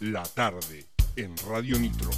La 0.00 0.24
tarde 0.24 0.86
en 1.14 1.36
Radio 1.48 1.78
Nitro. 1.78 2.10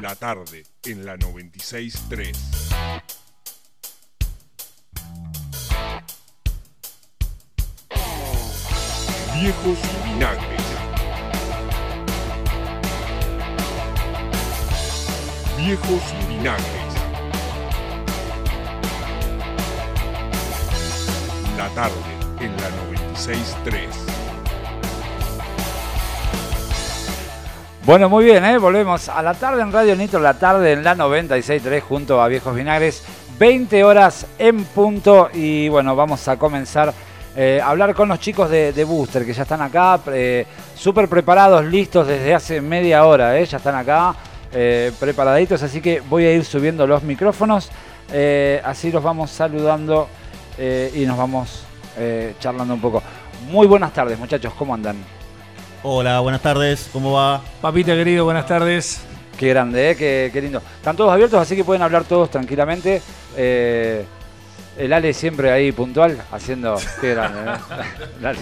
La 0.00 0.16
tarde 0.16 0.64
en 0.84 1.04
la 1.04 1.16
96.3. 1.16 2.34
Viejos 9.34 9.78
vinagres. 10.06 10.62
Viejos 15.58 16.28
vinagres. 16.28 16.94
La 21.58 21.68
tarde 21.74 21.94
en 22.40 22.56
la 22.56 22.70
96.3. 22.70 23.05
Bueno, 27.84 28.08
muy 28.08 28.24
bien, 28.24 28.44
¿eh? 28.44 28.58
volvemos 28.58 29.08
a 29.08 29.22
la 29.22 29.34
tarde 29.34 29.62
en 29.62 29.72
Radio 29.72 29.94
Nitro, 29.96 30.20
la 30.20 30.34
tarde 30.34 30.72
en 30.72 30.82
la 30.82 30.96
96.3 30.96 31.80
junto 31.80 32.20
a 32.20 32.28
Viejos 32.28 32.54
Vinagres, 32.54 33.04
20 33.38 33.84
horas 33.84 34.26
en 34.38 34.64
punto 34.64 35.30
y 35.32 35.68
bueno, 35.68 35.94
vamos 35.94 36.26
a 36.26 36.36
comenzar 36.36 36.92
eh, 37.36 37.60
hablar 37.62 37.94
con 37.94 38.08
los 38.08 38.18
chicos 38.18 38.50
de, 38.50 38.72
de 38.72 38.84
Booster 38.84 39.24
que 39.24 39.34
ya 39.34 39.42
están 39.42 39.60
acá, 39.60 40.00
eh, 40.06 40.46
súper 40.74 41.06
preparados, 41.08 41.64
listos 41.64 42.06
desde 42.08 42.34
hace 42.34 42.60
media 42.60 43.04
hora, 43.04 43.38
¿eh? 43.38 43.44
ya 43.44 43.58
están 43.58 43.74
acá, 43.74 44.14
eh, 44.52 44.90
preparaditos, 44.98 45.62
así 45.62 45.80
que 45.80 46.00
voy 46.00 46.24
a 46.24 46.32
ir 46.32 46.44
subiendo 46.44 46.86
los 46.86 47.02
micrófonos, 47.02 47.70
eh, 48.10 48.60
así 48.64 48.90
los 48.90 49.02
vamos 49.02 49.30
saludando 49.30 50.08
y 50.58 51.04
nos 51.04 51.18
vamos 51.18 51.65
eh, 51.96 52.34
charlando 52.40 52.74
un 52.74 52.80
poco. 52.80 53.02
Muy 53.50 53.66
buenas 53.66 53.92
tardes 53.92 54.18
muchachos, 54.18 54.52
¿cómo 54.54 54.74
andan? 54.74 54.96
Hola, 55.82 56.20
buenas 56.20 56.42
tardes, 56.42 56.88
¿cómo 56.92 57.12
va? 57.12 57.42
Papita 57.60 57.94
querido, 57.94 58.24
buenas 58.24 58.46
tardes. 58.46 59.02
Qué 59.38 59.48
grande, 59.50 59.90
¿eh? 59.90 59.96
qué, 59.96 60.30
qué 60.32 60.40
lindo. 60.40 60.62
Están 60.78 60.96
todos 60.96 61.12
abiertos, 61.12 61.40
así 61.40 61.54
que 61.54 61.64
pueden 61.64 61.82
hablar 61.82 62.04
todos 62.04 62.30
tranquilamente. 62.30 63.02
Eh, 63.36 64.04
el 64.78 64.92
Ale 64.92 65.12
siempre 65.12 65.50
ahí 65.50 65.72
puntual, 65.72 66.20
haciendo... 66.32 66.76
Qué 67.00 67.14
grande, 67.14 67.52
¿eh? 67.52 67.56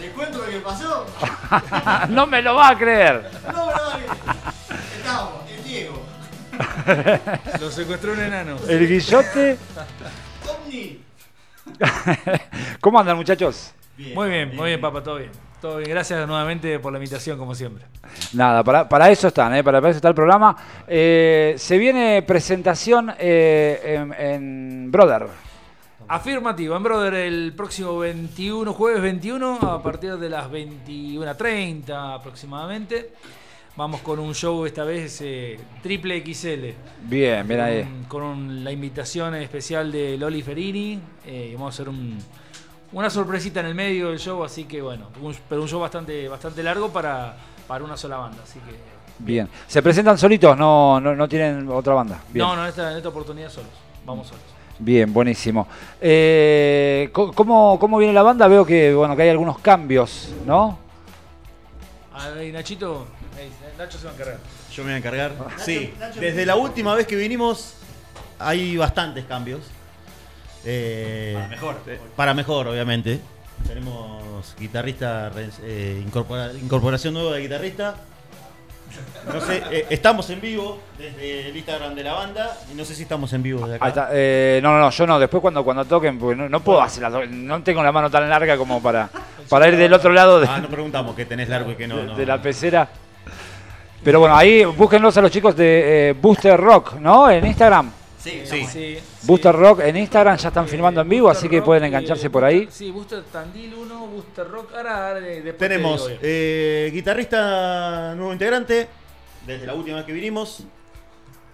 ¿Te 0.00 0.10
cuento 0.12 0.38
lo 0.38 0.46
que 0.46 0.60
pasó? 0.60 1.06
no 2.08 2.26
me 2.26 2.40
lo 2.40 2.54
va 2.54 2.70
a 2.70 2.78
creer. 2.78 3.30
No, 3.52 3.66
no, 3.66 3.72
estábamos, 4.96 5.50
el 5.50 5.64
Diego, 5.64 6.02
Lo 7.60 7.70
secuestró 7.70 8.12
un 8.12 8.20
enano. 8.20 8.56
El 8.66 8.88
guillote. 8.88 9.58
Omni. 10.48 10.99
¿Cómo 12.80 13.00
andan 13.00 13.16
muchachos? 13.16 13.72
Muy 14.14 14.30
bien, 14.30 14.56
muy 14.56 14.68
bien, 14.68 14.80
papá, 14.80 15.02
todo 15.02 15.16
bien. 15.16 15.30
Todo 15.60 15.76
bien. 15.76 15.90
Gracias 15.90 16.26
nuevamente 16.26 16.78
por 16.78 16.92
la 16.92 16.98
invitación, 16.98 17.38
como 17.38 17.54
siempre. 17.54 17.84
Nada, 18.32 18.64
para, 18.64 18.88
para 18.88 19.10
eso 19.10 19.28
están, 19.28 19.54
¿eh? 19.54 19.62
para, 19.62 19.80
para 19.80 19.90
eso 19.90 19.96
está 19.98 20.08
el 20.08 20.14
programa. 20.14 20.56
Eh, 20.88 21.54
se 21.58 21.76
viene 21.76 22.22
presentación 22.22 23.12
eh, 23.18 23.80
en, 23.84 24.14
en 24.14 24.90
Brother. 24.90 25.26
Afirmativo, 26.08 26.76
en 26.76 26.82
Brother, 26.82 27.14
el 27.14 27.52
próximo 27.54 27.98
21, 27.98 28.72
jueves 28.72 29.02
21, 29.02 29.58
a 29.62 29.82
partir 29.82 30.16
de 30.16 30.30
las 30.30 30.50
21.30 30.50 32.14
aproximadamente. 32.16 33.12
Vamos 33.76 34.00
con 34.02 34.18
un 34.18 34.34
show 34.34 34.66
esta 34.66 34.84
vez 34.84 35.20
eh, 35.22 35.58
triple 35.82 36.22
XL. 36.24 36.74
Bien, 37.02 37.46
bien 37.46 37.60
ahí. 37.60 37.82
Con, 37.82 38.04
con 38.04 38.22
un- 38.22 38.64
la 38.64 38.72
invitación 38.72 39.34
especial 39.36 39.90
de 39.90 40.18
Loli 40.18 40.42
Ferini. 40.42 41.00
eh, 41.24 41.52
vamos 41.54 41.72
a 41.72 41.74
hacer 41.76 41.88
un- 41.88 42.18
una 42.92 43.08
sorpresita 43.08 43.60
en 43.60 43.66
el 43.66 43.74
medio 43.74 44.08
del 44.08 44.18
show, 44.18 44.42
así 44.44 44.64
que 44.64 44.82
bueno, 44.82 45.06
un- 45.22 45.34
pero 45.48 45.62
un 45.62 45.68
show 45.68 45.80
bastante, 45.80 46.28
bastante 46.28 46.62
largo 46.62 46.88
para, 46.90 47.36
para 47.66 47.84
una 47.84 47.96
sola 47.96 48.16
banda. 48.16 48.42
Así 48.42 48.58
que 48.60 48.74
Bien. 49.22 49.48
¿Se 49.66 49.82
presentan 49.82 50.16
solitos? 50.18 50.56
No, 50.56 50.98
no, 50.98 51.14
no 51.14 51.28
tienen 51.28 51.68
otra 51.68 51.92
banda. 51.94 52.20
Bien. 52.32 52.44
No, 52.46 52.56
no, 52.56 52.62
en 52.62 52.68
esta, 52.70 52.90
en 52.90 52.96
esta 52.96 53.10
oportunidad 53.10 53.50
solos. 53.50 53.70
Vamos 54.04 54.26
solos. 54.28 54.42
Bien, 54.78 55.12
buenísimo. 55.12 55.68
Eh, 56.00 57.10
¿cómo, 57.12 57.78
¿Cómo 57.78 57.98
viene 57.98 58.14
la 58.14 58.22
banda? 58.22 58.48
Veo 58.48 58.64
que 58.64 58.94
bueno 58.94 59.14
que 59.14 59.22
hay 59.22 59.28
algunos 59.28 59.58
cambios, 59.58 60.32
¿no? 60.46 60.78
Ahí, 62.14 62.50
Nachito, 62.50 63.06
Nacho 63.78 63.98
se 63.98 64.04
va 64.04 64.10
a 64.10 64.14
encargar. 64.14 64.38
Yo 64.74 64.82
me 64.82 64.88
voy 64.90 64.94
a 64.94 64.96
encargar. 64.98 65.32
sí, 65.58 65.94
Nacho, 65.98 66.20
desde 66.20 66.44
la 66.46 66.56
última 66.56 66.94
vez 66.94 67.06
que 67.06 67.16
vinimos 67.16 67.74
hay 68.38 68.76
bastantes 68.76 69.24
cambios. 69.24 69.60
Eh, 70.64 71.32
Para 71.36 71.48
mejor. 71.48 71.76
eh, 71.86 72.00
Para 72.16 72.34
mejor, 72.34 72.68
obviamente. 72.68 73.20
Tenemos 73.66 74.54
guitarrista, 74.58 75.30
eh, 75.62 76.02
incorpora- 76.06 76.52
incorporación 76.54 77.14
nueva 77.14 77.32
de 77.36 77.42
guitarrista. 77.42 77.94
No 79.32 79.40
sé, 79.40 79.62
eh, 79.70 79.86
estamos 79.90 80.28
en 80.30 80.40
vivo 80.40 80.80
desde 80.98 81.48
el 81.50 81.56
Instagram 81.56 81.94
de 81.94 82.02
la 82.02 82.12
banda 82.14 82.56
y 82.72 82.74
no 82.74 82.84
sé 82.84 82.94
si 82.94 83.02
estamos 83.04 83.32
en 83.32 83.42
vivo 83.42 83.66
de 83.68 83.76
acá. 83.76 83.84
Ahí 83.84 83.88
está. 83.90 84.08
Eh, 84.12 84.60
no, 84.62 84.72
no, 84.72 84.80
no, 84.80 84.90
yo 84.90 85.06
no. 85.06 85.18
Después 85.20 85.40
cuando, 85.40 85.62
cuando 85.62 85.84
toquen, 85.84 86.18
porque 86.18 86.36
no, 86.36 86.48
no 86.48 86.60
puedo 86.60 86.82
hacer 86.82 87.02
las 87.02 87.12
dos- 87.12 87.28
No 87.28 87.62
tengo 87.62 87.82
la 87.82 87.92
mano 87.92 88.10
tan 88.10 88.28
larga 88.28 88.56
como 88.56 88.82
para, 88.82 89.08
para 89.48 89.68
ir 89.68 89.76
del 89.76 89.92
otro 89.92 90.10
lado 90.12 90.40
de, 90.40 90.48
Ah, 90.48 90.58
no 90.58 90.68
preguntamos 90.68 91.14
qué 91.14 91.24
tenés 91.24 91.48
largo 91.48 91.70
y 91.78 91.86
no. 91.86 91.96
de- 91.98 92.04
no. 92.06 92.16
de 92.16 92.26
la 92.26 92.42
pecera. 92.42 92.88
Pero 94.02 94.20
bueno, 94.20 94.36
ahí 94.36 94.64
búsquenlos 94.64 95.16
a 95.16 95.20
los 95.22 95.30
chicos 95.30 95.54
de 95.56 96.10
eh, 96.10 96.12
Booster 96.14 96.58
Rock, 96.58 96.94
¿no? 96.94 97.30
En 97.30 97.44
Instagram. 97.46 97.90
Sí, 98.18 98.42
Sí. 98.44 98.66
Sí, 98.66 98.98
Booster 99.22 99.54
Rock 99.54 99.80
en 99.80 99.96
Instagram 99.96 100.36
ya 100.36 100.48
están 100.48 100.66
Eh, 100.66 100.68
filmando 100.68 101.00
en 101.00 101.08
vivo, 101.08 101.26
Booster 101.28 101.38
así 101.38 101.48
que 101.48 101.56
Rock, 101.58 101.64
pueden 101.66 101.84
eh, 101.84 101.86
engancharse 101.88 102.28
por 102.28 102.44
ahí. 102.44 102.68
Sí, 102.70 102.90
Booster 102.90 103.22
Tandil 103.24 103.74
1, 103.74 104.06
Booster 104.06 104.48
Rock. 104.48 104.74
Ahora, 104.74 105.18
eh, 105.18 105.40
después 105.42 105.56
te 105.56 105.68
Tenemos 105.68 106.06
digo 106.08 106.20
eh, 106.22 106.90
guitarrista 106.92 108.14
nuevo 108.16 108.32
integrante, 108.32 108.88
desde 109.46 109.66
la 109.66 109.74
última 109.74 109.96
vez 109.98 110.06
que 110.06 110.12
vinimos. 110.12 110.64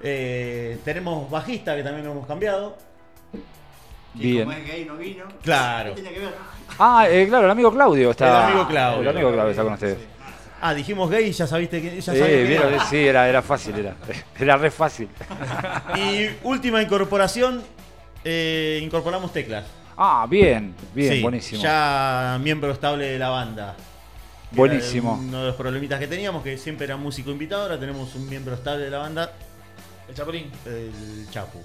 Eh, 0.03 0.79
tenemos 0.85 1.31
bajista, 1.31 1.75
que 1.77 1.83
también 1.83 2.05
lo 2.05 2.13
hemos 2.13 2.27
cambiado. 2.27 2.77
Y 4.15 4.33
Bien. 4.33 4.45
como 4.45 4.57
es 4.57 4.67
gay 4.67 4.85
no 4.85 4.97
vino. 4.97 5.25
Claro. 5.43 5.95
¿Qué 5.95 6.01
tiene 6.03 6.17
que 6.17 6.21
ver? 6.25 6.35
Ah, 6.79 7.07
eh, 7.09 7.27
claro, 7.29 7.45
el 7.45 7.51
amigo 7.51 7.71
Claudio 7.73 8.11
está. 8.11 8.27
El 8.27 8.51
amigo 8.51 8.67
Claudio. 8.69 9.03
El 9.03 9.09
amigo 9.17 9.33
Claudio 9.33 9.51
está 9.51 9.63
con 9.63 9.73
ustedes. 9.75 9.99
Ah, 10.67 10.75
dijimos 10.75 11.09
gay, 11.09 11.31
ya 11.31 11.47
sabiste 11.47 11.81
que. 11.81 12.01
Ya 12.01 12.13
Sí, 12.13 12.19
que 12.19 12.55
era. 12.55 12.85
sí, 12.87 12.97
era, 12.97 13.29
era 13.29 13.41
fácil, 13.43 13.79
era, 13.79 13.95
era 14.41 14.57
re 14.57 14.71
fácil. 14.71 15.09
Y 15.95 16.27
última 16.43 16.83
incorporación, 16.83 17.63
eh, 18.25 18.81
incorporamos 18.83 19.33
teclas. 19.33 19.65
Ah, 19.97 20.27
bien, 20.29 20.75
bien, 20.93 21.13
Sí, 21.15 21.23
buenísimo. 21.23 21.63
Ya 21.63 22.39
miembro 22.43 22.73
estable 22.73 23.07
de 23.07 23.19
la 23.19 23.29
banda. 23.29 23.77
Buenísimo. 24.51 25.21
Uno 25.23 25.41
de 25.41 25.47
los 25.47 25.57
problemitas 25.57 26.01
que 26.01 26.09
teníamos, 26.09 26.43
que 26.43 26.59
siempre 26.59 26.85
era 26.87 26.97
músico 26.97 27.31
invitado, 27.31 27.63
ahora 27.63 27.79
tenemos 27.79 28.13
un 28.17 28.29
miembro 28.29 28.55
estable 28.55 28.87
de 28.87 28.91
la 28.91 28.99
banda, 28.99 29.33
El 30.09 30.15
Chapulín. 30.17 30.51
el 30.67 31.31
Chapu. 31.31 31.59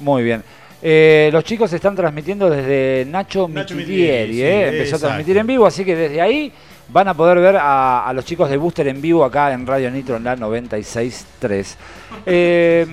Muy 0.00 0.24
bien. 0.24 0.42
Eh, 0.82 1.30
los 1.32 1.44
chicos 1.44 1.72
están 1.72 1.94
transmitiendo 1.94 2.50
desde 2.50 3.04
Nacho, 3.08 3.48
Nacho 3.48 3.74
Mitidieri, 3.74 4.28
Mitidieri, 4.32 4.42
eh, 4.42 4.70
sí, 4.70 4.76
empezó 4.76 4.96
a 4.96 4.98
transmitir 4.98 5.36
en 5.36 5.46
vivo, 5.46 5.66
así 5.66 5.84
que 5.84 5.94
desde 5.96 6.20
ahí 6.20 6.52
van 6.88 7.08
a 7.08 7.14
poder 7.14 7.38
ver 7.38 7.56
a, 7.56 8.06
a 8.06 8.12
los 8.12 8.24
chicos 8.24 8.48
de 8.50 8.56
Booster 8.56 8.88
en 8.88 9.00
vivo 9.00 9.24
acá 9.24 9.52
en 9.52 9.66
Radio 9.66 9.90
Nitro 9.90 10.16
en 10.16 10.24
la 10.24 10.36
96.3. 10.36 11.76
Eh, 12.26 12.86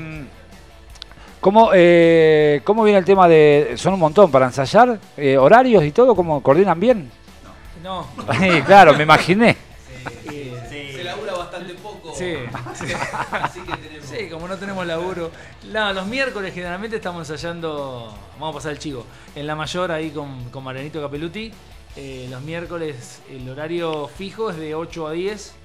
¿cómo, 1.39 1.71
eh, 1.73 2.61
¿Cómo 2.63 2.83
viene 2.83 2.99
el 2.99 3.05
tema 3.05 3.27
de... 3.27 3.73
Son 3.77 3.93
un 3.93 3.99
montón 3.99 4.29
para 4.31 4.45
ensayar? 4.47 4.99
Eh, 5.15 5.37
¿Horarios 5.37 5.83
y 5.83 5.91
todo? 5.91 6.15
¿Cómo 6.15 6.41
coordinan 6.43 6.79
bien? 6.79 7.11
No. 7.81 8.07
Sí, 8.39 8.61
claro, 8.65 8.93
me 8.93 9.03
imaginé. 9.03 9.55
Se 10.69 11.03
labura 11.03 11.33
bastante 11.33 11.73
poco. 11.75 12.13
Sí. 12.15 12.35
Así 13.31 13.61
que 13.61 13.77
tenemos. 13.77 14.05
Sí, 14.05 14.29
como 14.29 14.47
no 14.47 14.57
tenemos 14.57 14.85
laburo. 14.85 15.31
No, 15.71 15.91
los 15.93 16.07
miércoles 16.07 16.53
generalmente 16.53 16.95
estamos 16.97 17.29
ensayando. 17.29 18.17
Vamos 18.33 18.51
a 18.51 18.57
pasar 18.57 18.71
el 18.71 18.79
chivo. 18.79 19.05
En 19.35 19.45
la 19.47 19.55
mayor, 19.55 19.91
ahí 19.91 20.11
con, 20.11 20.49
con 20.49 20.63
Marianito 20.63 21.01
Capeluti. 21.01 21.51
Eh, 21.97 22.27
los 22.29 22.41
miércoles 22.41 23.21
el 23.29 23.49
horario 23.49 24.07
fijo 24.07 24.49
es 24.49 24.57
de 24.57 24.75
8 24.75 25.07
a 25.07 25.11
10. 25.11 25.55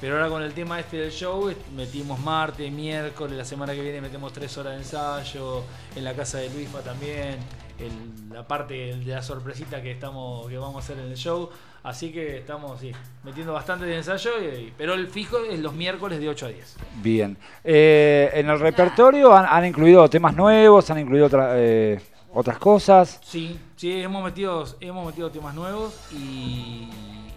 Pero 0.00 0.16
ahora 0.16 0.28
con 0.28 0.42
el 0.42 0.52
tema 0.52 0.80
este 0.80 0.98
del 0.98 1.12
show, 1.12 1.50
metimos 1.74 2.18
martes, 2.18 2.70
miércoles, 2.70 3.38
la 3.38 3.44
semana 3.44 3.74
que 3.74 3.80
viene 3.80 4.00
metemos 4.00 4.32
3 4.32 4.58
horas 4.58 4.72
de 4.74 4.78
ensayo. 4.80 5.62
En 5.96 6.04
la 6.04 6.12
casa 6.14 6.38
de 6.38 6.50
Luisfa 6.50 6.80
también. 6.80 7.38
el- 7.76 8.32
la 8.32 8.46
parte 8.46 8.74
de 8.74 9.04
la 9.04 9.20
sorpresita 9.20 9.82
que 9.82 9.90
estamos 9.90 10.48
que 10.48 10.56
vamos 10.56 10.76
a 10.76 10.78
hacer 10.78 10.96
en 11.04 11.10
el 11.10 11.16
show. 11.16 11.50
Así 11.82 12.12
que 12.12 12.38
estamos 12.38 12.80
metiendo 13.24 13.52
bastante 13.52 13.84
de 13.84 13.96
ensayo, 13.96 14.30
pero 14.78 14.94
el 14.94 15.08
fijo 15.08 15.38
es 15.50 15.58
los 15.58 15.74
miércoles 15.74 16.20
de 16.20 16.28
8 16.28 16.46
a 16.46 16.48
10. 16.50 16.76
Bien. 17.02 17.36
Eh, 17.64 18.30
en 18.32 18.48
el 18.48 18.60
repertorio 18.60 19.34
han, 19.34 19.64
incluido 19.66 20.08
temas 20.08 20.36
nuevos, 20.36 20.88
han 20.90 21.00
incluido 21.00 21.26
otra- 21.26 21.54
eh, 21.56 22.00
otras 22.34 22.58
cosas. 22.58 23.18
Sí, 23.22 23.58
sí, 23.76 24.02
hemos 24.02 24.22
metido, 24.24 24.64
hemos 24.80 25.06
metido 25.06 25.30
temas 25.30 25.54
nuevos 25.54 25.94
y, 26.12 26.88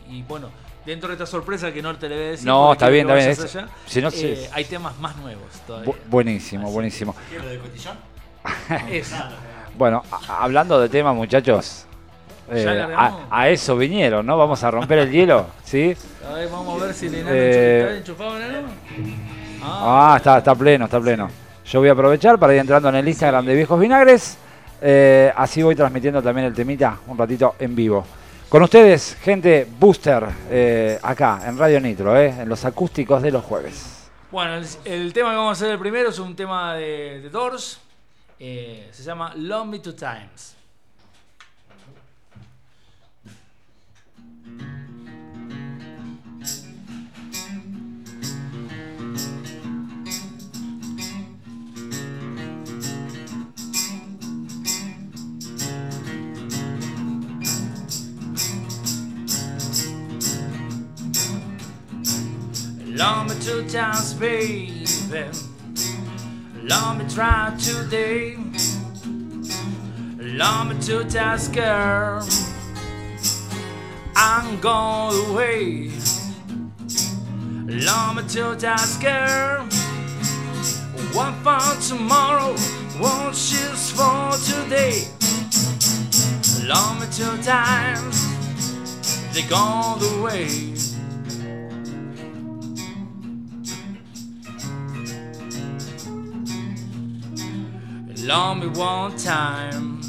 y 0.09 0.23
bueno, 0.27 0.49
dentro 0.85 1.07
de 1.09 1.13
esta 1.13 1.25
sorpresa 1.25 1.71
que 1.71 1.81
no 1.81 1.95
te 1.97 2.09
le 2.09 2.15
voy 2.15 2.25
a 2.25 2.29
decir. 2.31 2.47
No, 2.47 2.73
está 2.73 2.89
bien, 2.89 3.09
está 3.09 3.15
bien. 3.15 3.29
allá, 3.39 3.67
Si 3.85 4.01
no, 4.01 4.07
eh, 4.09 4.11
sí. 4.11 4.49
hay 4.53 4.65
temas 4.65 4.97
más 4.99 5.15
nuevos 5.17 5.45
todavía. 5.65 5.93
Bu- 5.93 5.97
buenísimo, 6.09 6.65
Así 6.65 6.73
buenísimo. 6.73 7.15
¿Qué 7.29 7.39
lo 7.39 7.47
de 7.47 7.59
cotillón? 7.59 7.97
Bueno, 9.77 10.01
hablando 10.27 10.79
de 10.79 10.89
temas, 10.89 11.15
muchachos, 11.15 11.85
Eh, 12.49 12.65
a, 12.97 13.27
a 13.29 13.49
eso 13.49 13.75
vinieron, 13.77 14.25
¿no? 14.25 14.37
Vamos 14.37 14.63
a 14.63 14.71
romper 14.71 14.99
el 14.99 15.11
hielo, 15.11 15.47
¿sí? 15.65 15.95
A 16.27 16.33
ver, 16.33 16.49
vamos 16.49 16.81
a 16.81 16.85
ver 16.85 16.95
si 16.95 17.07
el 17.07 17.15
enano 17.15 17.29
Eh, 17.35 17.79
está 17.81 17.97
enchufado, 17.97 18.37
enano. 18.37 18.67
Ah, 19.61 20.13
Ah, 20.13 20.17
está, 20.17 20.37
está 20.37 20.55
pleno, 20.55 20.85
está 20.85 20.99
pleno. 20.99 21.29
Yo 21.65 21.79
voy 21.81 21.89
a 21.89 21.91
aprovechar 21.91 22.39
para 22.39 22.53
ir 22.53 22.59
entrando 22.61 22.87
en 22.89 22.95
el 22.95 23.07
Instagram 23.07 23.45
de 23.45 23.53
Viejos 23.55 23.77
Vinagres. 23.79 24.37
Eh, 24.81 25.31
así 25.35 25.61
voy 25.63 25.75
transmitiendo 25.75 26.21
también 26.21 26.47
el 26.47 26.53
temita 26.53 26.99
un 27.07 27.17
ratito 27.17 27.55
en 27.59 27.75
vivo. 27.75 28.05
Con 28.49 28.63
ustedes, 28.63 29.17
gente 29.21 29.67
Booster, 29.79 30.23
eh, 30.49 30.99
acá 31.01 31.41
en 31.45 31.57
Radio 31.57 31.79
Nitro, 31.79 32.17
eh, 32.17 32.33
en 32.41 32.49
los 32.49 32.63
acústicos 32.65 33.21
de 33.21 33.31
los 33.31 33.43
jueves. 33.43 34.09
Bueno, 34.31 34.61
el, 34.85 35.13
tema 35.13 35.31
que 35.31 35.35
vamos 35.37 35.49
a 35.49 35.51
hacer 35.53 35.71
el 35.71 35.79
primero 35.79 36.09
es 36.09 36.19
un 36.19 36.35
tema 36.35 36.75
de, 36.75 37.29
Doors. 37.31 37.79
Se 38.37 39.03
llama 39.03 39.33
Love 39.35 39.67
Me 39.67 39.79
Two 39.79 39.95
Times. 39.95 40.56
Love 62.97 63.29
me 63.29 63.39
two 63.39 63.63
times, 63.69 64.15
baby. 64.15 64.83
Love 66.63 66.97
me 66.97 67.05
try 67.07 67.55
today. 67.59 68.35
Love 70.17 70.69
me 70.69 70.81
two 70.81 71.03
times, 71.03 71.47
girl. 71.49 72.27
I'm 74.15 74.59
going 74.61 75.29
away. 75.29 75.91
Love 77.67 78.15
me 78.15 78.23
two 78.27 78.55
times, 78.55 78.97
girl. 78.97 79.67
One 81.13 81.35
for 81.43 81.79
tomorrow, 81.87 82.55
one 82.97 83.31
choose 83.31 83.91
for 83.91 84.31
today. 84.43 85.07
Love 86.65 86.99
me 86.99 87.05
two 87.11 87.43
times, 87.43 88.25
they 89.35 89.43
gone 89.43 90.01
away. 90.17 90.66
Love 98.27 98.57
me 98.57 98.67
one 98.67 99.15
time. 99.15 100.01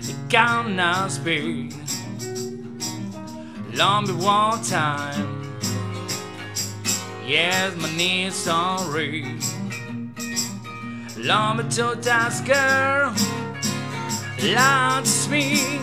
It 0.00 0.16
cannot 0.28 1.12
speak. 1.12 1.72
Love 3.72 4.08
me 4.08 4.14
one 4.14 4.60
time. 4.64 5.60
Yes, 7.24 7.76
my 7.76 7.88
knees 7.96 8.48
are 8.48 8.92
weak. 8.92 9.40
Love 11.16 11.58
me 11.58 11.64
two 11.70 11.94
times, 12.02 12.40
girl. 12.40 13.14
Loves 14.42 15.28
me. 15.28 15.78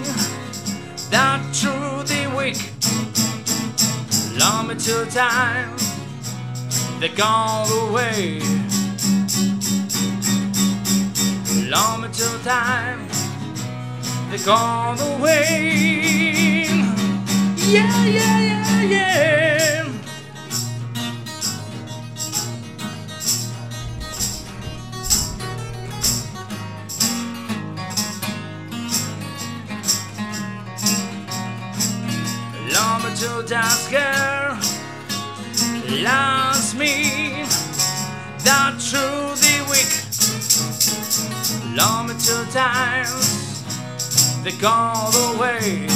That 1.10 1.39
through 1.56 2.04
the 2.04 2.28
week. 2.36 2.60
Love 4.38 4.68
me 4.68 4.75
two 4.75 5.06
times. 5.10 5.89
They 7.00 7.07
gone 7.07 7.66
away. 7.88 8.73
Love 11.74 12.02
me 12.02 12.08
two 12.14 12.38
times. 12.44 13.30
They 14.30 14.38
gone 14.46 15.00
away. 15.00 16.68
Yeah, 17.58 18.06
yeah, 18.06 18.40
yeah, 18.50 18.84
yeah. 18.84 19.84
Love 32.72 33.04
me 33.04 33.10
two 33.18 33.42
times, 33.48 33.88
girl. 33.90 34.60
Loves 36.04 36.75
me. 36.75 37.46
That 38.44 38.75
through 38.80 39.36
the 39.42 39.68
week. 39.72 40.02
Love 41.75 42.08
me 42.08 42.14
two 42.20 42.46
times, 42.52 43.64
they 44.44 44.52
gone 44.62 45.12
away. 45.36 45.88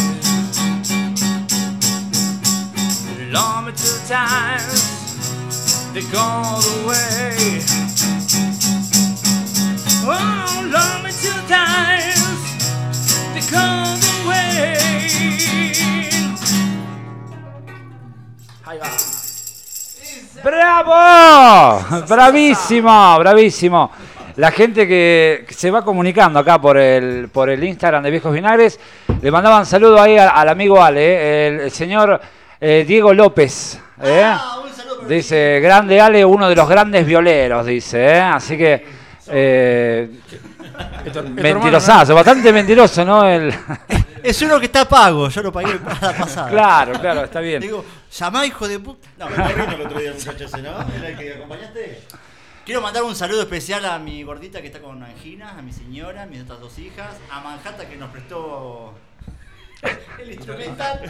Love 3.32 3.66
me 3.66 3.72
two 3.74 4.00
times, 4.08 5.94
they 5.94 6.02
gone 6.12 6.64
away. 6.82 7.62
Oh, 10.04 10.70
love 10.74 11.04
me 11.04 11.12
two 11.12 11.40
times, 11.48 12.40
they 13.36 13.44
gone 13.52 14.00
away. 14.24 14.78
Ahí 18.66 18.80
va. 18.80 18.90
¡Bravo! 20.44 22.06
Bravísimo, 22.08 23.20
bravísimo. 23.20 23.92
La 24.38 24.52
gente 24.52 24.88
que 24.88 25.46
se 25.50 25.72
va 25.72 25.84
comunicando 25.84 26.38
acá 26.40 26.60
por 26.62 26.78
el, 26.78 27.28
por 27.30 27.50
el 27.50 27.64
Instagram 27.64 28.04
de 28.04 28.12
Viejos 28.12 28.32
Vinagres, 28.34 28.80
le 29.22 29.32
mandaban 29.32 29.66
saludo 29.66 30.00
ahí 30.00 30.18
al, 30.18 30.30
al 30.34 30.50
amigo 30.50 30.82
Ale, 30.82 31.02
eh, 31.02 31.48
el, 31.48 31.60
el 31.62 31.72
señor 31.72 32.22
eh, 32.62 32.86
Diego 32.88 33.14
López. 33.14 33.80
eh. 34.02 34.22
Ah, 34.24 34.62
un 34.64 34.72
saludo 34.74 34.98
para 34.98 35.08
Dice, 35.10 35.60
grande 35.60 36.00
Ale, 36.00 36.24
uno 36.24 36.48
de 36.50 36.56
los 36.56 36.70
grandes 36.70 37.06
violeros, 37.06 37.66
dice. 37.66 38.06
eh. 38.16 38.20
Así 38.20 38.56
que, 38.58 38.86
eh, 39.30 40.10
mentirosazo, 41.36 42.14
bastante 42.14 42.54
mentiroso, 42.54 43.04
¿no? 43.04 43.28
El, 43.28 43.54
Es 44.24 44.42
uno 44.42 44.60
que 44.60 44.66
está 44.66 44.84
pago, 44.86 45.30
yo 45.30 45.42
lo 45.42 45.52
pagué 45.54 45.76
para 45.78 46.12
la 46.12 46.18
pasada. 46.18 46.50
claro, 46.50 46.94
claro, 47.00 47.24
está 47.24 47.40
bien. 47.40 47.62
Digo, 47.62 47.86
llamá 48.12 48.46
hijo 48.46 48.68
de 48.68 48.80
puta. 48.80 49.08
No, 49.18 49.30
Me 49.30 49.74
el 49.76 49.82
otro 49.82 50.00
día, 50.00 50.12
muchacho 50.12 50.44
ese, 50.44 50.62
¿no? 50.62 50.72
¿Era 50.98 51.10
el 51.10 51.18
que 51.18 51.34
acompañaste? 51.34 52.02
Quiero 52.68 52.82
mandar 52.82 53.02
un 53.04 53.16
saludo 53.16 53.44
especial 53.44 53.86
a 53.86 53.98
mi 53.98 54.24
gordita 54.24 54.60
que 54.60 54.68
está 54.68 54.80
con 54.80 55.02
anginas, 55.02 55.58
a 55.58 55.62
mi 55.62 55.72
señora, 55.72 56.24
a 56.24 56.26
mis 56.26 56.42
otras 56.42 56.60
dos 56.60 56.78
hijas, 56.80 57.16
a 57.32 57.40
Manhattan 57.40 57.88
que 57.88 57.96
nos 57.96 58.10
prestó 58.10 58.94
el 60.22 60.34
instrumental. 60.34 61.00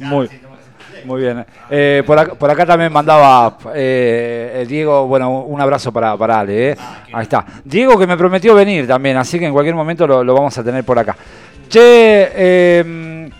Muy, 0.00 0.28
muy 1.04 1.20
bien. 1.20 1.46
Eh, 1.70 2.02
por, 2.04 2.18
acá, 2.18 2.34
por 2.34 2.50
acá 2.50 2.66
también 2.66 2.92
mandaba 2.92 3.56
eh, 3.72 4.64
Diego, 4.68 5.06
bueno, 5.06 5.42
un 5.42 5.60
abrazo 5.60 5.92
para, 5.92 6.16
para 6.16 6.40
Ale. 6.40 6.70
eh. 6.70 6.76
Ahí 7.12 7.22
está. 7.22 7.46
Diego 7.64 7.96
que 7.96 8.06
me 8.08 8.16
prometió 8.16 8.56
venir 8.56 8.88
también, 8.88 9.16
así 9.16 9.38
que 9.38 9.46
en 9.46 9.52
cualquier 9.52 9.76
momento 9.76 10.08
lo, 10.08 10.24
lo 10.24 10.34
vamos 10.34 10.58
a 10.58 10.64
tener 10.64 10.82
por 10.82 10.98
acá. 10.98 11.16
Che, 11.68 12.32
eh, 12.34 13.30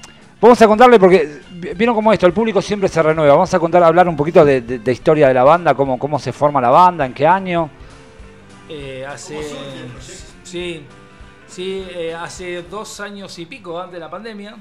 vamos 0.43 0.61
a 0.61 0.67
contarle 0.67 0.99
porque 0.99 1.41
vieron 1.75 1.95
como 1.95 2.13
esto, 2.13 2.27
el 2.27 2.33
público 2.35 2.61
siempre 2.61 2.89
se 2.89 3.03
renueva. 3.03 3.33
Vamos 3.35 3.55
a 3.55 3.59
contar, 3.59 3.83
hablar 3.83 4.07
un 4.09 4.17
poquito 4.17 4.45
de, 4.45 4.61
de- 4.61 4.93
historia 4.93 5.29
de 5.29 5.35
la 5.35 5.45
banda, 5.45 5.75
cómo, 5.75 5.99
cómo 5.99 6.19
se 6.19 6.33
forma 6.33 6.61
la 6.61 6.69
banda, 6.71 7.07
en 7.07 7.15
qué 7.15 7.27
año. 7.27 7.71
Eh, 8.69 9.07
hace. 9.09 9.41
Sí, 10.43 10.85
sí, 11.47 11.87
eh, 11.95 12.15
hace 12.15 12.63
dos 12.65 13.01
años 13.01 13.39
y 13.39 13.47
pico 13.47 13.79
antes 13.81 13.95
de 13.95 14.01
la 14.01 14.11
pandemia. 14.11 14.57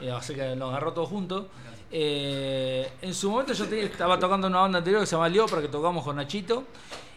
eh, 0.00 0.10
así 0.10 0.34
que 0.34 0.54
nos 0.56 0.70
agarró 0.70 0.92
todos 0.92 1.08
juntos. 1.08 1.46
Eh, 1.90 2.88
en 3.02 3.14
su 3.14 3.30
momento 3.30 3.52
yo 3.52 3.64
estaba 3.64 4.18
tocando 4.18 4.48
una 4.48 4.60
banda 4.60 4.78
anterior 4.78 5.00
que 5.00 5.06
se 5.06 5.12
llama 5.14 5.28
Leopard, 5.28 5.62
que 5.62 5.68
tocamos 5.68 6.04
con 6.04 6.16
Nachito. 6.16 6.64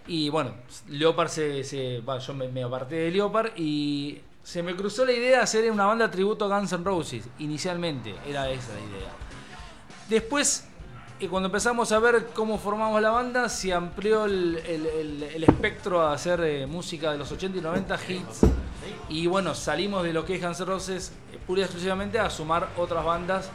Y 0.07 0.29
bueno, 0.29 0.51
Leopard 0.89 1.29
se. 1.29 1.63
se- 1.63 2.01
va, 2.01 2.19
yo 2.19 2.33
me, 2.33 2.47
me 2.47 2.63
aparté 2.63 2.95
de 2.95 3.11
Leopard 3.11 3.51
y 3.57 4.19
se 4.47 4.63
me 4.63 4.77
cruzó 4.77 5.05
la 5.05 5.11
idea 5.11 5.39
de 5.39 5.43
hacer 5.43 5.69
una 5.69 5.85
banda 5.85 6.09
tributo 6.09 6.45
a 6.45 6.57
Guns 6.57 6.71
N' 6.71 6.85
Roses. 6.85 7.25
Inicialmente, 7.39 8.15
era 8.25 8.49
esa 8.49 8.73
la 8.75 8.79
idea. 8.79 9.09
Después, 10.07 10.63
eh, 11.19 11.27
cuando 11.27 11.47
empezamos 11.47 11.91
a 11.91 11.99
ver 11.99 12.27
cómo 12.33 12.57
formamos 12.57 13.01
la 13.01 13.09
banda, 13.09 13.49
se 13.49 13.73
amplió 13.73 14.23
el, 14.23 14.55
espectro 15.45 15.99
a 15.99 16.13
hacer 16.13 16.39
eh, 16.45 16.65
música 16.65 17.11
de 17.11 17.17
los 17.17 17.29
80 17.29 17.57
y 17.57 17.61
90 17.61 17.99
hits. 18.07 18.41
Y 19.09 19.27
bueno, 19.27 19.53
salimos 19.53 20.05
de 20.05 20.13
lo 20.13 20.23
que 20.23 20.35
es 20.35 20.41
Guns 20.41 20.61
N' 20.61 20.65
Roses 20.65 21.11
eh, 21.33 21.39
pura 21.45 21.59
y 21.59 21.63
exclusivamente 21.65 22.17
a 22.17 22.29
sumar 22.29 22.69
otras 22.77 23.03
bandas 23.03 23.49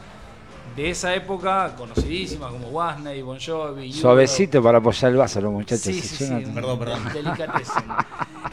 de 0.75 0.89
esa 0.89 1.13
época 1.13 1.75
conocidísimas 1.77 2.51
como 2.51 2.67
Wasney, 2.69 3.21
Bon 3.21 3.39
Jovi, 3.39 3.87
Euro. 3.87 3.99
Suavecito 3.99 4.61
para 4.61 4.79
apoyar 4.79 5.11
el 5.11 5.17
vaso, 5.17 5.41
los 5.41 5.51
muchachos. 5.51 5.83
Sí, 5.83 6.01
sí, 6.01 6.25
sí, 6.25 6.51
Perdón, 6.53 6.79
perdón. 6.79 6.99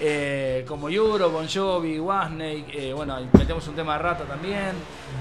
Eh, 0.02 0.64
como 0.66 0.88
Euro, 0.88 1.28
Bon 1.30 1.46
Jovi, 1.46 2.00
Wasney, 2.00 2.64
eh, 2.72 2.92
bueno, 2.94 3.16
ahí 3.16 3.28
metemos 3.34 3.68
un 3.68 3.74
tema 3.74 3.92
de 3.94 3.98
rata 3.98 4.24
también. 4.24 4.72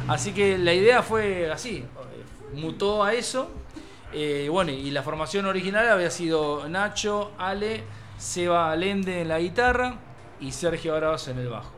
Así 0.07 0.31
que 0.31 0.57
la 0.57 0.73
idea 0.73 1.03
fue 1.03 1.51
así, 1.51 1.83
mutó 2.53 3.03
a 3.03 3.13
eso. 3.13 3.49
Eh, 4.13 4.47
bueno, 4.49 4.71
y 4.71 4.89
la 4.91 5.03
formación 5.03 5.45
original 5.47 5.89
había 5.89 6.09
sido 6.09 6.67
Nacho, 6.69 7.31
Ale, 7.37 7.83
Seba 8.17 8.73
Lende 8.75 9.21
en 9.21 9.27
la 9.27 9.39
guitarra 9.39 9.97
y 10.39 10.51
Sergio 10.51 10.95
Arauz 10.95 11.27
en 11.27 11.39
el 11.39 11.49
bajo. 11.49 11.71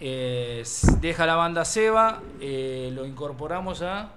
Eh, 0.00 0.62
deja 1.00 1.26
la 1.26 1.36
banda 1.36 1.64
Seba, 1.64 2.20
eh, 2.40 2.90
lo 2.92 3.06
incorporamos 3.06 3.82
a, 3.82 4.10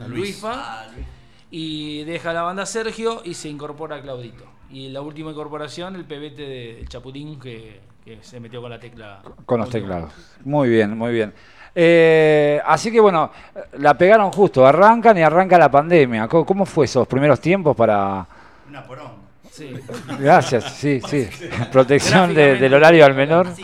A 0.00 0.08
Luis. 0.08 0.20
Luisfa 0.20 0.52
Ah, 0.54 0.86
Luis. 0.94 1.06
y 1.50 2.04
deja 2.04 2.32
la 2.32 2.42
banda 2.42 2.64
Sergio 2.66 3.22
y 3.24 3.34
se 3.34 3.48
incorpora 3.48 4.00
Claudito. 4.00 4.44
Y 4.70 4.88
la 4.90 5.00
última 5.00 5.30
incorporación, 5.32 5.96
el 5.96 6.04
pebete 6.04 6.42
de 6.42 6.84
Chapulín 6.88 7.40
que, 7.40 7.80
que 8.04 8.18
se 8.22 8.38
metió 8.40 8.60
con 8.60 8.70
la 8.70 8.78
tecla. 8.78 9.20
Con 9.44 9.60
los 9.60 9.68
teclados. 9.70 10.12
Muy 10.44 10.68
bien, 10.68 10.96
muy 10.96 11.12
bien. 11.12 11.32
Eh, 11.74 12.60
así 12.66 12.90
que 12.92 13.00
bueno, 13.00 13.30
la 13.78 13.94
pegaron 13.96 14.30
justo, 14.32 14.64
arrancan 14.66 15.16
y 15.18 15.22
arranca 15.22 15.58
la 15.58 15.70
pandemia. 15.70 16.28
¿Cómo, 16.28 16.44
cómo 16.46 16.66
fue 16.66 16.84
esos 16.84 17.06
primeros 17.08 17.40
tiempos 17.40 17.76
para... 17.76 18.26
Una 18.68 18.84
porón. 18.84 19.10
Sí. 19.50 19.74
Gracias, 20.18 20.72
sí, 20.74 21.00
sí. 21.00 21.28
Protección 21.72 22.32
de- 22.34 22.56
del 22.56 22.72
horario 22.74 23.04
al 23.04 23.14
menor. 23.14 23.48
Sí. 23.54 23.62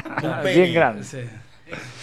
Bien 0.44 0.74
grande. 0.74 1.04
Sí. 1.04 1.18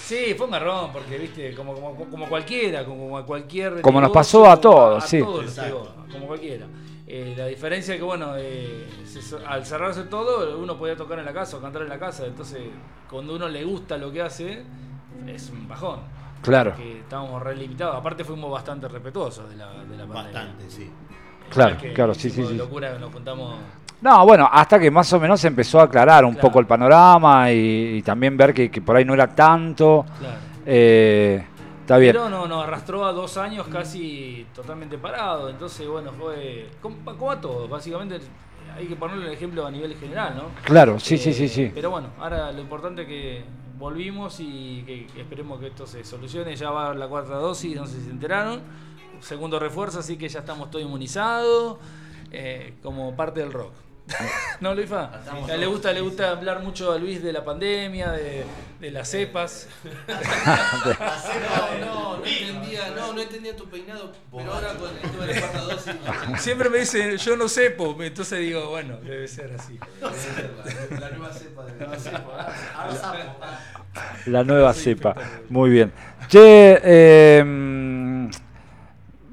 Sí, 0.05 0.35
fue 0.37 0.45
un 0.45 0.51
garrón, 0.51 0.91
porque 0.93 1.17
viste, 1.17 1.55
como, 1.55 1.73
como, 1.73 1.95
como 1.95 2.29
cualquiera, 2.29 2.85
como 2.85 3.17
a 3.17 3.25
cualquier. 3.25 3.81
Como 3.81 3.99
nos 3.99 4.11
pasó 4.11 4.45
a 4.49 4.61
todos, 4.61 5.03
sí. 5.03 5.19
todos 5.19 5.45
nos 5.45 5.57
Exacto. 5.57 5.83
pegó, 5.83 6.05
como 6.11 6.27
cualquiera. 6.27 6.67
Eh, 7.07 7.33
la 7.35 7.47
diferencia 7.47 7.95
es 7.95 7.99
que, 7.99 8.05
bueno, 8.05 8.33
eh, 8.37 8.87
se- 9.05 9.43
al 9.45 9.65
cerrarse 9.65 10.03
todo, 10.03 10.59
uno 10.59 10.77
podía 10.77 10.95
tocar 10.95 11.17
en 11.17 11.25
la 11.25 11.33
casa 11.33 11.57
o 11.57 11.61
cantar 11.61 11.81
en 11.81 11.89
la 11.89 11.97
casa. 11.97 12.25
Entonces, 12.27 12.61
cuando 13.09 13.35
uno 13.35 13.47
le 13.49 13.63
gusta 13.63 13.97
lo 13.97 14.11
que 14.11 14.21
hace, 14.21 14.63
es 15.25 15.49
un 15.49 15.67
bajón. 15.67 16.01
Claro, 16.43 16.71
Porque 16.75 16.99
estábamos 16.99 17.41
re 17.41 17.55
limitados. 17.55 17.95
Aparte, 17.95 18.23
fuimos 18.23 18.51
bastante 18.51 18.87
respetuosos 18.87 19.49
de 19.49 19.55
la, 19.55 19.71
de 19.85 19.97
la 19.97 20.05
pandemia. 20.05 20.13
Bastante, 20.43 20.69
sí. 20.69 20.91
Claro, 21.49 21.77
que 21.77 21.93
claro, 21.93 22.13
sí, 22.13 22.29
sí, 22.29 22.45
sí. 22.45 22.55
locura 22.55 22.93
que 22.93 22.99
nos 22.99 23.11
juntamos. 23.13 23.55
No, 24.01 24.25
bueno, 24.25 24.47
hasta 24.51 24.79
que 24.79 24.91
más 24.91 25.11
o 25.13 25.19
menos 25.19 25.39
se 25.39 25.47
empezó 25.47 25.79
a 25.79 25.83
aclarar 25.83 26.25
un 26.25 26.33
Claro. 26.33 26.47
poco 26.47 26.59
el 26.59 26.67
panorama 26.67 27.51
y, 27.51 27.97
y 27.97 28.01
también 28.01 28.37
ver 28.37 28.53
que, 28.53 28.69
que 28.69 28.81
por 28.81 28.95
ahí 28.95 29.05
no 29.05 29.13
era 29.13 29.33
tanto. 29.33 30.05
Claro. 30.19 30.35
Eh, 30.65 31.43
está 31.81 31.97
bien. 31.97 32.13
Pero 32.13 32.29
no, 32.29 32.45
nos 32.47 32.63
arrastró 32.63 33.05
a 33.05 33.13
dos 33.13 33.37
años 33.37 33.67
casi 33.67 34.45
totalmente 34.53 34.97
parado. 34.97 35.49
Entonces, 35.49 35.87
bueno, 35.87 36.11
fue. 36.11 36.69
Como, 36.81 36.97
como 37.03 37.31
a 37.31 37.39
todo, 37.41 37.67
básicamente. 37.67 38.19
Hay 38.77 38.87
que 38.87 38.95
ponerle 38.97 39.27
el 39.27 39.33
ejemplo 39.33 39.65
a 39.65 39.71
nivel 39.71 39.95
general, 39.95 40.35
¿no? 40.35 40.43
Claro, 40.65 40.99
sí, 40.99 41.17
sí, 41.17 41.29
Eh, 41.29 41.33
sí, 41.33 41.47
sí. 41.47 41.71
Pero 41.73 41.91
bueno, 41.91 42.09
ahora 42.19 42.51
lo 42.51 42.59
importante 42.59 43.03
es 43.03 43.07
que 43.07 43.43
volvimos 43.79 44.37
y 44.41 44.83
que, 44.85 45.07
que 45.07 45.21
esperemos 45.21 45.59
que 45.61 45.67
esto 45.67 45.87
se 45.87 46.03
solucione. 46.03 46.53
Ya 46.57 46.69
va 46.71 46.93
la 46.93 47.07
cuarta 47.07 47.35
dosis, 47.35 47.73
no 47.75 47.85
sé 47.87 47.99
si 47.99 48.05
se 48.05 48.09
enteraron. 48.11 48.59
Segundo 49.21 49.59
refuerzo, 49.59 49.99
así 49.99 50.17
que 50.17 50.27
ya 50.29 50.39
estamos 50.39 50.69
todos 50.71 50.83
inmunizados. 50.85 51.77
eh, 52.31 52.73
como 52.83 53.15
parte 53.15 53.39
del 53.39 53.53
rock. 53.53 53.71
¿No, 54.59 54.75
Luifa? 54.75 55.09
Estamos 55.19 55.49
le 55.49 55.65
gusta, 55.65 55.91
le 55.93 56.01
gusta 56.01 56.29
hablar 56.31 56.61
mucho 56.61 56.91
a 56.91 56.97
Luis 56.99 57.23
de 57.23 57.33
la 57.33 57.43
pandemia, 57.43 58.11
de, 58.11 58.45
de 58.79 58.91
las 58.91 59.07
cepas. 59.09 59.67
No, 60.07 61.85
no, 61.85 62.17
no 62.19 62.25
entendía, 62.25 62.91
no, 62.95 63.13
no 63.13 63.21
entendía 63.21 63.55
tu 63.55 63.67
peinado, 63.69 64.11
pero 64.35 64.53
ahora 64.53 64.73
con 64.75 64.89
el 64.89 65.01
tema 65.11 65.25
de 65.25 65.33
la 65.35 65.39
cuarta 65.41 65.61
dosis. 65.61 65.95
Siempre 66.41 66.69
me 66.69 66.79
dicen, 66.79 67.17
yo 67.17 67.35
no 67.37 67.47
sepo, 67.47 67.95
entonces 68.01 68.39
digo, 68.39 68.69
bueno, 68.69 68.97
debe 68.97 69.27
ser 69.27 69.53
así. 69.53 69.79
debe 70.01 70.13
ser 70.15 70.51
La, 70.91 70.99
la 70.99 71.09
nueva 71.17 71.33
cepa 71.33 71.65
de 71.65 71.87
la 71.87 71.99
cepa. 71.99 72.53
Ahora 72.75 72.95
sapo. 72.95 73.17
La 74.27 74.43
nueva 74.43 74.73
cepa. 74.73 75.15
Muy 75.49 75.69
bien. 75.69 75.91
Che, 76.27 76.79
eh, 76.83 77.43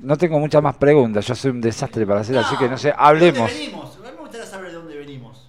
no 0.03 0.17
tengo 0.19 0.39
muchas 0.39 0.63
más 0.63 0.77
preguntas. 0.77 1.27
Yo 1.27 1.35
soy 1.35 1.51
un 1.53 1.61
desastre 1.61 2.07
para 2.07 2.21
hacer, 2.21 2.37
así 2.39 2.57
que 2.57 2.69
no 2.69 2.77
sé, 2.77 2.89
¿De 2.89 2.95
hablemos. 2.99 3.39
dónde 3.51 3.55
venimos? 3.55 3.97
A 3.97 3.99
mí 4.01 4.09
me 4.15 4.21
gustaría 4.21 4.47
saber 4.47 4.69
de 4.69 4.75
dónde 4.75 4.97
venimos. 4.97 5.49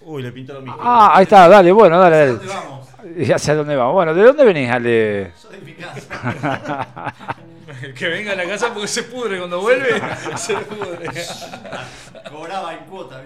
Uy, 0.00 0.22
le 0.22 0.32
pintó 0.32 0.54
lo 0.54 0.62
mismo. 0.62 0.76
Ah, 0.80 1.12
ahí 1.14 1.22
está, 1.24 1.48
dale, 1.48 1.70
bueno, 1.72 1.98
dale, 1.98 2.16
¿De 2.16 2.26
dale. 2.26 2.38
dónde 2.38 2.54
vamos? 2.54 2.88
¿Y 3.16 3.32
hacia 3.32 3.54
dónde 3.54 3.76
vamos? 3.76 3.94
Bueno, 3.94 4.14
¿de 4.14 4.22
dónde 4.22 4.44
venís, 4.44 4.70
Ale? 4.70 5.32
Soy 5.36 5.56
de 5.56 5.62
mi 5.62 5.74
casa. 5.74 7.14
que 7.98 8.08
venga 8.08 8.32
a 8.32 8.36
la 8.36 8.44
casa 8.46 8.72
porque 8.72 8.88
se 8.88 9.02
pudre 9.04 9.38
cuando 9.38 9.60
vuelve, 9.60 10.00
se 10.36 10.54
pudre. 10.56 11.08
Cobraba 12.30 12.72
en 12.74 12.84
cuota. 12.84 13.22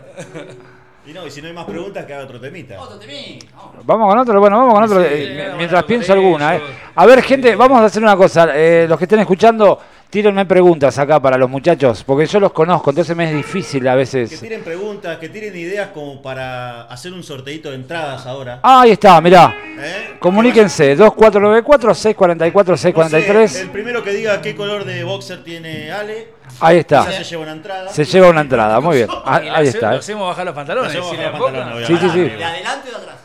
Y 1.06 1.12
no, 1.12 1.24
y 1.26 1.30
si 1.30 1.40
no 1.40 1.46
hay 1.48 1.54
más 1.54 1.66
preguntas, 1.66 2.04
que 2.04 2.14
haga 2.14 2.24
otro 2.24 2.40
temita. 2.40 2.80
Otro 2.80 2.98
temí. 2.98 3.38
No. 3.54 3.72
Vamos 3.84 4.08
con 4.10 4.18
otro, 4.18 4.40
bueno, 4.40 4.58
vamos 4.58 4.74
con 4.74 4.82
otro, 4.84 5.02
Sí, 5.02 5.08
eh, 5.12 5.52
mientras 5.56 5.84
pienso 5.84 6.12
alguna. 6.12 6.56
eh. 6.56 6.62
A 6.96 7.06
ver, 7.06 7.22
gente, 7.22 7.54
vamos 7.54 7.80
a 7.80 7.84
hacer 7.84 8.02
una 8.02 8.16
cosa. 8.16 8.48
eh, 8.54 8.86
los 8.88 8.98
que 8.98 9.04
estén 9.04 9.20
escuchando, 9.20 9.78
tírenme 10.10 10.46
preguntas 10.46 10.98
acá 10.98 11.20
para 11.20 11.36
los 11.36 11.48
muchachos, 11.50 12.02
porque 12.04 12.26
yo 12.26 12.40
los 12.40 12.52
conozco, 12.52 12.90
entonces 12.90 13.16
me 13.16 13.28
es 13.30 13.36
difícil 13.36 13.86
a 13.88 13.92
Que 13.92 13.96
veces. 13.98 14.40
tiren 14.40 14.62
preguntas, 14.62 15.18
que 15.18 15.28
tiren 15.28 15.54
ideas 15.56 15.88
como 15.92 16.22
para 16.22 16.82
hacer 16.84 17.12
un 17.12 17.22
sorteito 17.22 17.70
de 17.70 17.76
entradas 17.76 18.26
ahora. 18.26 18.60
Ah, 18.62 18.82
ahí 18.82 18.92
está, 18.92 19.20
mirá. 19.20 19.54
¿Eh? 19.78 20.16
Comuníquense, 20.18 20.96
2494-644-643. 20.96 23.42
No 23.42 23.48
sé, 23.48 23.60
el 23.62 23.70
primero 23.70 24.02
que 24.02 24.10
diga 24.12 24.40
qué 24.40 24.56
color 24.56 24.84
de 24.84 25.04
boxer 25.04 25.44
tiene 25.44 25.92
Ale, 25.92 26.28
Ahí 26.60 26.78
está. 26.78 27.10
se 27.10 27.24
lleva 27.24 27.42
una 27.42 27.52
entrada. 27.52 27.88
Se 27.90 28.04
lleva 28.04 28.30
una 28.30 28.40
entrada, 28.40 28.80
muy 28.80 28.96
bien. 28.96 29.08
Ah, 29.24 29.40
Ahí 29.54 29.68
está. 29.68 29.92
Lo 29.92 29.98
hacemos 29.98 30.26
bajar 30.28 30.46
los 30.46 30.54
bajar 30.54 30.76
pantalones, 30.76 31.86
Sí, 31.86 31.96
sí, 32.00 32.10
sí. 32.10 32.20
¿De 32.20 32.44
adelante 32.44 32.88
o 32.88 32.92
de 32.92 32.96
atrás? 32.96 33.15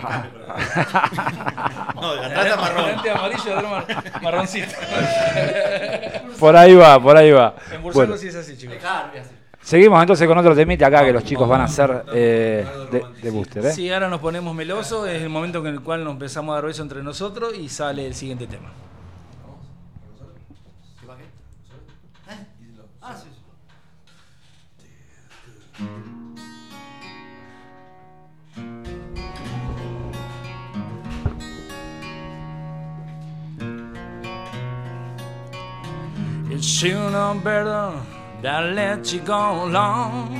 Color. 0.00 0.26
No, 2.00 2.14
la 2.14 2.28
trata 2.30 2.56
marrón. 2.56 2.84
Delante 2.86 3.10
amarillo, 3.10 3.68
mar- 3.68 3.86
marroncito. 4.22 4.74
Por 6.38 6.56
ahí 6.56 6.74
va, 6.74 6.98
por 7.00 7.16
ahí 7.16 7.30
va. 7.30 7.54
En 7.72 7.82
Bueno, 7.82 8.16
sí 8.16 8.28
es 8.28 8.34
así, 8.36 8.56
chicos. 8.56 8.76
Seguimos 9.62 10.00
entonces 10.00 10.26
con 10.26 10.38
otro 10.38 10.54
temita 10.56 10.86
acá 10.86 11.04
que 11.04 11.12
los 11.12 11.22
chicos 11.24 11.46
van 11.46 11.60
a 11.60 11.64
hacer 11.64 12.04
eh, 12.14 12.66
de, 12.90 13.04
de 13.22 13.30
booster. 13.30 13.66
¿eh? 13.66 13.72
Sí, 13.72 13.92
ahora 13.92 14.08
nos 14.08 14.20
ponemos 14.20 14.54
melosos, 14.54 15.06
es 15.08 15.20
el 15.22 15.28
momento 15.28 15.58
en 15.58 15.66
el 15.66 15.80
cual 15.82 16.02
nos 16.02 16.14
empezamos 16.14 16.52
a 16.52 16.56
dar 16.56 16.64
beso 16.64 16.82
entre 16.82 17.02
nosotros 17.02 17.54
y 17.54 17.68
sale 17.68 18.06
el 18.06 18.14
siguiente 18.14 18.46
tema. 18.46 18.70
It 36.50 36.64
sooner 36.64 37.34
better 37.44 37.92
than 38.42 38.74
let 38.74 39.12
you 39.12 39.20
go 39.20 39.66
along. 39.66 40.34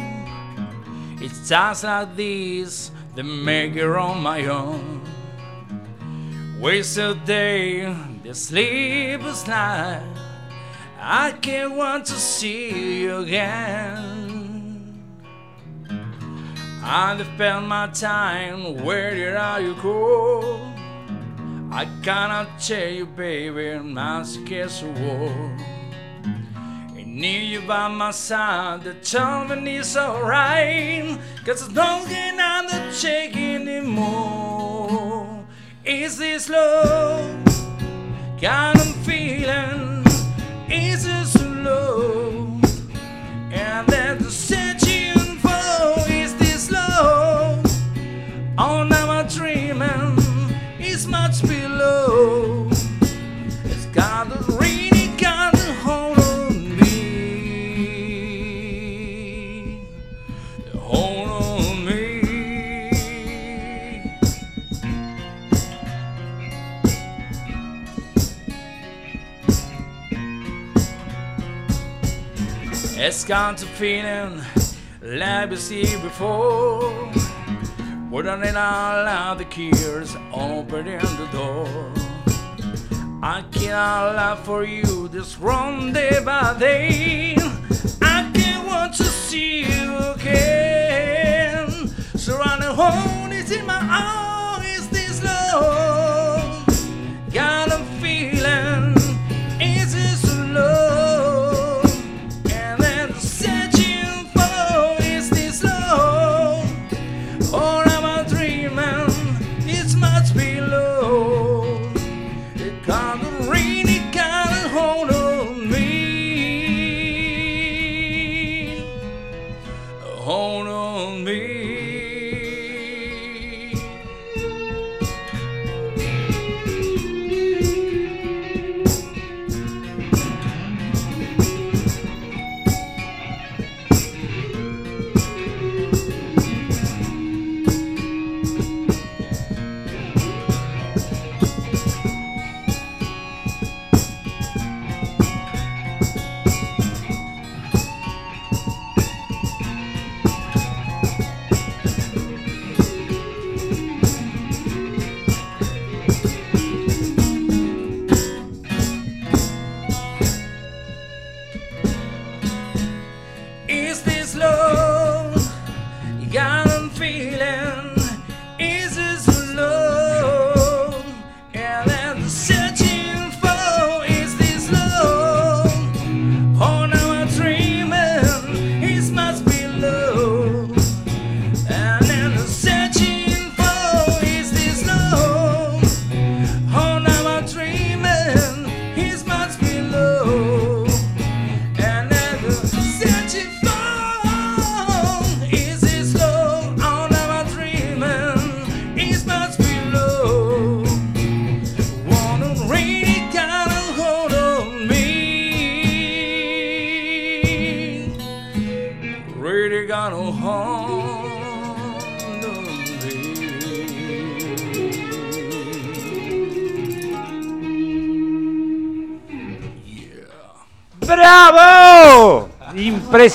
It's 1.21 1.49
times 1.49 1.85
like 1.85 2.17
these 2.17 2.91
that 3.15 3.23
make 3.23 3.77
it 3.77 3.87
on 3.87 4.21
my 4.21 4.45
own. 4.47 5.03
Waste 6.61 6.99
a 6.99 7.15
day, 7.15 7.95
the 8.25 8.35
sleepless 8.35 9.47
night. 9.47 10.03
I 10.99 11.31
can't 11.31 11.77
want 11.77 12.07
to 12.07 12.15
see 12.15 13.03
you 13.03 13.19
again. 13.19 15.05
I 16.83 17.23
spend 17.23 17.69
my 17.69 17.87
time, 17.87 18.85
where 18.85 19.15
did 19.15 19.37
I 19.37 19.63
go? 19.81 20.61
I 21.71 21.85
cannot 22.03 22.59
tell 22.59 22.89
you, 22.89 23.07
baby, 23.07 23.79
scared 24.25 24.73
of 24.83 25.01
war. 25.01 25.70
I 27.11 27.13
need 27.13 27.51
you 27.51 27.61
by 27.63 27.89
my 27.89 28.13
side, 28.13 28.85
the 28.85 28.95
time 28.95 29.67
is 29.67 29.97
alright. 29.97 31.19
Cause 31.45 31.63
it's 31.63 31.75
not 31.75 32.09
getting 32.09 32.39
on 32.39 32.67
the 32.67 32.97
check 32.97 33.37
anymore. 33.37 35.45
Is 35.85 36.19
this 36.19 36.49
love? 36.49 37.45
Kind 38.41 38.79
of 38.79 38.95
feeling, 39.05 40.05
is 40.71 41.05
this 41.05 41.35
love? 41.43 42.63
And 43.53 43.89
that's 43.89 44.30
It's 73.03 73.25
gone 73.25 73.57
to 73.57 73.65
feeling 73.65 74.43
like 75.01 75.49
we 75.49 75.57
see 75.57 75.97
before. 76.03 77.11
Putting 78.11 78.43
it 78.43 78.55
all 78.55 79.07
out 79.09 79.39
the 79.39 79.47
keys, 79.47 80.15
opening 80.35 80.99
the 80.99 81.27
door. 81.33 81.67
I 83.23 83.43
cannot 83.53 84.17
love 84.17 84.41
for 84.41 84.65
you 84.65 85.09
this 85.09 85.39
wrong 85.39 85.95
day 85.95 86.21
by 86.23 86.55
day. 86.59 87.37
I 88.03 88.31
can't 88.35 88.67
want 88.67 88.93
to 88.97 89.05
see 89.05 89.61
you 89.61 89.97
again. 90.15 91.89
Surrounding 92.17 92.69
home 92.69 93.33
is 93.33 93.51
in 93.51 93.65
my 93.65 93.81
eyes, 93.81 94.91
this 94.91 95.25
love. 95.25 96.67
Got 97.33 97.73
a 97.73 97.83
feeling. 98.03 99.00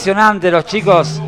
Impresionante 0.07 0.51
los 0.51 0.65
chicos. 0.65 1.19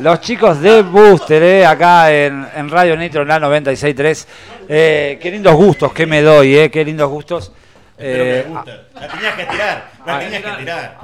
Los 0.00 0.20
chicos 0.20 0.60
de 0.60 0.82
Booster, 0.82 1.40
eh, 1.44 1.64
acá 1.64 2.12
en, 2.12 2.44
en 2.56 2.68
Radio 2.68 2.96
Nitro, 2.96 3.22
en 3.22 3.28
la 3.28 3.38
96.3. 3.38 4.26
Eh, 4.68 5.16
qué 5.22 5.30
lindos 5.30 5.54
gustos 5.54 5.92
que 5.92 6.04
me 6.04 6.20
doy, 6.20 6.56
eh, 6.56 6.70
qué 6.72 6.84
lindos 6.84 7.08
gustos. 7.08 7.52
Que 7.96 8.40
Eh. 8.40 8.46
La 8.52 9.08
tenías 9.08 9.34
que 9.36 9.44
tirar, 9.44 9.90
la 10.04 10.16
ah, 10.16 10.18
tenías 10.18 10.42
que 10.42 10.50
tirar. 10.58 10.96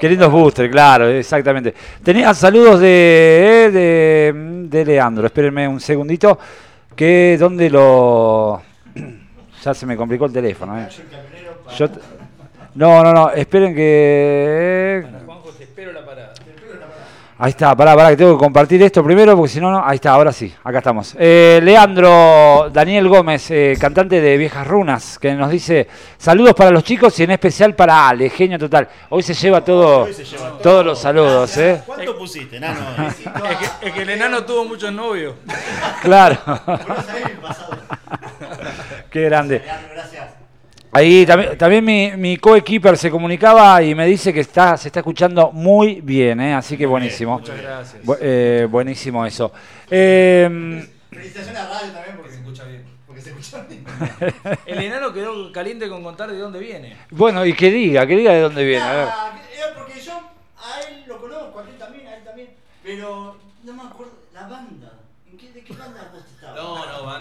Qué 0.00 0.08
lindos 0.08 0.32
booster, 0.32 0.68
claro, 0.68 1.06
exactamente. 1.10 1.72
Tenía 2.02 2.34
saludos 2.34 2.80
de, 2.80 3.66
eh, 3.66 3.70
de, 3.70 4.32
de 4.68 4.84
Leandro. 4.84 5.26
Espérenme 5.26 5.68
un 5.68 5.78
segundito. 5.78 6.36
Que 6.96 7.36
donde 7.38 7.70
lo. 7.70 8.60
Ya 9.64 9.74
se 9.74 9.86
me 9.86 9.96
complicó 9.96 10.26
el 10.26 10.32
teléfono. 10.32 10.76
eh. 10.76 10.88
Yo 11.78 11.88
no, 12.74 13.02
no, 13.02 13.12
no. 13.12 13.30
Esperen 13.30 13.74
que. 13.74 15.02
eh, 15.02 15.22
Juanjo, 15.24 15.48
te 15.50 15.64
espero 15.64 15.92
la 15.92 16.04
parada. 16.04 16.34
Ahí 17.38 17.50
está, 17.50 17.76
pará, 17.76 17.94
pará, 17.94 18.08
que 18.10 18.16
tengo 18.16 18.32
que 18.38 18.42
compartir 18.42 18.82
esto 18.82 19.04
primero, 19.04 19.36
porque 19.36 19.52
si 19.52 19.60
no, 19.60 19.70
no. 19.70 19.84
Ahí 19.84 19.96
está, 19.96 20.12
ahora 20.12 20.32
sí, 20.32 20.54
acá 20.64 20.78
estamos. 20.78 21.14
Eh, 21.18 21.60
Leandro 21.62 22.70
Daniel 22.72 23.06
Gómez, 23.08 23.50
eh, 23.50 23.76
cantante 23.78 24.22
de 24.22 24.38
Viejas 24.38 24.66
Runas, 24.66 25.18
que 25.18 25.34
nos 25.34 25.50
dice: 25.50 25.86
Saludos 26.16 26.54
para 26.54 26.70
los 26.70 26.82
chicos 26.82 27.18
y 27.20 27.24
en 27.24 27.32
especial 27.32 27.74
para 27.74 28.08
Ale, 28.08 28.30
genio 28.30 28.58
total. 28.58 28.88
Hoy 29.10 29.22
se 29.22 29.34
lleva 29.34 29.62
todo, 29.62 30.04
Hoy 30.04 30.14
se 30.14 30.24
lleva 30.24 30.48
todo. 30.48 30.58
todos 30.60 30.86
los 30.86 30.98
saludos, 30.98 31.54
¿eh? 31.58 31.82
¿Cuánto 31.84 32.16
pusiste, 32.16 32.58
nano? 32.58 32.80
Es 33.06 33.16
que, 33.16 33.88
es 33.88 33.92
que 33.92 34.02
el 34.02 34.10
enano 34.10 34.42
tuvo 34.44 34.64
muchos 34.64 34.90
novios. 34.92 35.34
Claro. 36.02 36.38
Qué 39.10 39.22
grande. 39.22 39.60
Leandro, 39.60 39.90
gracias. 39.94 40.35
Ahí 40.96 41.26
también, 41.26 41.58
también 41.58 41.84
mi, 41.84 42.12
mi 42.16 42.36
coequiper 42.38 42.96
se 42.96 43.10
comunicaba 43.10 43.82
y 43.82 43.94
me 43.94 44.06
dice 44.06 44.32
que 44.32 44.40
está, 44.40 44.78
se 44.78 44.88
está 44.88 45.00
escuchando 45.00 45.52
muy 45.52 46.00
bien, 46.00 46.40
¿eh? 46.40 46.54
así 46.54 46.74
que 46.78 46.86
buenísimo. 46.86 47.38
Muchas 47.38 47.60
gracias. 47.60 48.02
Bu- 48.02 48.16
eh, 48.18 48.66
buenísimo 48.70 49.26
eso. 49.26 49.52
Eh, 49.90 50.48
Felicitaciones 51.10 51.60
a 51.60 51.68
radio 51.68 51.92
también 51.92 52.16
porque 52.16 52.30
Se 52.32 52.36
escucha 52.38 52.64
bien. 52.64 52.84
Porque 53.06 53.20
se 53.20 53.28
escucha 53.30 53.66
bien. 53.68 53.84
El 54.66 54.78
enano 54.84 55.12
quedó 55.12 55.52
caliente 55.52 55.86
con 55.86 56.02
contar 56.02 56.30
de 56.30 56.38
dónde 56.38 56.60
viene. 56.60 56.96
bueno, 57.10 57.44
y 57.44 57.52
que 57.52 57.70
diga, 57.70 58.06
que 58.06 58.16
diga 58.16 58.32
de 58.32 58.40
dónde 58.40 58.64
viene. 58.64 58.82
A 58.84 58.92
ver. 58.94 59.08
Ah, 59.10 59.38
era 59.54 59.74
porque 59.76 60.00
yo 60.00 60.12
a 60.12 60.80
él 60.88 61.04
lo 61.06 61.20
conozco, 61.20 61.58
a 61.60 61.62
él 61.62 61.76
también, 61.78 62.06
a 62.06 62.16
él 62.16 62.24
también. 62.24 62.48
Pero 62.82 63.36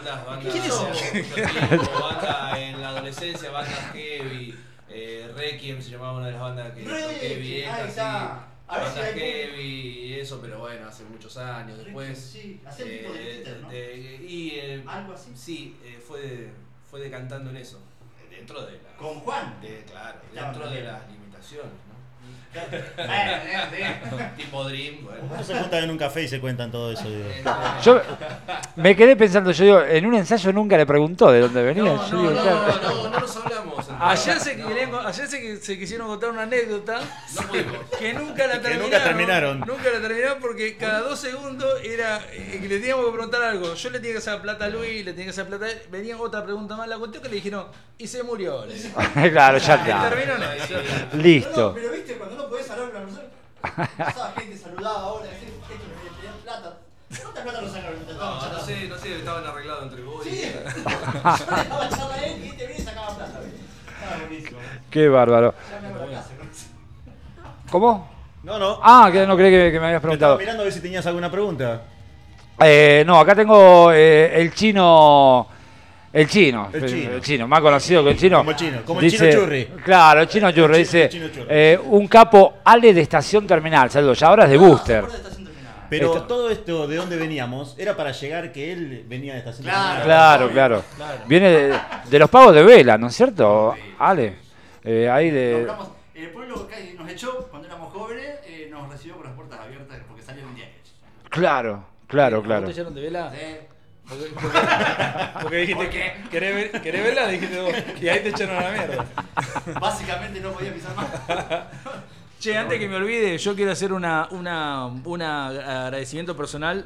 bandas, 0.06 0.26
bandas. 0.26 0.54
¿Quiénes 0.54 0.74
son? 0.74 0.92
hace 0.92 1.24
mucho 1.24 1.36
tiempo, 1.36 2.00
banda 2.02 2.60
en 2.62 2.82
la 2.82 2.90
adolescencia, 2.90 3.52
bandas 3.52 3.92
heavy. 3.94 4.56
Eh, 4.90 5.32
Requiem 5.36 5.82
se 5.82 5.90
llamaba 5.92 6.14
una 6.18 6.26
de 6.28 6.32
las 6.34 6.42
bandas 6.42 6.74
que 6.74 6.84
toqué 6.84 6.96
ahí 7.28 7.40
viejas, 7.42 7.82
sí. 7.82 7.88
está. 7.90 8.48
A 8.68 8.80
ver 8.80 8.88
si 8.88 8.96
Bandas 8.96 9.14
hay- 9.14 9.20
heavy 9.20 9.62
y 9.62 10.14
eso, 10.20 10.40
pero 10.42 10.60
bueno, 10.60 10.88
hace 10.88 11.04
muchos 11.04 11.38
años. 11.38 11.78
Después. 11.78 12.18
Sí, 12.18 12.62
tipo 12.78 13.14
de 13.14 13.32
eh, 13.32 13.36
Twitter, 13.36 13.60
¿no? 13.62 13.70
de- 13.70 14.26
y 14.28 14.50
eh, 14.56 14.84
Algo 14.88 15.14
así. 15.14 15.32
Sí, 15.36 15.78
eh, 15.84 16.00
fue, 16.06 16.50
fue 16.90 17.00
decantando 17.02 17.50
en 17.52 17.58
eso. 17.58 17.80
Dentro 18.30 18.66
de 18.66 18.74
la. 18.74 18.96
Con 18.98 19.20
Juan. 19.22 19.60
de- 19.62 19.84
claro, 19.84 20.20
Estaba 20.30 20.48
dentro 20.52 20.70
de 20.70 20.74
bien. 20.82 20.86
las 20.94 21.10
limitaciones, 21.12 21.72
¿no? 21.72 21.96
Tipo 24.38 24.64
Dream, 24.70 25.04
bueno. 25.04 25.22
No 25.38 25.44
se 25.44 25.56
juntan 25.60 25.84
en 25.84 25.90
un 25.92 25.98
café 25.98 26.24
y 26.24 26.28
se 26.28 26.40
cuentan 26.40 26.72
todo 26.72 26.92
eso, 26.92 27.04
digo. 27.10 27.26
Yo 27.84 28.02
me 28.76 28.96
quedé 28.96 29.16
pensando, 29.16 29.52
yo 29.52 29.64
digo, 29.66 29.82
en 29.82 30.06
un 30.06 30.16
ensayo 30.16 30.52
nunca 30.54 30.78
le 30.78 30.86
preguntó 30.86 31.32
de 31.32 31.42
dónde 31.42 31.64
venía. 31.64 31.84
No, 31.84 32.10
yo 32.10 32.16
no, 32.16 32.22
digo, 32.30 32.34
no, 32.34 32.42
claro. 32.42 32.80
no, 32.84 33.10
no 33.10 33.20
nos 33.20 33.36
hablamos. 33.38 33.86
Ayer 34.00 34.40
se, 34.40 34.56
querían 34.58 34.92
co- 34.92 35.00
ayer 35.00 35.28
se, 35.28 35.58
se 35.62 35.80
quisieron 35.80 36.08
contar 36.08 36.30
una 36.32 36.44
anécdota 36.44 37.00
que 38.00 38.14
nunca 38.14 38.46
la 38.48 38.54
Que 38.56 38.60
terminaron. 38.60 38.82
nunca 38.84 39.04
terminaron. 39.04 39.60
Nunca 39.62 39.84
la 39.94 40.02
terminaron 40.02 40.40
porque 40.42 40.76
cada 40.78 41.00
dos 41.02 41.20
segundos 41.20 41.80
era 41.84 42.20
eh, 42.34 42.60
que 42.62 42.68
le 42.68 42.80
teníamos 42.80 43.06
que 43.06 43.12
preguntar 43.12 43.42
algo. 43.44 43.74
Yo 43.74 43.90
le 43.90 44.00
tenía 44.00 44.14
que 44.14 44.18
hacer 44.20 44.42
plata 44.42 44.66
a 44.66 44.70
Luis, 44.70 45.06
le 45.06 45.12
tenía 45.12 45.26
que 45.26 45.30
hacer 45.32 45.46
plata 45.48 45.66
a 45.66 45.72
él. 45.72 45.82
Venía 45.92 46.18
otra 46.18 46.44
pregunta 46.44 46.76
más. 46.76 46.88
La 46.88 46.98
cuestión 46.98 47.24
que 47.24 47.30
le 47.30 47.36
dijeron, 47.36 47.68
y 47.98 48.08
se 48.08 48.24
murió. 48.24 48.66
Claro, 49.36 49.58
ya 49.58 49.76
Y 49.76 49.80
está. 49.90 50.10
terminó 50.10 50.34
en 50.36 50.62
eso. 50.62 50.74
No, 50.74 51.18
no, 51.18 51.24
Listo. 51.24 51.72
pero 51.74 51.92
viste, 51.92 52.14
cuando 52.16 52.36
no 52.36 52.45
podés 52.50 52.70
hablar 52.70 52.92
con 52.92 53.02
una 53.04 53.12
persona, 53.12 53.90
pasaba 53.98 54.34
gente, 54.38 54.58
saludaba 54.58 55.00
ahora, 55.02 55.26
decía, 55.26 55.48
esto 55.50 55.68
me 55.70 56.18
pedían 56.18 56.36
plata. 56.44 56.78
¿Cuánta 57.22 57.44
plata 57.44 57.62
nos 57.62 57.72
sacaron? 57.72 58.00
No, 58.18 58.50
no 58.54 58.60
sé, 58.60 58.88
no 58.88 58.98
sé, 58.98 59.16
estaban 59.18 59.46
arreglados 59.46 59.84
entre 59.84 60.02
vos 60.04 60.26
y 60.26 60.30
Sí, 60.30 60.42
yo 60.54 61.56
le 61.56 61.70
daba 61.70 61.90
charla 61.90 62.16
a 62.16 62.26
él 62.26 62.44
y 62.44 62.48
este 62.50 62.68
venía 62.68 62.82
y 62.82 62.82
sacaba 62.84 63.16
plata. 63.16 63.40
Estaba 64.02 64.18
buenísimo. 64.28 64.60
Qué 64.90 65.08
bárbaro. 65.08 65.54
Ya 65.72 65.80
me 65.82 65.90
la 65.90 66.22
¿no? 66.22 67.72
¿Cómo? 67.72 68.10
No, 68.44 68.60
no. 68.60 68.80
Ah, 68.84 69.10
que 69.12 69.26
no 69.26 69.36
creí 69.36 69.52
que, 69.52 69.72
que 69.72 69.80
me 69.80 69.88
habías 69.88 70.02
Te 70.02 70.08
estaba 70.08 70.36
preguntado. 70.36 70.38
mirando 70.38 70.62
a 70.62 70.66
ver 70.66 70.74
si 70.74 70.82
tenías 70.82 71.06
alguna 71.06 71.32
pregunta. 71.32 71.82
Eh, 72.60 73.04
no, 73.06 73.20
acá 73.20 73.36
tengo 73.36 73.92
eh, 73.92 74.32
el 74.42 74.54
chino. 74.54 75.48
El 76.16 76.28
chino, 76.30 76.70
El 76.72 77.22
chino. 77.22 77.46
más 77.48 77.60
conocido 77.60 78.02
que 78.04 78.12
el 78.12 78.18
chino. 78.18 78.38
Como 78.38 78.52
el 78.52 78.56
chino, 78.58 78.78
como 78.86 79.00
el 79.02 79.12
chino 79.12 79.32
churri. 79.32 79.66
Claro, 79.84 80.22
el 80.22 80.28
chino 80.30 80.50
churri. 80.52 80.64
chino- 80.74 80.78
dice, 80.78 81.04
el 81.04 81.10
chino 81.10 81.28
churri. 81.28 81.46
eh, 81.50 81.80
un 81.84 82.08
capo 82.08 82.56
Ale 82.64 82.94
de 82.94 83.02
estación 83.02 83.46
terminal. 83.46 83.92
Saludos, 83.92 84.18
ya 84.20 84.28
ahora 84.28 84.46
es 84.46 84.50
de 84.52 84.56
Ah, 84.56 84.60
booster. 84.60 85.06
Pero 85.90 86.08
Esto- 86.16 86.24
todo 86.26 86.50
esto 86.50 86.88
de 86.88 86.96
dónde 86.96 87.18
veníamos 87.18 87.76
era 87.78 87.96
para 87.98 88.12
llegar 88.12 88.52
que 88.54 88.72
él 88.72 89.04
venía 89.08 89.34
de 89.34 89.40
estación 89.40 89.66
Claro. 89.66 89.98
Terminal. 90.00 90.50
Claro, 90.52 90.52
claro. 90.52 90.84
Viene 91.28 91.50
de, 91.52 91.76
de 92.10 92.20
los 92.20 92.30
pagos 92.30 92.56
de 92.56 92.64
vela, 92.64 92.98
¿no 92.98 93.08
es 93.08 93.16
cierto? 93.16 93.76
Ale. 94.00 94.36
Eh, 94.86 95.10
ahí 95.10 95.30
de. 95.32 95.54
Nombramos- 95.68 95.90
el 96.16 96.30
pueblo 96.30 96.68
que 96.68 96.94
nos 96.98 97.10
echó 97.12 97.48
cuando 97.50 97.68
éramos 97.68 97.94
jóvenes, 97.94 98.40
eh, 98.48 98.70
nos 98.72 98.90
recibió 98.90 99.18
con 99.18 99.26
las 99.26 99.34
puertas 99.36 99.60
abiertas 99.60 99.98
porque 100.08 100.24
salió 100.24 100.46
un 100.48 100.56
diario. 100.56 100.74
Claro, 101.30 101.84
claro, 102.08 102.38
¿A 102.38 102.40
vos 102.40 102.46
claro. 102.48 102.66
te 102.68 102.72
echaron 102.72 102.96
de 102.96 103.02
vela? 103.02 103.32
Sí. 103.32 103.38
Porque, 104.08 104.26
porque- 104.36 104.60
porque 105.42 105.58
dijiste, 105.58 105.90
que 105.90 106.14
¿querés, 106.30 106.56
ver- 106.72 106.82
¿querés 106.82 107.04
verla? 107.04 107.28
Dijiste 107.28 107.60
vos. 107.62 107.74
Y 108.02 108.08
ahí 108.08 108.20
te 108.22 108.30
echaron 108.30 108.58
a 108.58 108.62
la 108.62 108.72
mierda. 108.72 109.06
Básicamente 109.80 110.40
no 110.40 110.52
podía 110.52 110.74
pisar 110.74 110.96
más. 110.96 111.08
Che, 112.40 112.56
antes 112.58 112.78
que 112.80 112.88
me 112.88 112.98
olvide, 112.98 113.38
yo 113.38 113.56
quiero 113.56 113.72
hacer 113.72 113.92
una, 113.94 114.28
una, 114.32 114.86
un 114.88 115.22
agradecimiento 115.22 116.36
personal. 116.38 116.86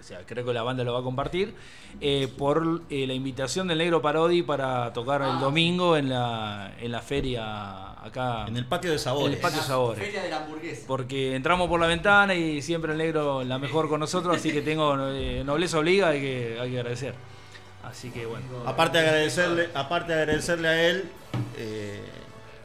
O 0.00 0.02
sea, 0.02 0.20
creo 0.26 0.44
que 0.46 0.52
la 0.54 0.62
banda 0.62 0.82
lo 0.82 0.94
va 0.94 1.00
a 1.00 1.02
compartir. 1.02 1.54
eh, 2.00 2.28
por 2.38 2.82
eh, 2.88 3.06
la 3.06 3.12
invitación 3.12 3.68
del 3.68 3.78
Negro 3.78 4.00
Parodi 4.00 4.42
para 4.42 4.92
tocar 4.92 5.20
el 5.22 5.38
domingo 5.38 5.96
en 5.96 6.08
la, 6.08 6.72
en 6.80 6.90
la 6.90 7.02
feria 7.02 8.02
acá. 8.02 8.46
En 8.48 8.56
el 8.56 8.64
patio 8.64 8.90
de 8.90 8.96
en 8.96 9.02
sabores. 9.02 9.36
el 9.36 9.40
patio 9.42 9.60
Sabores. 9.62 10.02
Feria 10.02 10.22
de 10.22 10.30
la 10.30 10.38
hamburguesa. 10.38 10.84
Porque 10.86 11.34
entramos 11.36 11.68
por 11.68 11.78
la 11.80 11.86
ventana 11.86 12.34
y 12.34 12.62
siempre 12.62 12.92
el 12.92 12.98
negro 12.98 13.44
la 13.44 13.58
mejor 13.58 13.88
con 13.88 14.00
nosotros, 14.00 14.36
así 14.36 14.52
que 14.52 14.62
tengo 14.62 14.96
eh, 15.10 15.42
nobleza 15.44 15.78
obliga, 15.78 16.08
hay 16.08 16.20
que, 16.20 16.58
hay 16.60 16.70
que 16.70 16.78
agradecer. 16.78 17.14
Así 17.82 18.10
que 18.10 18.26
bueno. 18.26 18.44
Aparte 18.66 18.98
de 18.98 19.06
agradecerle, 19.08 19.68
aparte 19.74 20.12
de 20.12 20.18
agradecerle 20.22 20.68
a 20.68 20.88
él, 20.88 21.10
eh, 21.56 22.00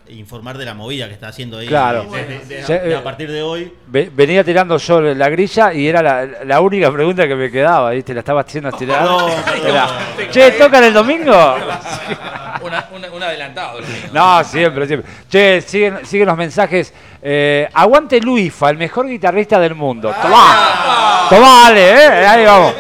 informar 0.10 0.58
de 0.58 0.66
la 0.66 0.74
movida 0.74 1.08
que 1.08 1.14
está 1.14 1.30
haciendo 1.30 1.58
ahí. 1.58 1.68
Claro. 1.68 2.04
De 2.04 2.64
eh, 2.68 2.96
a 2.96 3.04
partir 3.04 3.32
de 3.32 3.42
hoy. 3.42 3.74
Ve- 3.88 4.12
Venía 4.14 4.44
tirando 4.44 4.78
yo 4.78 5.02
la 5.02 5.30
grilla 5.30 5.74
y 5.74 5.88
era 5.88 6.02
la, 6.04 6.26
la 6.46 6.62
única 6.62 6.92
pregunta 6.92 7.28
que 7.28 7.36
me 7.36 7.50
quedaba, 7.52 7.92
¿viste? 7.92 8.14
La 8.14 8.20
estaba 8.20 8.42
haciendo 8.42 8.70
estirar. 8.70 9.04
No, 9.04 9.28
Era, 9.66 9.88
che, 10.32 10.52
¿tocan 10.52 10.84
el 10.84 10.94
domingo? 10.94 11.32
Una- 12.62 12.88
una- 12.94 13.12
un 13.12 13.24
adelantado. 13.24 13.80
No, 14.12 14.44
siempre, 14.44 14.88
siempre. 14.88 15.10
Che, 15.30 15.62
siguen, 15.62 16.06
siguen 16.06 16.28
los 16.28 16.38
mensajes. 16.38 16.94
Eh, 17.22 17.68
aguante 17.74 18.20
Luifa, 18.20 18.70
el 18.70 18.78
mejor 18.78 19.08
guitarrista 19.08 19.60
del 19.60 19.76
mundo. 19.76 20.14
Tomá, 20.22 21.26
tomá, 21.30 21.68
Ale, 21.68 21.90
¿eh? 21.92 22.26
Ahí 22.28 22.46
vamos. 22.46 22.74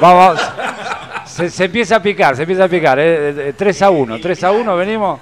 Vamos. 0.00 0.40
Se, 1.26 1.48
se 1.50 1.64
empieza 1.64 1.96
a 1.96 2.02
picar, 2.02 2.34
se 2.36 2.42
empieza 2.42 2.64
a 2.64 2.68
picar. 2.68 2.98
¿eh? 2.98 3.48
Eh, 3.48 3.54
3 3.56 3.82
a 3.82 3.90
1, 3.90 4.20
3 4.20 4.44
a 4.44 4.50
1, 4.50 4.76
venimos. 4.76 5.20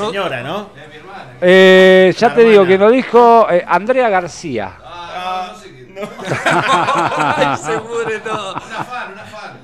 La 0.00 0.06
señora, 0.06 0.42
¿no? 0.42 0.70
Mi. 0.74 1.38
Eh, 1.40 2.14
ya 2.16 2.28
La 2.28 2.34
te 2.34 2.40
digo 2.42 2.52
hermana. 2.62 2.68
que 2.68 2.78
nos 2.78 2.92
dijo 2.92 3.46
eh, 3.50 3.64
Andrea 3.66 4.08
García. 4.08 4.72
Ah, 4.82 5.52
no, 5.52 5.52
no 5.54 5.58
sé 5.58 5.70
qué. 5.70 6.08
Ay, 6.46 7.56
se 7.56 7.78
pudre 7.78 8.18
todo. 8.20 8.52
Una 8.54 8.84
fan, 8.84 9.12
una 9.12 9.24
fan. 9.24 9.58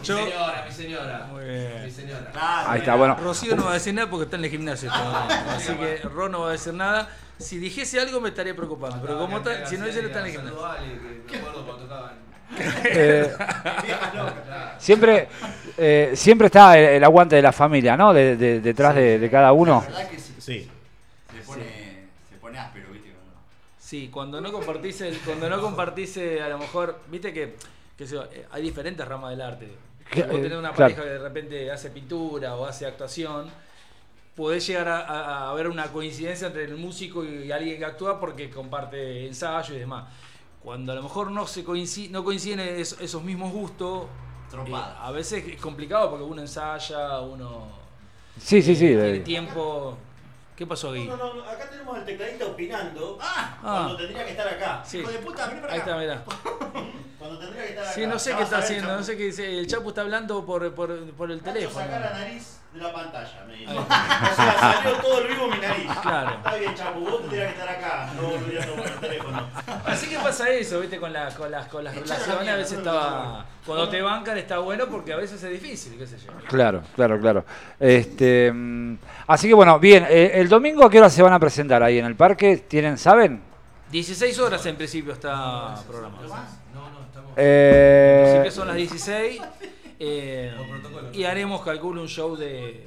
Mi 0.00 0.04
Yo- 0.04 0.16
señora, 0.18 0.64
mi 0.66 0.72
señora. 0.74 1.26
Muy 1.30 1.44
bien. 1.44 1.82
Mi 1.84 1.90
señora. 1.90 2.30
Claro, 2.32 2.70
Ahí 2.70 2.78
está, 2.80 2.94
bueno. 2.94 3.16
Rocío 3.22 3.56
no 3.56 3.64
va 3.64 3.70
a 3.70 3.74
decir 3.74 3.94
nada 3.94 4.08
porque 4.10 4.24
está 4.24 4.36
en 4.36 4.44
el 4.44 4.50
gimnasio. 4.50 4.90
todavía. 4.90 5.44
Así 5.56 5.74
que 5.74 5.96
Ron 6.14 6.32
no 6.32 6.40
va 6.42 6.48
a 6.48 6.52
decir 6.52 6.74
nada. 6.74 7.08
Si 7.38 7.58
dijese 7.58 8.00
algo 8.00 8.20
me 8.20 8.30
estaría 8.30 8.54
preocupando. 8.56 8.98
Pero 9.00 9.18
como 9.18 9.38
está, 9.38 9.64
si 9.66 9.76
no 9.76 9.86
dice, 9.86 10.00
está 10.04 10.20
en 10.20 10.26
el 10.26 10.32
gimnasio. 10.32 10.64
a 10.66 10.72
Ale, 10.74 10.86
que 11.26 11.32
me 11.36 11.38
acuerdo 11.38 11.64
cuando 11.66 11.84
tocaban. 11.84 12.12
Eh, 12.84 13.30
siempre, 14.78 15.28
eh, 15.78 16.12
siempre 16.14 16.46
está 16.46 16.76
el, 16.78 16.84
el 16.96 17.04
aguante 17.04 17.36
de 17.36 17.42
la 17.42 17.52
familia, 17.52 17.96
¿no? 17.96 18.12
De- 18.12 18.36
de- 18.36 18.60
detrás 18.60 18.94
de, 18.94 19.18
de 19.18 19.30
cada 19.30 19.52
uno. 19.52 19.80
La 19.84 19.88
verdad 19.98 20.10
que 20.10 20.18
sí. 20.18 20.34
Sí. 20.38 20.70
Se 21.36 21.42
pone, 21.46 21.64
se 22.30 22.36
pone 22.40 22.58
áspero, 22.58 22.90
¿viste? 22.92 23.10
Cuando- 23.12 23.40
Sí, 23.78 24.08
cuando 24.12 24.40
no 24.40 24.52
compartís, 24.52 25.00
el- 25.02 25.18
cuando 25.20 25.48
no 25.48 25.60
compartís 25.60 26.16
eh, 26.18 26.42
a 26.42 26.48
lo 26.48 26.58
mejor, 26.58 26.98
viste 27.10 27.32
que, 27.32 27.56
eh, 27.98 28.46
hay 28.50 28.62
diferentes 28.62 29.06
ramas 29.06 29.30
del 29.30 29.40
arte. 29.42 29.68
Vos 30.14 30.26
tenés 30.40 30.52
una 30.58 30.72
claro. 30.72 30.94
pareja 30.94 31.02
que 31.02 31.08
de 31.08 31.18
repente 31.18 31.70
hace 31.70 31.90
pintura 31.90 32.54
o 32.56 32.64
hace 32.64 32.86
actuación 32.86 33.50
podés 34.34 34.66
llegar 34.66 34.88
a, 34.88 35.00
a- 35.00 35.50
a 35.50 35.54
ver 35.54 35.68
una 35.68 35.86
coincidencia 35.88 36.46
entre 36.46 36.64
el 36.64 36.76
músico 36.76 37.24
y 37.24 37.50
alguien 37.52 37.78
que 37.78 37.84
actúa 37.84 38.18
porque 38.20 38.48
comparte 38.50 39.26
ensayo 39.26 39.74
y 39.74 39.78
demás. 39.80 40.04
Cuando 40.62 40.92
a 40.92 40.94
lo 40.94 41.02
mejor 41.02 41.30
no 41.30 41.46
se 41.46 41.62
coincide, 41.64 42.10
no 42.10 42.24
coinciden 42.24 42.60
es- 42.60 42.96
esos 43.00 43.22
mismos 43.22 43.52
gustos, 43.52 44.06
Eh, 44.52 44.74
a 45.00 45.10
veces 45.10 45.44
es 45.46 45.60
complicado 45.60 46.10
porque 46.10 46.24
uno 46.24 46.40
ensaya, 46.40 47.20
uno 47.20 47.66
Sí, 48.40 48.62
sí, 48.62 48.74
sí. 48.74 48.86
tiene 48.88 49.20
tiempo. 49.20 49.96
¿Qué 50.56 50.66
pasó 50.66 50.90
ahí? 50.92 51.06
No, 51.06 51.16
no, 51.16 51.34
no, 51.34 51.44
acá 51.44 51.70
tenemos 51.70 51.96
al 51.96 52.04
tecladista 52.04 52.46
opinando 52.46 53.18
¡Ah! 53.20 53.58
cuando 53.62 53.96
tendría 53.96 54.24
que 54.24 54.30
estar 54.32 54.48
acá. 54.48 54.82
sí. 54.84 54.98
Hijo 54.98 55.10
de 55.12 55.18
puta, 55.18 55.46
vení 55.46 55.60
para 55.60 55.72
Ahí 55.72 55.80
acá. 55.80 55.90
está, 55.90 56.00
mirá. 56.00 56.24
Cuando 57.18 57.38
tendría 57.40 57.62
que 57.64 57.68
estar 57.70 57.84
acá. 57.84 57.92
Sí, 57.94 58.06
no 58.06 58.18
sé 58.18 58.34
qué 58.36 58.42
está 58.42 58.58
haciendo, 58.58 58.96
no 58.96 59.02
sé 59.02 59.16
qué 59.16 59.24
dice. 59.24 59.58
El 59.58 59.66
Chapu 59.66 59.88
está 59.88 60.00
hablando 60.02 60.44
por, 60.46 60.72
por, 60.74 61.10
por 61.12 61.30
el 61.30 61.38
Nacho, 61.38 61.52
teléfono. 61.52 61.84
Saca 61.86 61.98
la 62.00 62.10
nariz 62.10 62.57
de 62.72 62.80
la 62.80 62.92
pantalla, 62.92 63.44
me. 63.46 63.54
Ahí. 63.54 63.66
O 63.78 64.34
sea, 64.36 64.58
salió 64.82 64.96
todo 64.98 65.20
el 65.22 65.28
vivo 65.28 65.48
mi 65.48 65.58
nariz. 65.58 65.90
Claro. 66.02 66.30
Está 66.36 66.54
bien, 66.56 66.74
Chapu, 66.74 67.00
vos 67.00 67.20
tendrías 67.22 67.52
que 67.54 67.60
estar 67.60 67.68
acá, 67.76 68.10
no 68.16 68.22
volviendo 68.28 68.74
por 68.76 68.86
el 68.86 68.94
teléfono. 69.00 69.46
Así 69.86 70.08
que 70.08 70.16
pasa 70.18 70.50
eso, 70.50 70.80
viste, 70.80 70.98
con, 70.98 71.12
la- 71.12 71.28
con 71.34 71.50
las, 71.50 71.66
con 71.68 71.82
las 71.84 71.94
la 71.94 72.00
relaciones, 72.02 72.48
a 72.48 72.56
veces 72.56 72.72
no, 72.74 72.78
estaba. 72.78 73.46
Cuando 73.66 73.88
te 73.88 74.00
bancan 74.02 74.38
está 74.38 74.58
bueno 74.58 74.86
porque 74.86 75.12
a 75.12 75.16
veces 75.16 75.42
es 75.42 75.50
difícil, 75.50 75.96
qué 75.98 76.06
sé 76.06 76.18
yo. 76.18 76.32
Claro, 76.48 76.82
claro, 76.94 77.18
claro. 77.20 77.44
Este, 77.80 78.52
mm, 78.52 78.96
así 79.26 79.48
que 79.48 79.54
bueno, 79.54 79.78
bien, 79.78 80.06
eh, 80.08 80.32
el 80.34 80.48
domingo 80.48 80.84
a 80.84 80.90
qué 80.90 80.98
hora 80.98 81.10
se 81.10 81.22
van 81.22 81.32
a 81.32 81.38
presentar 81.40 81.82
ahí 81.82 81.98
en 81.98 82.04
el 82.06 82.16
parque? 82.16 82.58
¿Tienen, 82.58 82.98
saben? 82.98 83.42
16 83.90 84.38
horas 84.40 84.64
en 84.66 84.76
principio 84.76 85.12
está 85.14 85.74
programado. 85.88 86.26
No, 86.74 86.90
no, 86.90 87.00
estamos. 87.06 87.32
Eh, 87.36 88.22
En 88.26 88.30
principio 88.42 88.52
son 88.52 88.68
las 88.68 88.76
16. 88.76 89.40
Eh, 90.00 90.52
y 91.12 91.24
haremos, 91.24 91.62
calculo, 91.62 92.00
un 92.02 92.08
show 92.08 92.36
de. 92.36 92.86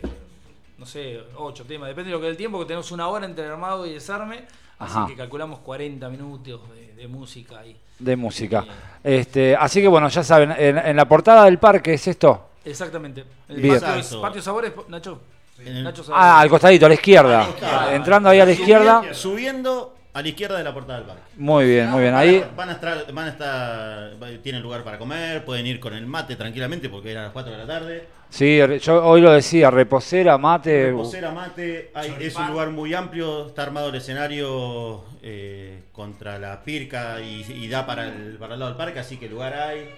No 0.78 0.86
sé, 0.86 1.20
8 1.36 1.66
temas. 1.66 1.90
Depende 1.90 2.10
de 2.10 2.16
lo 2.16 2.22
que 2.22 2.28
del 2.28 2.38
tiempo, 2.38 2.60
que 2.60 2.66
tenemos 2.66 2.92
una 2.92 3.08
hora 3.08 3.26
entre 3.26 3.46
armado 3.46 3.86
y 3.86 3.94
desarme. 3.94 4.46
Así 4.80 4.98
que 5.10 5.16
calculamos 5.16 5.60
40 5.60 6.10
minutos 6.10 6.60
de, 6.74 6.94
de 6.96 7.08
música 7.08 7.60
ahí. 7.60 7.78
de 8.00 8.16
música. 8.16 8.66
Este, 9.04 9.56
así 9.56 9.80
que 9.80 9.88
bueno, 9.88 10.08
ya 10.10 10.24
saben, 10.24 10.52
en, 10.58 10.76
en 10.80 10.96
la 10.96 11.06
portada 11.08 11.46
del 11.46 11.60
parque 11.60 11.94
es 11.94 12.08
esto. 12.08 12.48
Exactamente. 12.66 13.24
El 13.48 13.62
Bien. 13.62 13.80
patio, 13.80 14.22
patio 14.22 14.42
Sabores, 14.42 14.72
Nacho. 14.88 15.22
El- 15.60 15.84
Nacho 15.84 16.04
Sabores. 16.04 16.24
Ah, 16.26 16.40
al 16.40 16.50
costadito, 16.50 16.88
a 16.88 16.90
la 16.90 16.96
izquierda. 16.96 17.48
Entrando 17.92 18.30
ahí 18.30 18.40
a 18.40 18.46
la 18.46 18.52
izquierda. 18.54 19.14
Subiendo 19.14 19.94
a 20.14 20.22
la 20.22 20.28
izquierda 20.28 20.58
de 20.58 20.64
la 20.64 20.74
portada 20.74 21.00
del 21.00 21.08
parque. 21.08 21.22
Muy 21.38 21.66
bien, 21.66 21.90
muy 21.90 22.02
bien. 22.02 22.14
Ahí, 22.16 22.44
Van 22.56 22.70
a 22.70 22.74
estar, 22.74 23.12
van 23.14 23.28
a 23.28 23.30
estar, 23.32 24.12
tienen 24.44 24.62
lugar 24.62 24.84
para 24.84 24.98
comer, 24.98 25.46
pueden 25.46 25.66
ir 25.68 25.80
con 25.80 25.94
el 25.94 26.06
mate 26.06 26.36
tranquilamente 26.36 26.90
porque 26.90 27.12
era 27.12 27.22
a 27.22 27.24
las 27.26 27.34
4 27.34 27.52
de 27.52 27.58
la 27.58 27.66
tarde. 27.66 28.08
sí, 28.30 28.60
yo 28.82 29.06
hoy 29.06 29.22
lo 29.22 29.32
decía, 29.32 29.72
reposera, 29.72 30.38
mate. 30.38 30.88
Reposera, 30.88 31.32
mate, 31.32 31.92
hay- 31.94 32.16
es 32.20 32.36
un 32.36 32.48
lugar 32.48 32.70
muy 32.72 32.94
amplio, 32.94 33.48
está 33.48 33.64
armado 33.64 33.90
el 33.90 33.96
escenario 33.96 35.04
eh, 35.24 35.84
contra 35.94 36.38
la 36.40 36.62
pirca 36.64 37.22
y, 37.22 37.42
y 37.50 37.68
da 37.70 37.86
para 37.86 38.08
el, 38.08 38.38
para 38.38 38.56
el 38.56 38.60
lado 38.60 38.72
del 38.72 38.78
parque, 38.78 39.00
así 39.00 39.18
que 39.18 39.30
lugar 39.30 39.54
hay. 39.54 39.90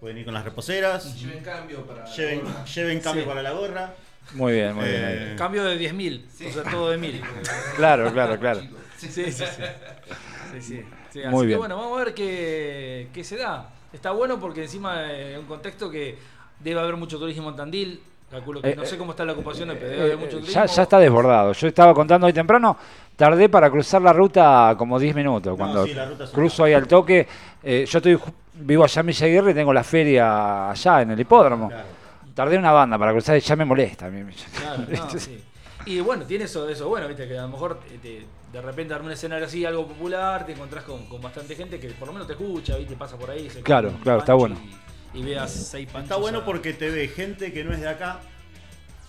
Pueden 0.00 0.18
ir 0.18 0.24
con 0.26 0.34
las 0.34 0.44
reposeras, 0.44 1.18
Lleven 1.18 1.42
cambio 1.42 1.82
para. 1.86 2.04
lleven, 2.04 2.42
lleven 2.74 3.00
cambio 3.00 3.22
Sí. 3.22 3.28
para 3.28 3.42
la 3.42 3.50
gorra. 3.52 3.94
Muy 4.34 4.52
bien, 4.54 4.74
muy 4.74 4.84
bien. 4.84 5.02
Eh, 5.04 5.28
ahí. 5.30 5.36
Cambio 5.36 5.64
de 5.64 5.78
10.000, 5.78 6.24
o 6.48 6.52
sea, 6.52 6.62
todo 6.70 6.90
de 6.90 6.98
1.000. 6.98 7.20
Claro, 7.76 8.12
claro, 8.12 8.38
claro. 8.38 8.60
Sí, 8.96 9.08
sí, 9.08 9.30
sí. 9.32 9.44
sí, 10.52 10.60
sí. 10.62 10.84
Sí, 11.10 11.22
así 11.22 11.28
Muy 11.28 11.42
que 11.42 11.46
bien. 11.48 11.58
bueno, 11.58 11.76
vamos 11.76 12.00
a 12.00 12.04
ver 12.04 12.14
qué, 12.14 13.08
qué 13.12 13.24
se 13.24 13.36
da. 13.36 13.70
Está 13.92 14.10
bueno 14.12 14.38
porque 14.38 14.62
encima 14.62 15.10
es 15.12 15.38
un 15.38 15.46
contexto 15.46 15.90
que 15.90 16.18
debe 16.60 16.80
haber 16.80 16.96
mucho 16.96 17.18
turismo 17.18 17.50
en 17.50 17.56
Tandil. 17.56 18.00
Calculo 18.30 18.60
que 18.60 18.70
Eh, 18.70 18.76
no 18.76 18.84
sé 18.84 18.98
cómo 18.98 19.12
está 19.12 19.24
la 19.24 19.32
ocupación, 19.32 19.68
pero 19.78 19.88
debe 19.88 19.96
Eh, 19.98 20.02
haber 20.04 20.16
mucho 20.18 20.36
eh, 20.38 20.40
turismo. 20.40 20.54
ya, 20.54 20.66
ya 20.66 20.82
está 20.82 20.98
desbordado. 20.98 21.52
Yo 21.52 21.68
estaba 21.68 21.94
contando 21.94 22.26
hoy 22.26 22.32
temprano, 22.32 22.76
tardé 23.14 23.48
para 23.48 23.70
cruzar 23.70 24.02
la 24.02 24.12
ruta 24.12 24.74
como 24.76 24.98
10 24.98 25.14
minutos. 25.14 25.56
Cuando 25.56 25.86
sí, 25.86 25.94
cruzo 26.32 26.64
ahí 26.64 26.72
al 26.74 26.86
toque, 26.88 27.26
eh, 27.62 27.84
yo 27.88 27.98
estoy 27.98 28.18
vivo 28.54 28.82
allá 28.84 29.00
en 29.00 29.06
Villa 29.06 29.26
Aguirre 29.26 29.50
y 29.52 29.54
tengo 29.54 29.72
la 29.72 29.84
feria 29.84 30.70
allá 30.70 31.02
en 31.02 31.12
el 31.12 31.20
hipódromo. 31.20 31.68
Claro. 31.68 31.84
Tardé 32.34 32.58
una 32.58 32.72
banda 32.72 32.98
para 32.98 33.12
cruzar 33.12 33.36
y 33.36 33.40
ya 33.40 33.54
me 33.56 33.64
molesta. 33.64 34.06
a 34.06 34.10
mí. 34.10 34.22
Claro, 34.58 34.82
no, 34.88 35.10
sí. 35.18 35.42
Y 35.86 36.00
bueno, 36.00 36.24
tiene 36.24 36.44
eso, 36.46 36.68
eso 36.68 36.88
bueno, 36.88 37.06
viste, 37.06 37.28
que 37.28 37.38
a 37.38 37.42
lo 37.42 37.48
mejor 37.48 37.78
eh, 37.92 37.98
te- 38.02 38.26
de 38.56 38.62
repente 38.62 38.94
armar 38.94 39.06
un 39.08 39.12
escenario 39.12 39.44
así, 39.46 39.64
algo 39.66 39.86
popular, 39.86 40.46
te 40.46 40.52
encontrás 40.52 40.82
con, 40.84 41.06
con 41.08 41.20
bastante 41.20 41.54
gente 41.54 41.78
que 41.78 41.88
por 41.88 42.08
lo 42.08 42.14
menos 42.14 42.26
te 42.26 42.32
escucha, 42.32 42.76
viste, 42.76 42.96
pasa 42.96 43.18
por 43.18 43.30
ahí. 43.30 43.50
se 43.50 43.60
Claro, 43.60 43.92
claro, 44.02 44.20
está 44.20 44.32
bueno. 44.34 44.56
Y, 45.14 45.18
y 45.18 45.22
veas 45.22 45.50
seis 45.52 45.86
panchos. 45.86 46.04
Está 46.04 46.16
bueno 46.16 46.38
a- 46.38 46.44
porque 46.44 46.72
te 46.72 46.88
ve 46.90 47.08
gente 47.08 47.52
que 47.52 47.64
no 47.64 47.72
es 47.74 47.80
de 47.80 47.88
acá 47.88 48.20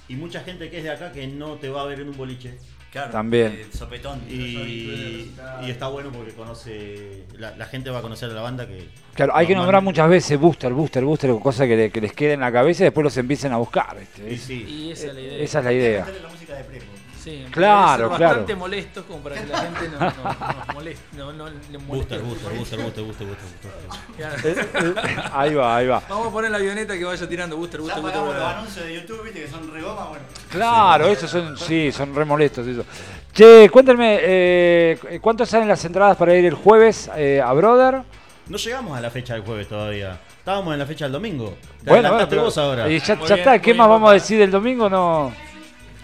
y 0.10 0.15
mucha 0.15 0.41
gente 0.41 0.69
que 0.69 0.79
es 0.79 0.83
de 0.83 0.91
acá 0.91 1.12
que 1.13 1.27
no 1.27 1.53
te 1.55 1.69
va 1.69 1.81
a 1.83 1.86
ver 1.86 2.01
en 2.01 2.10
un 2.10 2.17
boliche. 2.17 2.57
Claro, 2.91 3.12
También. 3.12 3.53
eh, 3.53 3.67
sopetón. 3.73 4.21
Y, 4.29 5.31
y 5.62 5.69
está 5.69 5.88
bueno 5.88 6.10
porque 6.12 6.31
conoce, 6.33 7.23
la, 7.38 7.55
la 7.55 7.65
gente 7.65 7.89
va 7.89 7.99
a 7.99 8.01
conocer 8.01 8.29
a 8.29 8.33
la 8.33 8.41
banda 8.41 8.65
que... 8.67 8.88
Claro, 9.13 9.33
hay 9.36 9.45
que 9.47 9.55
nombrar 9.55 9.81
muchas 9.83 10.10
veces 10.10 10.39
booster, 10.39 10.73
booster, 10.73 11.03
booster, 11.03 11.31
cosa 11.41 11.67
que, 11.67 11.75
le- 11.75 11.89
que 11.91 12.01
les 12.01 12.13
quede 12.13 12.33
en 12.33 12.39
la 12.41 12.51
cabeza 12.51 12.83
y 12.83 12.86
después 12.86 13.03
los 13.03 13.15
empiecen 13.17 13.51
a 13.53 13.57
buscar. 13.57 13.97
¿viste? 13.99 14.33
Y 14.33 14.38
sí. 14.38 14.63
Y 14.67 14.91
esa 14.91 15.07
es 15.07 15.13
la 15.15 15.21
idea. 15.21 15.38
Esa 15.43 15.60
es 15.60 15.65
la 15.65 15.73
idea. 15.73 15.99
Meterle 16.05 16.21
la 16.21 16.29
música 16.29 16.53
de 16.55 16.63
Prepo. 16.63 16.86
Sí, 17.27 17.45
Claro, 17.51 18.07
claro. 18.07 18.23
bastante 18.25 18.55
molestos 18.55 19.03
como 19.03 19.19
para 19.19 19.35
que 19.35 19.47
la 19.47 19.57
gente 19.57 19.89
no, 19.89 19.99
no, 19.99 20.05
nos 20.05 20.73
moleste. 20.75 21.03
No, 21.17 21.33
no 21.33 21.45
le 21.49 21.77
moleste. 21.77 22.17
Booster, 22.17 22.21
booster, 22.21 22.53
booster, 22.53 22.79
booster, 22.79 23.03
booster, 23.05 23.27
booster, 23.27 23.71
booster. 24.15 24.93
Claro. 25.03 25.29
Ahí 25.33 25.53
va, 25.53 25.75
ahí 25.75 25.87
va. 25.87 26.01
Vamos 26.07 26.27
a 26.27 26.31
poner 26.31 26.51
la 26.51 26.57
avioneta 26.57 26.97
que 26.97 27.03
vaya 27.03 27.27
tirando 27.27 27.57
booster, 27.57 27.81
booster, 27.81 28.01
booster. 28.01 28.21
los 28.23 28.35
anuncios 28.43 28.85
de 28.85 28.93
YouTube, 28.93 29.23
viste, 29.23 29.41
que 29.41 29.47
son 29.49 29.73
re 29.73 29.81
goma, 29.81 30.05
bueno. 30.05 30.23
Claro, 30.49 31.07
esos 31.07 31.29
son, 31.29 31.57
sí, 31.57 31.91
son 31.91 32.15
re 32.15 32.23
molestos 32.23 32.65
eso. 32.65 32.85
Che, 33.33 33.69
cuéntenme, 33.69 34.19
eh, 34.21 35.19
¿cuánto 35.21 35.45
salen 35.45 35.67
las 35.67 35.83
entradas 35.83 36.15
para 36.15 36.33
ir 36.33 36.45
el 36.45 36.53
jueves 36.53 37.11
eh, 37.17 37.41
a 37.43 37.51
Brother? 37.51 38.03
No 38.47 38.57
llegamos 38.57 38.97
a 38.97 39.01
la 39.01 39.09
fecha 39.11 39.33
del 39.33 39.43
jueves 39.43 39.67
todavía. 39.67 40.17
Estábamos 40.39 40.71
en 40.71 40.79
la 40.79 40.85
fecha 40.85 41.03
del 41.05 41.11
domingo. 41.11 41.57
Te 41.83 41.89
Bueno, 41.89 42.09
bueno, 42.09 42.29
pero- 42.29 42.43
vos 42.43 42.57
ahora. 42.57 42.89
y 42.89 42.99
ya, 42.99 43.05
ya 43.07 43.15
bien, 43.15 43.39
está, 43.39 43.59
¿qué 43.59 43.65
bien, 43.71 43.77
más 43.77 43.89
vamos 43.89 44.09
a 44.09 44.13
decir 44.13 44.39
del 44.39 44.49
domingo? 44.49 44.89
No. 44.89 45.33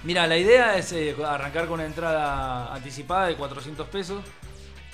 Mira, 0.04 0.28
la 0.28 0.38
idea 0.38 0.78
es 0.78 0.92
eh, 0.92 1.16
arrancar 1.26 1.66
con 1.66 1.76
una 1.76 1.86
entrada 1.86 2.74
anticipada 2.74 3.28
de 3.28 3.36
400 3.36 3.88
pesos. 3.88 4.22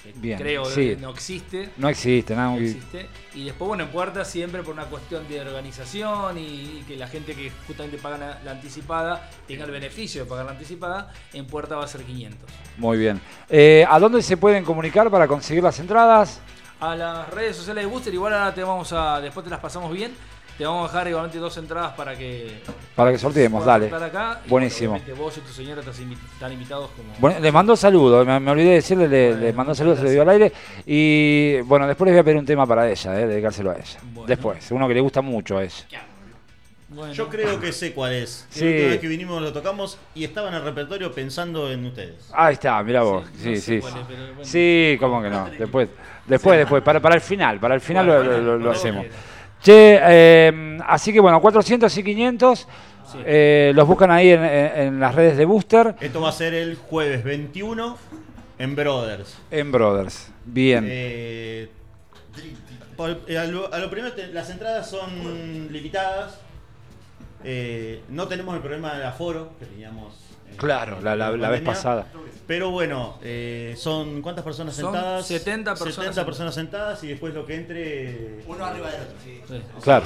que 0.04 0.12
Bien, 0.16 0.38
Creo 0.40 0.66
sí. 0.66 0.90
que 0.90 0.96
no 0.98 1.10
existe. 1.10 1.70
No 1.78 1.90
existe, 1.90 2.36
nada. 2.36 2.48
no 2.50 2.54
muy- 2.54 2.66
existe. 2.66 3.08
Y 3.34 3.46
después, 3.46 3.68
bueno, 3.68 3.84
en 3.86 3.90
puerta 3.90 4.24
siempre 4.24 4.62
por 4.64 4.74
una 4.74 4.86
cuestión 4.86 5.28
de 5.28 5.42
organización 5.42 6.38
y, 6.38 6.42
y 6.80 6.84
que 6.88 6.96
la 6.96 7.08
gente 7.08 7.36
que 7.36 7.52
justamente 7.68 7.98
paga 7.98 8.18
la, 8.18 8.40
la 8.46 8.52
anticipada 8.52 9.30
tenga 9.48 9.66
el 9.66 9.72
beneficio 9.72 10.24
de 10.24 10.30
pagar 10.30 10.46
la 10.46 10.52
anticipada, 10.52 11.12
en 11.34 11.46
puerta 11.48 11.76
va 11.76 11.86
a 11.86 11.88
ser 11.88 12.04
500. 12.04 12.50
Muy 12.78 12.98
bien. 12.98 13.20
Eh, 13.50 13.86
¿A 13.90 14.00
dónde 14.00 14.22
se 14.22 14.38
pueden 14.38 14.64
comunicar 14.64 15.10
para 15.12 15.28
conseguir 15.28 15.64
las 15.64 15.80
entradas? 15.80 16.40
A 16.80 16.96
las 16.96 17.30
redes 17.32 17.58
sociales 17.58 17.84
de 17.84 17.90
Booster, 17.90 18.14
igual 18.14 18.34
ahora 18.34 18.54
te 18.54 18.64
vamos 18.64 18.94
a, 18.94 19.20
después 19.20 19.44
te 19.44 19.50
las 19.50 19.60
pasamos 19.60 19.92
bien, 19.92 20.14
te 20.60 20.66
vamos 20.66 20.90
a 20.90 20.92
dejar 20.94 21.08
igualmente 21.08 21.38
dos 21.40 21.56
entradas 21.58 21.94
para 21.94 22.16
que 22.18 22.60
Para 22.94 23.12
que 23.14 23.18
sorteemos, 23.18 23.64
dale. 23.66 23.86
estar 23.86 24.04
acá. 24.04 24.42
Buenísimo. 24.46 24.92
obviamente 24.96 25.14
vos 25.20 25.38
y 25.38 25.40
tu 25.40 25.54
señora 25.54 25.82
están 25.82 26.52
invitados 26.52 26.92
como... 26.98 27.14
Bueno, 27.18 27.40
les 27.40 27.54
mando 27.54 27.76
saludos, 27.78 28.28
me, 28.28 28.38
me 28.42 28.52
olvidé 28.52 28.68
de 28.70 28.76
decirle, 28.76 29.08
le, 29.08 29.36
le 29.36 29.54
mandó 29.54 29.74
saludos, 29.74 30.00
se 30.00 30.04
le 30.04 30.12
dio 30.12 30.22
al 30.22 30.30
aire. 30.30 30.52
Y 30.86 31.62
bueno, 31.62 31.88
después 31.88 32.08
les 32.08 32.16
voy 32.16 32.20
a 32.20 32.24
pedir 32.26 32.38
un 32.38 32.46
tema 32.46 32.68
para 32.68 32.90
ella, 32.90 33.20
eh, 33.22 33.26
dedicárselo 33.26 33.72
a 33.72 33.76
ella. 33.78 34.00
Bueno. 34.12 34.28
Después, 34.28 34.70
uno 34.72 34.86
que 34.88 34.94
le 34.96 35.00
gusta 35.02 35.22
mucho 35.22 35.58
a 35.58 35.64
ella. 35.64 35.86
Bueno, 36.90 37.14
Yo 37.14 37.30
creo 37.30 37.58
que 37.60 37.72
sé 37.72 37.94
cuál 37.94 38.12
es. 38.14 38.46
Sí. 38.50 38.66
La 38.66 38.72
última 38.72 38.90
vez 38.90 39.00
que 39.00 39.08
vinimos 39.08 39.42
lo 39.42 39.54
tocamos 39.54 39.98
y 40.14 40.26
estaba 40.26 40.50
en 40.50 40.56
el 40.56 40.64
repertorio 40.64 41.14
pensando 41.14 41.72
en 41.72 41.86
ustedes. 41.86 42.30
Ahí 42.34 42.56
está, 42.56 42.84
mira 42.84 43.04
vos. 43.04 43.26
Sí, 43.38 43.44
Sí, 43.44 43.50
no 43.52 43.56
sé 43.56 43.62
sí. 43.62 43.80
cuál 43.80 43.94
es, 43.94 44.06
pero 44.10 44.22
bueno. 44.26 44.44
Sí, 44.44 44.98
cómo 45.00 45.22
que 45.22 45.30
no. 45.30 45.50
Después, 45.58 45.88
después, 46.26 46.58
después. 46.58 46.84
Para, 46.84 47.00
para 47.00 47.16
el 47.16 47.22
final, 47.22 47.60
para 47.60 47.76
el 47.76 47.82
final 47.82 48.08
lo, 48.08 48.16
Bueno, 48.16 48.32
lo- 48.32 48.38
lo- 48.40 48.44
lo 48.44 48.58
bueno, 48.58 48.72
hacemos. 48.72 49.06
bueno. 49.06 49.39
Che, 49.62 50.00
eh, 50.02 50.78
así 50.88 51.12
que 51.14 51.20
bueno, 51.20 51.42
400 51.42 51.96
y 51.98 52.04
500. 52.04 52.68
Sí. 53.12 53.18
eh, 53.26 53.72
los 53.74 53.88
buscan 53.88 54.12
ahí 54.12 54.30
en, 54.30 54.44
en- 54.44 54.78
en 54.78 55.00
las 55.00 55.16
redes 55.16 55.36
de 55.36 55.44
Booster, 55.46 55.96
Esto 56.00 56.22
va 56.22 56.30
a 56.30 56.32
ser 56.32 56.54
el 56.54 56.76
jueves 56.76 57.24
21 57.24 57.98
en 58.60 58.76
Brothers. 58.76 59.36
en 59.50 59.72
Brothers. 59.72 60.32
Bien. 60.46 60.86
Eh, 60.88 61.70
eh, 63.28 63.38
a, 63.38 63.46
lo, 63.46 63.74
a 63.74 63.80
lo 63.80 63.90
primero, 63.90 64.14
te- 64.14 64.28
las 64.28 64.50
entradas 64.52 64.88
son 64.90 65.72
limitadas. 65.72 66.40
Eh, 67.44 68.02
no 68.10 68.28
tenemos 68.28 68.54
el 68.56 68.62
problema 68.62 68.94
del 68.94 69.04
aforo 69.08 69.54
que 69.60 69.66
teníamos. 69.66 70.14
Claro, 70.58 70.98
la, 71.02 71.16
la- 71.16 71.50
vez 71.50 71.62
pasada. 71.62 72.06
Pero 72.48 72.72
bueno, 72.72 73.20
eh, 73.22 73.76
son 73.78 74.24
¿cuántas 74.24 74.44
personas 74.44 74.74
Son 74.76 74.92
sentadas? 74.92 75.28
70 75.28 75.72
personas 75.76 75.96
70 75.96 76.26
personas 76.26 76.56
sentadas 76.56 77.04
y 77.04 77.08
después 77.10 77.32
lo 77.32 77.46
que 77.46 77.54
entre. 77.56 78.40
Uno 78.48 78.66
arriba 78.66 78.90
del 78.90 79.02
otro. 79.02 79.14
Sí. 79.24 79.40
Claro. 79.84 80.06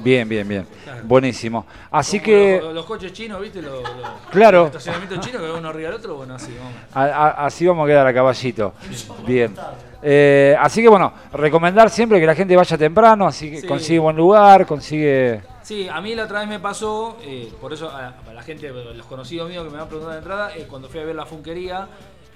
Bien, 0.00 0.28
bien, 0.28 0.48
bien. 0.48 0.66
Claro. 0.82 1.02
Buenísimo. 1.04 1.64
Así 1.92 2.18
Como 2.18 2.24
que, 2.26 2.60
Los, 2.60 2.74
los 2.74 2.84
coches 2.86 3.12
chinos, 3.12 3.40
¿viste? 3.40 3.62
Los, 3.62 3.80
los- 3.80 4.08
Claro. 4.32 4.58
los 4.64 4.66
estacionamientos 4.70 5.20
chinos 5.20 5.40
que 5.40 5.48
va 5.48 5.56
uno 5.58 5.68
arriba 5.68 5.90
del 5.90 5.98
otro, 6.00 6.16
bueno, 6.16 6.34
así, 6.34 6.52
vamos. 6.58 6.74
a- 6.94 7.26
a- 7.26 7.46
así 7.46 7.64
vamos 7.64 7.84
a 7.84 7.86
quedar 7.88 8.06
a 8.08 8.12
caballito. 8.12 8.74
Bien. 9.26 9.54
Eh, 10.02 10.56
así 10.58 10.82
que 10.82 10.88
bueno, 10.88 11.12
recomendar 11.32 11.90
siempre 11.90 12.18
que 12.18 12.26
la 12.26 12.34
gente 12.34 12.56
vaya 12.56 12.76
temprano, 12.76 13.28
así 13.28 13.52
que 13.52 13.60
Sí. 13.60 13.66
consigue 13.68 14.00
buen 14.00 14.16
lugar, 14.16 14.66
consigue... 14.66 15.42
Sí, 15.64 15.88
a 15.88 16.00
mí 16.00 16.14
la 16.14 16.24
otra 16.24 16.40
vez 16.40 16.48
me 16.48 16.60
pasó, 16.60 17.16
eh, 17.22 17.50
por 17.60 17.72
eso 17.72 17.88
a, 17.88 18.08
a 18.08 18.32
la 18.34 18.42
gente, 18.42 18.68
los 18.70 19.06
conocidos 19.06 19.48
míos 19.48 19.64
que 19.64 19.70
me 19.70 19.80
han 19.80 19.88
preguntado 19.88 20.12
de 20.12 20.18
entrada, 20.18 20.54
eh, 20.56 20.66
cuando 20.68 20.88
fui 20.88 21.00
a 21.00 21.04
ver 21.04 21.16
la 21.16 21.24
funquería, 21.26 21.88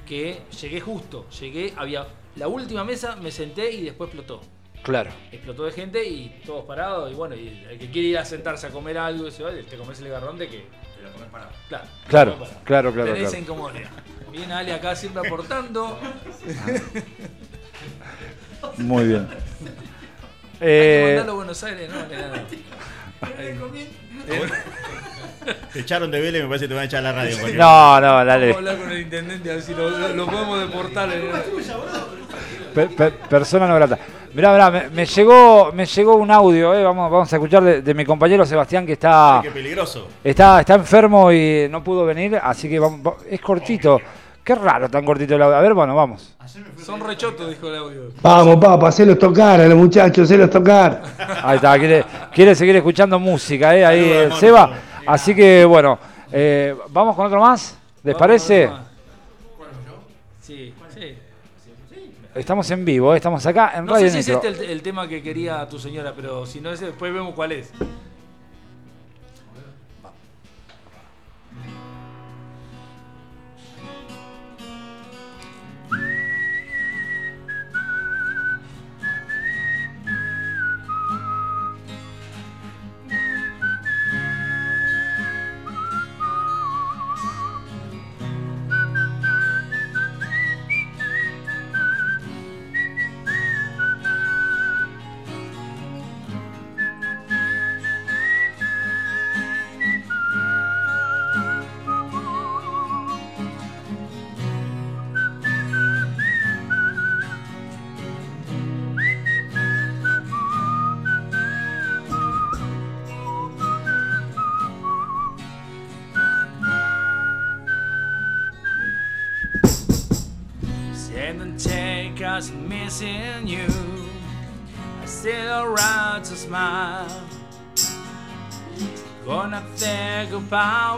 que 0.07 0.41
llegué 0.61 0.81
justo, 0.81 1.29
llegué, 1.39 1.75
había 1.77 2.07
la 2.37 2.49
última 2.49 2.85
mesa, 2.85 3.17
me 3.17 3.31
senté 3.31 3.71
y 3.71 3.83
después 3.85 4.09
explotó. 4.09 4.41
Claro. 4.83 5.11
Explotó 5.31 5.65
de 5.67 5.73
gente 5.73 6.03
y 6.09 6.41
todos 6.47 6.65
parados, 6.65 7.11
y 7.13 7.15
bueno, 7.15 7.35
y 7.37 7.49
el 7.69 7.79
que 7.79 7.91
quiere 7.91 8.09
ir 8.09 8.19
a 8.19 8.25
sentarse 8.25 8.67
a 8.69 8.71
comer 8.71 8.97
algo, 8.97 9.29
y 9.29 9.31
se 9.31 9.43
va, 9.43 9.51
te 9.51 9.77
comes 9.77 10.01
el 10.01 10.09
garrón 10.09 10.39
de 10.39 10.49
que... 10.49 10.67
Te 10.97 11.03
lo 11.05 11.13
comes 11.13 11.29
parado. 11.29 11.51
Claro, 11.69 11.85
Claro, 12.09 12.33
parado. 12.39 12.57
claro, 12.65 12.93
claro, 12.95 13.13
Tenés 13.13 13.29
claro. 13.31 13.43
incomodidad. 13.45 13.91
Viene 14.33 14.53
Ale 14.55 14.73
acá 14.73 14.97
siempre 14.97 15.27
aportando. 15.27 15.99
Muy 18.79 19.05
bien. 19.05 19.29
Hay 19.31 20.59
que 20.61 21.03
Eh, 21.03 21.05
mandarlo 21.09 21.33
a 21.33 21.35
Buenos 21.37 21.63
Aires, 21.63 21.89
¿no? 21.91 21.97
Te 25.73 25.81
echaron 25.81 26.11
de 26.11 26.21
Vélez, 26.21 26.43
me 26.43 26.49
parece 26.49 26.65
que 26.65 26.69
te 26.69 26.75
van 26.75 26.83
a 26.83 26.87
echar 26.87 26.99
a 27.01 27.03
la 27.03 27.13
radio. 27.13 27.37
porque- 27.41 27.55
no, 27.57 28.01
no, 28.01 28.07
Vamos 28.07 28.21
a 28.23 28.25
dale. 28.25 28.53
hablar 28.55 28.77
con 28.77 28.91
el 28.91 29.01
intendente 29.01 29.51
a 29.51 29.55
ver 29.55 29.63
si 29.63 29.75
lo, 29.75 29.89
lo 29.91 30.27
podemos 30.27 30.61
deportar. 30.61 31.09
eh. 31.13 31.31
Pe- 32.75 32.87
pe- 32.89 33.11
persona 33.11 33.67
no 33.67 33.75
grata. 33.75 33.99
Mirá, 34.35 34.53
mirá, 34.53 34.71
me, 34.71 34.91
me 34.91 35.07
llegó, 35.07 35.73
me 35.73 35.87
llegó 35.87 36.17
un 36.17 36.31
audio, 36.31 36.75
eh, 36.75 36.83
vamos, 36.85 37.11
vamos 37.11 37.33
a 37.33 37.37
escuchar 37.37 37.63
de, 37.63 37.81
de 37.81 37.95
mi 37.95 38.05
compañero 38.05 38.45
Sebastián 38.45 38.85
que 38.85 38.93
está, 38.93 39.41
Qué 39.43 39.51
peligroso. 39.51 40.07
está, 40.23 40.61
está 40.61 40.75
enfermo 40.75 41.33
y 41.33 41.67
no 41.71 41.83
pudo 41.83 42.05
venir, 42.05 42.39
así 42.43 42.69
que 42.69 42.79
vamos, 42.79 43.01
va- 43.05 43.17
es 43.29 43.41
cortito. 43.41 43.99
Qué 44.49 44.55
raro 44.55 44.89
tan 44.89 45.05
cortito 45.05 45.35
el 45.35 45.43
audio. 45.43 45.57
A 45.57 45.61
ver, 45.61 45.75
bueno, 45.75 45.95
vamos. 45.95 46.35
Son 46.83 47.01
rechotos, 47.01 47.51
dijo 47.51 47.69
el 47.69 47.77
audio. 47.77 48.03
Vamos, 48.23 48.57
papá, 48.57 48.89
hacelos 48.89 49.19
tocar 49.19 49.61
a 49.61 49.69
los 49.69 49.77
muchachos, 49.77 50.25
hacelos 50.25 50.49
tocar. 50.49 51.03
Ahí 51.43 51.57
está, 51.57 51.79
quiere, 51.79 52.03
quiere 52.33 52.55
seguir 52.55 52.77
escuchando 52.77 53.19
música, 53.19 53.77
eh, 53.77 53.85
ahí 53.85 54.05
el 54.05 54.17
hermano. 54.17 54.41
Seba. 54.41 54.71
Así 55.07 55.35
que 55.35 55.67
bueno, 55.67 55.99
eh, 56.33 56.75
vamos 56.89 57.15
con 57.15 57.27
otro 57.27 57.43
más. 57.43 57.77
¿Les 58.03 58.17
parece? 58.17 58.71
Sí, 60.41 60.73
sí. 60.95 61.15
Estamos 62.35 62.71
en 62.71 62.87
vivo, 62.87 63.13
eh, 63.13 63.19
estamos 63.19 63.45
acá 63.45 63.73
en 63.77 63.85
No 63.85 63.93
Radio 63.93 64.07
sé 64.07 64.23
si 64.23 64.31
es 64.31 64.37
este 64.43 64.49
el, 64.49 64.71
el 64.71 64.81
tema 64.81 65.07
que 65.07 65.23
quería 65.23 65.69
tu 65.69 65.79
señora, 65.79 66.15
pero 66.17 66.47
si 66.47 66.63
no 66.63 66.71
es, 66.71 66.81
después 66.81 67.13
vemos 67.13 67.35
cuál 67.35 67.53
es. 67.53 67.71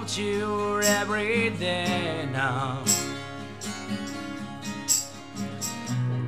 About 0.01 0.17
you 0.17 0.81
every 0.83 1.51
day 1.51 2.27
now. 2.33 2.83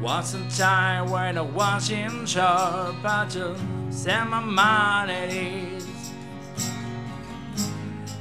Once 0.00 0.34
in 0.34 0.46
time 0.48 1.10
when 1.10 1.38
I 1.38 1.40
was 1.40 1.90
in 1.90 2.26
charge, 2.26 2.94
but 3.02 3.30
to 3.30 3.56
set 3.90 4.28
my 4.28 4.40
mind 4.40 5.10
at 5.10 5.32
ease. 5.32 6.12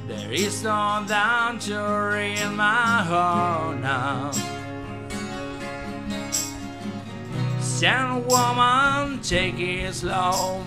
There 0.06 0.32
is 0.32 0.62
no 0.62 1.04
danger 1.06 2.16
in 2.16 2.56
my 2.56 3.02
heart 3.02 3.78
now. 3.80 4.30
Stand 7.60 8.26
woman, 8.26 9.20
take 9.20 9.58
it 9.58 9.92
slow, 9.94 10.64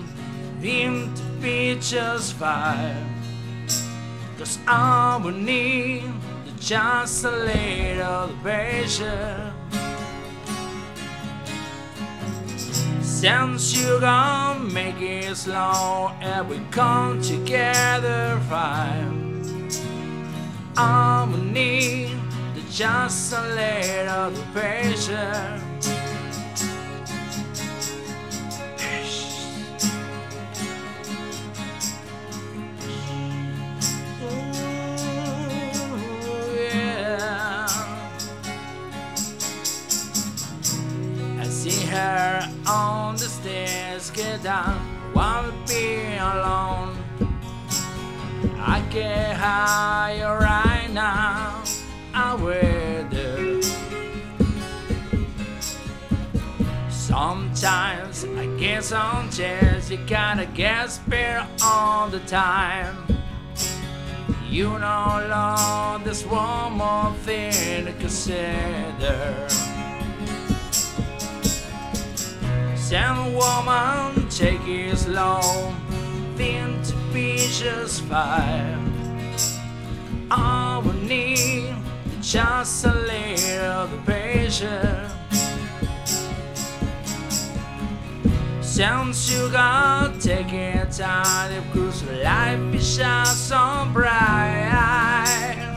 into 0.61 1.23
be 1.41 1.75
just 1.79 2.33
fine. 2.33 3.14
Cause 4.37 4.59
I 4.67 5.19
will 5.23 5.31
need 5.31 6.03
just 6.59 7.23
a 7.23 7.31
little 7.31 8.35
patience. 8.43 9.53
Since 13.01 13.75
you 13.75 13.99
gon' 14.01 14.73
make 14.73 14.99
it 14.99 15.35
slow 15.37 16.11
and 16.19 16.49
we 16.49 16.59
come 16.69 17.21
together 17.21 18.39
fine. 18.49 19.69
I 20.75 21.27
will 21.31 21.37
need 21.37 22.17
just 22.69 23.33
a 23.33 23.41
little 23.55 24.43
patience. 24.53 25.64
Get 44.35 44.43
down, 44.43 45.13
wanna 45.13 45.53
be 45.67 46.17
alone. 46.17 46.97
I 48.59 48.81
get 48.91 49.35
higher 49.37 50.37
right 50.39 50.89
now, 50.91 51.63
I 52.13 53.07
do. 53.09 53.61
Sometimes 56.89 58.25
I 58.25 58.45
get 58.59 58.83
some 58.83 59.29
chance, 59.29 59.89
you 59.89 59.99
gotta 60.07 60.45
get 60.47 60.91
spirit 60.91 61.45
all 61.63 62.09
the 62.09 62.19
time. 62.21 62.95
You 64.49 64.79
know, 64.79 65.27
Lord, 65.29 66.03
there's 66.03 66.25
one 66.25 66.73
more 66.73 67.13
thing 67.23 67.85
to 67.85 67.93
consider 67.93 69.47
and 72.91 73.35
woman 73.35 74.29
take 74.29 74.61
his 74.61 75.07
long 75.07 75.75
thin 76.35 76.81
to 76.83 76.95
be 77.13 77.37
just 77.37 78.01
fine. 78.03 78.93
I 80.29 80.81
will 80.83 80.93
need 80.93 81.73
just 82.21 82.85
a 82.85 82.93
little 82.93 83.87
patience. 84.05 85.13
Some 88.61 89.13
sugar, 89.13 90.13
take 90.19 90.51
your 90.51 90.85
time, 90.85 91.63
cruise 91.71 92.03
life 92.03 92.75
is 92.75 92.97
just 92.97 93.47
so 93.47 93.87
bright. 93.93 95.74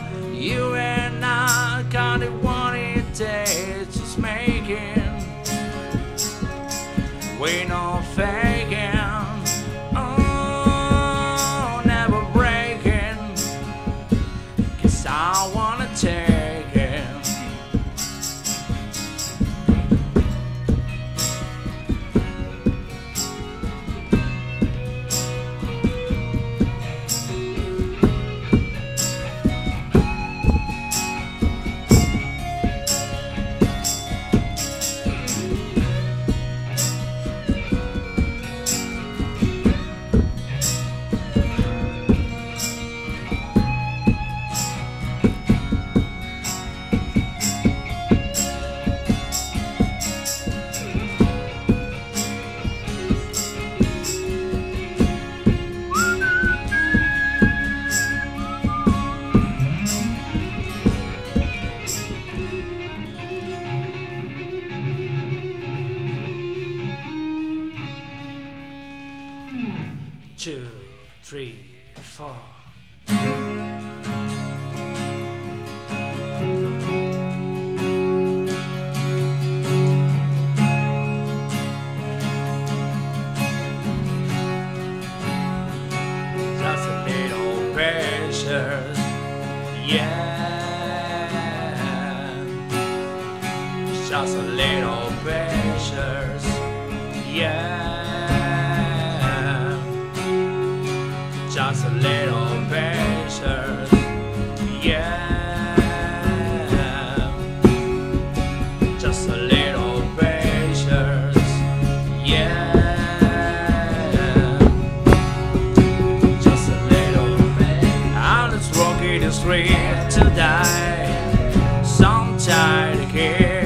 afraid 119.48 120.11
to 120.11 120.20
die. 120.37 121.82
Some 121.82 122.37
tired 122.37 123.08
care. 123.08 123.58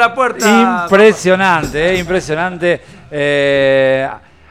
La 0.00 0.14
puerta. 0.14 0.82
Impresionante, 0.84 1.90
eh, 1.94 1.98
impresionante. 1.98 2.80
Eh, 3.10 4.08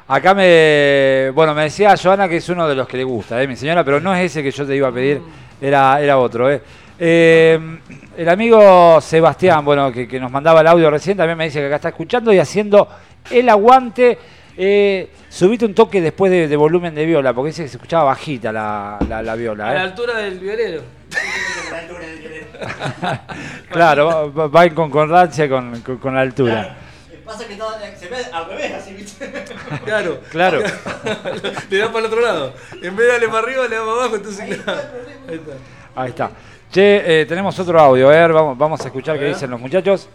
acá 0.08 0.34
me, 0.34 1.32
bueno, 1.34 1.54
me 1.54 1.64
decía 1.64 1.96
Joana 2.02 2.28
que 2.28 2.38
es 2.38 2.50
uno 2.50 2.68
de 2.68 2.76
los 2.76 2.88
que 2.88 2.98
le 2.98 3.04
gusta, 3.04 3.42
eh, 3.42 3.48
mi 3.48 3.56
señora, 3.56 3.84
pero 3.84 4.00
no 4.00 4.14
es 4.16 4.32
ese 4.32 4.42
que 4.42 4.52
yo 4.52 4.66
te 4.66 4.76
iba 4.76 4.88
a 4.88 4.92
pedir, 4.92 5.22
era, 5.62 6.02
era 6.02 6.18
otro. 6.18 6.50
Eh. 6.52 6.62
Eh, 7.02 7.80
el 8.18 8.28
amigo 8.28 9.00
Sebastián, 9.00 9.64
bueno, 9.64 9.92
que, 9.92 10.08
que 10.08 10.20
nos 10.20 10.30
mandaba 10.30 10.62
el 10.62 10.68
audio 10.68 10.90
recién, 10.90 11.16
también 11.16 11.38
me 11.38 11.46
dice 11.46 11.60
que 11.60 11.68
acá 11.68 11.78
está 11.78 11.90
escuchando 11.90 12.34
y 12.34 12.40
haciendo 12.40 12.88
el 13.32 13.48
aguante. 13.48 14.18
Eh, 14.62 15.10
subite 15.30 15.66
un 15.66 15.74
toque 15.74 16.02
después 16.02 16.30
de, 16.30 16.50
de 16.50 16.56
volumen 16.58 16.94
de 16.94 17.06
viola, 17.06 17.34
porque 17.34 17.52
dice 17.52 17.64
que 17.64 17.70
se 17.70 17.78
escuchaba 17.78 18.04
bajita 18.04 18.52
la, 18.52 18.98
la, 19.08 19.22
la 19.22 19.36
viola. 19.36 19.70
A 19.70 19.74
la 19.74 19.80
eh. 19.80 19.84
altura 19.84 20.18
del 20.18 20.38
violero. 20.38 20.82
claro, 23.72 24.32
va, 24.34 24.48
va 24.48 24.66
en 24.66 24.74
concordancia 24.76 25.48
con, 25.50 25.80
con- 25.82 25.98
con 25.98 26.16
la 26.16 26.22
altura. 26.22 26.78
Pasa 27.26 27.46
que 27.48 27.56
todo- 27.56 27.76
se 27.96 28.08
ve 28.08 28.18
al 28.34 28.46
revés, 28.50 28.74
así, 28.74 28.94
¿viste? 28.94 29.32
Claro. 29.86 30.20
Claro. 30.32 30.60
le 31.70 31.78
da 31.78 31.88
para 31.88 32.00
el 32.00 32.06
otro 32.06 32.22
lado. 32.22 32.54
En 32.82 32.96
vez 32.96 33.06
de 33.06 33.12
darle 33.14 33.28
para 33.28 33.40
arriba, 33.40 33.68
le 33.68 33.76
da 33.76 33.82
para 33.82 33.92
abajo, 33.94 34.16
entonces 34.16 34.58
claro. 34.64 34.82
Ahí 35.28 35.36
está. 35.36 35.52
Ahí 35.96 36.10
está. 36.10 36.32
Che, 36.72 37.22
eh, 37.22 37.26
tenemos 37.26 37.58
otro 37.60 37.80
audio, 37.80 38.08
a 38.08 38.12
ver, 38.12 38.34
vamos, 38.34 38.58
vamos 38.58 38.82
a 38.82 38.86
escuchar 38.86 39.18
qué 39.20 39.26
dicen 39.26 39.50
los 39.52 39.60
muchachos. 39.60 40.08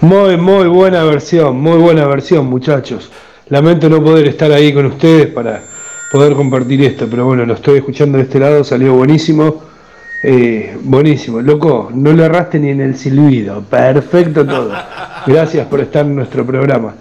Muy, 0.00 0.36
muy 0.36 0.66
buena 0.68 1.02
versión, 1.04 1.58
muy 1.60 1.78
buena 1.78 2.06
versión, 2.06 2.46
muchachos. 2.46 3.10
Lamento 3.48 3.88
no 3.88 4.02
poder 4.02 4.28
estar 4.28 4.50
ahí 4.52 4.72
con 4.72 4.86
ustedes 4.86 5.26
para 5.28 5.62
poder 6.12 6.34
compartir 6.34 6.82
esto, 6.84 7.06
pero 7.10 7.24
bueno, 7.26 7.44
lo 7.46 7.54
estoy 7.54 7.78
escuchando 7.78 8.18
de 8.18 8.24
este 8.24 8.38
lado, 8.38 8.62
salió 8.64 8.92
buenísimo. 8.94 9.62
Eh, 10.22 10.76
buenísimo, 10.82 11.40
loco, 11.40 11.90
no 11.94 12.12
le 12.12 12.24
erraste 12.24 12.58
ni 12.58 12.70
en 12.70 12.80
el 12.80 12.96
silbido, 12.96 13.62
perfecto 13.62 14.44
todo. 14.44 14.72
Gracias 15.26 15.66
por 15.66 15.80
estar 15.80 16.04
en 16.04 16.16
nuestro 16.16 16.44
programa. 16.44 16.94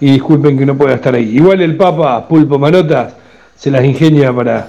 Y 0.00 0.12
disculpen 0.12 0.58
que 0.58 0.66
no 0.66 0.76
pueda 0.76 0.94
estar 0.94 1.14
ahí. 1.14 1.36
Igual 1.36 1.60
el 1.60 1.76
Papa 1.76 2.26
Pulpo 2.26 2.58
Manotas 2.58 3.14
se 3.54 3.70
las 3.70 3.84
ingenia 3.84 4.32
para 4.32 4.68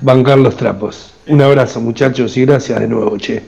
bancar 0.00 0.38
los 0.38 0.56
trapos. 0.56 1.14
Un 1.26 1.40
abrazo 1.42 1.80
muchachos 1.80 2.36
y 2.36 2.44
gracias 2.44 2.80
de 2.80 2.88
nuevo, 2.88 3.16
che. 3.18 3.42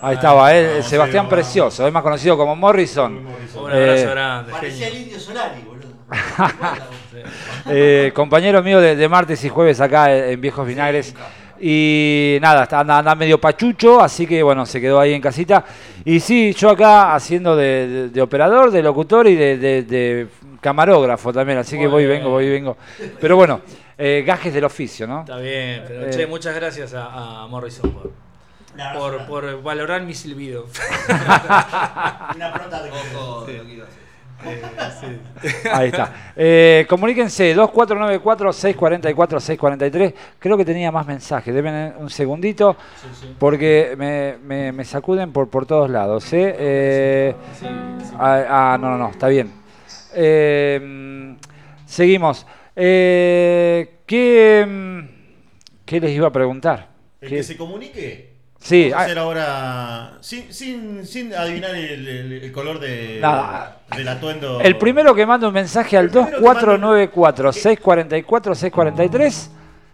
Ahí 0.00 0.14
estaba, 0.14 0.54
eh, 0.54 0.82
Sebastián 0.82 1.28
Precioso, 1.28 1.86
es 1.86 1.92
más 1.92 2.02
conocido 2.02 2.36
como 2.36 2.54
Morrison. 2.56 3.16
Un 3.16 3.26
abrazo 3.26 3.70
Eh, 3.72 4.08
grande. 4.10 4.52
Parecía 4.52 4.88
el 4.88 4.96
indio 4.96 5.18
Solari, 5.18 5.62
boludo. 5.66 5.86
eh, 7.70 8.12
compañero 8.14 8.62
mío 8.62 8.80
de, 8.80 8.96
de 8.96 9.08
martes 9.08 9.42
y 9.44 9.48
jueves 9.48 9.80
acá 9.80 10.14
en 10.14 10.32
en 10.32 10.40
Viejos 10.40 10.66
Vinagres. 10.66 11.14
Y 11.60 12.38
nada, 12.40 12.64
está, 12.64 12.80
anda, 12.80 12.98
anda 12.98 13.14
medio 13.14 13.40
pachucho, 13.40 14.00
así 14.00 14.26
que 14.26 14.42
bueno, 14.42 14.64
se 14.66 14.80
quedó 14.80 15.00
ahí 15.00 15.12
en 15.14 15.20
casita. 15.22 15.64
Y 16.04 16.20
sí, 16.20 16.52
yo 16.54 16.70
acá 16.70 17.14
haciendo 17.14 17.56
de, 17.56 17.88
de- 17.88 18.08
de 18.10 18.22
operador, 18.22 18.70
de 18.70 18.82
locutor 18.82 19.26
y 19.26 19.34
de, 19.34 19.56
de- 19.58 19.82
de 19.82 20.28
camarógrafo 20.60 21.32
también, 21.32 21.58
así 21.58 21.78
que 21.78 21.86
voy 21.86 22.04
y 22.04 22.06
vengo, 22.06 22.30
voy 22.30 22.46
y 22.46 22.50
vengo. 22.50 22.76
Pero 23.20 23.36
bueno, 23.36 23.60
eh, 23.98 24.22
gajes 24.26 24.52
del 24.52 24.64
oficio, 24.64 25.06
¿no? 25.06 25.20
Está 25.20 25.38
bien, 25.38 25.84
pero 25.86 26.06
Eh. 26.06 26.10
che, 26.10 26.26
muchas 26.26 26.54
gracias 26.54 26.92
a, 26.94 27.42
a 27.42 27.46
Morrison 27.46 27.90
por, 28.94 29.26
por, 29.26 29.62
valorar 29.62 30.02
mi 30.02 30.12
silbido. 30.14 30.66
Una 31.08 32.52
pronta 32.52 32.82
de 32.82 32.90
de 32.90 33.58
lo 33.58 33.64
que 33.66 33.72
iba 33.74 33.84
a 33.84 33.88
hacer. 33.88 34.05
Ahí 35.72 35.88
está. 35.88 36.12
Eh, 36.36 36.86
comuníquense, 36.88 37.54
2494-644-643. 37.56 40.14
Creo 40.38 40.56
que 40.56 40.64
tenía 40.64 40.90
más 40.92 41.06
mensajes. 41.06 41.54
Deben 41.54 41.94
un 41.98 42.10
segundito, 42.10 42.76
porque 43.38 43.94
me, 43.96 44.36
me- 44.44 44.72
me 44.72 44.84
sacuden 44.84 45.32
por, 45.32 45.48
por 45.48 45.66
todos 45.66 45.88
lados. 45.90 46.32
¿eh? 46.32 46.54
Eh, 46.58 47.34
Sí, 47.58 47.66
sí. 47.66 48.14
ah, 48.18 48.74
ah, 48.74 48.78
no, 48.80 48.90
no, 48.90 48.98
no, 48.98 49.10
está 49.10 49.28
bien. 49.28 49.50
Eh, 50.14 51.36
seguimos. 51.86 52.46
Eh, 52.74 54.00
¿qué, 54.06 55.04
¿Qué 55.84 56.00
les 56.00 56.10
iba 56.12 56.28
a 56.28 56.32
preguntar? 56.32 56.88
El 57.20 57.28
¿Qué- 57.30 57.36
que 57.36 57.42
se 57.42 57.56
comunique. 57.56 58.35
Sí, 58.66 58.90
Vamos 58.90 58.96
a 58.96 58.98
ah, 59.00 59.04
hacer 59.04 59.18
ahora. 59.20 60.12
Sin, 60.20 60.52
sin, 60.52 61.06
sin 61.06 61.32
adivinar 61.32 61.70
el, 61.76 62.08
el- 62.08 62.32
el 62.44 62.52
color 62.52 62.80
de, 62.80 63.18
Nada. 63.20 63.78
del 63.96 64.08
atuendo. 64.08 64.60
El 64.60 64.76
primero 64.76 65.14
que 65.14 65.24
manda 65.24 65.46
un 65.46 65.54
mensaje 65.54 65.96
al 65.96 66.06
El 66.06 66.10
primero 66.10 66.38
que 66.40 66.42
manda- 66.42 66.62
2494-644-643 68.26 69.48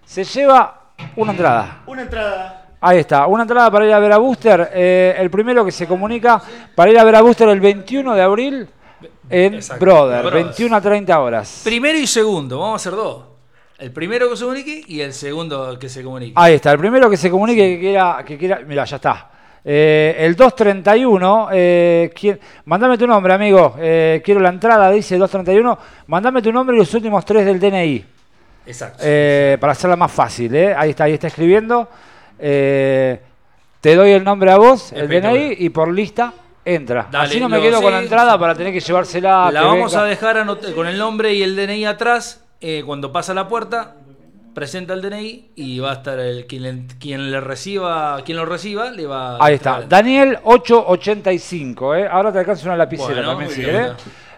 se 0.06 0.24
lleva 0.24 0.80
una 1.16 1.32
entrada. 1.32 1.82
Una 1.86 2.02
entrada. 2.02 2.58
Ahí 2.80 2.98
está, 2.98 3.26
una 3.26 3.42
entrada 3.42 3.70
para 3.70 3.86
ir 3.86 3.92
a 3.92 3.98
ver 3.98 4.12
a 4.12 4.16
Booster. 4.18 4.70
eh, 4.72 5.14
el 5.18 5.30
primero 5.30 5.64
que 5.64 5.70
se 5.70 5.86
comunica 5.86 6.40
para 6.74 6.90
ir 6.90 6.98
a 6.98 7.04
ver 7.04 7.16
a 7.16 7.20
Booster 7.22 7.48
el 7.50 7.60
21 7.60 8.14
de 8.14 8.22
abril 8.22 8.68
en 9.30 9.54
Exacto. 9.54 9.84
Brother, 9.84 10.22
Brothers. 10.22 10.44
21 10.46 10.76
a 10.76 10.80
30 10.80 11.20
horas. 11.20 11.60
Primero 11.62 11.98
y 11.98 12.06
segundo, 12.06 12.58
vamos 12.58 12.72
a 12.72 12.76
hacer 12.88 12.92
dos. 12.98 13.24
El 13.82 13.90
primero 13.90 14.30
que 14.30 14.36
se 14.36 14.44
comunique 14.44 14.84
y 14.86 15.00
el 15.00 15.12
segundo 15.12 15.76
que 15.76 15.88
se 15.88 16.04
comunique. 16.04 16.34
Ahí 16.36 16.54
está, 16.54 16.70
el 16.70 16.78
primero 16.78 17.10
que 17.10 17.16
se 17.16 17.28
comunique 17.28 17.74
que 17.74 17.80
quiera, 17.80 18.22
que 18.24 18.38
quiera, 18.38 18.60
mira, 18.64 18.84
ya 18.84 18.94
está. 18.96 19.28
Eh, 19.64 20.14
el 20.20 20.36
231, 20.36 21.48
eh, 21.52 22.12
¿quién- 22.14 22.38
mandame 22.66 22.96
tu 22.96 23.08
nombre, 23.08 23.32
amigo. 23.32 23.74
eh, 23.80 24.22
quiero 24.24 24.38
la 24.40 24.50
entrada, 24.50 24.88
dice 24.92 25.18
231. 25.18 25.76
Mandame 26.06 26.40
tu 26.40 26.52
nombre 26.52 26.76
y 26.76 26.78
los 26.78 26.94
últimos 26.94 27.24
tres 27.24 27.44
del 27.44 27.58
DNI. 27.58 28.04
Exacto. 28.66 28.98
Eh, 29.04 29.56
para 29.60 29.72
hacerla 29.72 29.96
más 29.96 30.12
fácil. 30.12 30.54
Ahí 30.76 30.90
está, 30.90 31.04
ahí 31.04 31.14
está 31.14 31.26
escribiendo. 31.26 31.88
Te 32.38 33.18
doy 33.96 34.12
el 34.12 34.22
nombre 34.22 34.52
a 34.52 34.58
vos, 34.58 34.92
el. 34.92 35.08
DNI, 35.08 35.56
y 35.58 35.70
por 35.70 35.92
lista 35.92 36.32
entra. 36.64 37.08
Dale, 37.10 37.28
Así 37.30 37.40
no 37.40 37.48
me 37.48 37.60
quedo 37.60 37.82
con 37.82 37.90
la 37.92 38.00
entrada 38.00 38.38
para 38.38 38.54
tener 38.54 38.72
que 38.72 38.78
llevársela. 38.78 39.50
la 39.50 39.60
que 39.60 39.66
vamos 39.66 39.90
venga. 39.92 40.04
a 40.04 40.08
dejar 40.08 40.46
con 40.72 40.86
el 40.86 40.96
nombre 40.98 41.34
y 41.34 41.42
el 41.42 41.56
DNI 41.56 41.84
atrás. 41.86 42.41
Eh, 42.62 42.82
cuando 42.86 43.12
pasa 43.12 43.34
la 43.34 43.48
puerta, 43.48 43.96
presenta 44.54 44.94
el 44.94 45.02
DNI 45.02 45.50
y 45.56 45.78
va 45.78 45.90
a 45.90 45.94
estar 45.94 46.18
el 46.18 46.46
quien 46.46 46.62
le, 46.62 46.86
quien 46.98 47.30
le 47.30 47.40
reciba, 47.40 48.22
quien 48.24 48.38
lo 48.38 48.46
reciba, 48.46 48.90
le 48.90 49.06
va 49.06 49.36
a 49.36 49.44
Ahí 49.44 49.54
está. 49.54 49.82
Daniel 49.82 50.38
885, 50.44 51.94
¿eh? 51.96 52.08
Ahora 52.10 52.32
te 52.32 52.38
alcanza 52.38 52.66
una 52.66 52.76
lapicera 52.76 53.14
Bueno, 53.14 53.28
también 53.30 53.50
si 53.50 53.62
querés. 53.62 53.92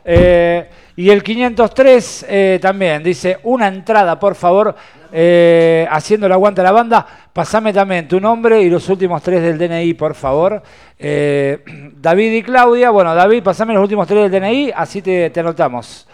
Eh, 0.06 0.68
y 0.96 1.10
el 1.10 1.22
503 1.22 2.26
eh, 2.28 2.58
también 2.60 3.02
dice, 3.02 3.38
una 3.44 3.68
entrada, 3.68 4.18
por 4.20 4.34
favor, 4.34 4.74
eh, 5.10 5.86
haciendo 5.90 6.28
la 6.28 6.34
aguanta 6.36 6.62
a 6.62 6.64
la 6.64 6.72
banda. 6.72 7.06
Pasame 7.32 7.72
también 7.72 8.06
tu 8.06 8.20
nombre 8.20 8.60
y 8.62 8.70
los 8.70 8.88
últimos 8.88 9.22
tres 9.22 9.42
del 9.42 9.58
DNI, 9.58 9.94
por 9.94 10.14
favor. 10.14 10.62
Eh, 10.98 11.64
David 11.96 12.32
y 12.32 12.42
Claudia, 12.42 12.90
bueno, 12.90 13.14
David, 13.14 13.42
pasame 13.42 13.74
los 13.74 13.82
últimos 13.82 14.06
tres 14.06 14.30
del 14.30 14.40
DNI, 14.40 14.72
así 14.74 15.02
te, 15.02 15.30
te 15.30 15.40
anotamos. 15.40 16.06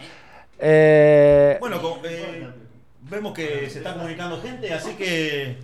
Eh, 0.62 1.56
Bueno, 1.60 1.78
eh, 2.04 2.48
vemos 3.08 3.32
que 3.32 3.68
se 3.70 3.78
está 3.78 3.94
comunicando 3.94 4.40
gente, 4.40 4.72
así 4.72 4.94
que. 4.94 5.58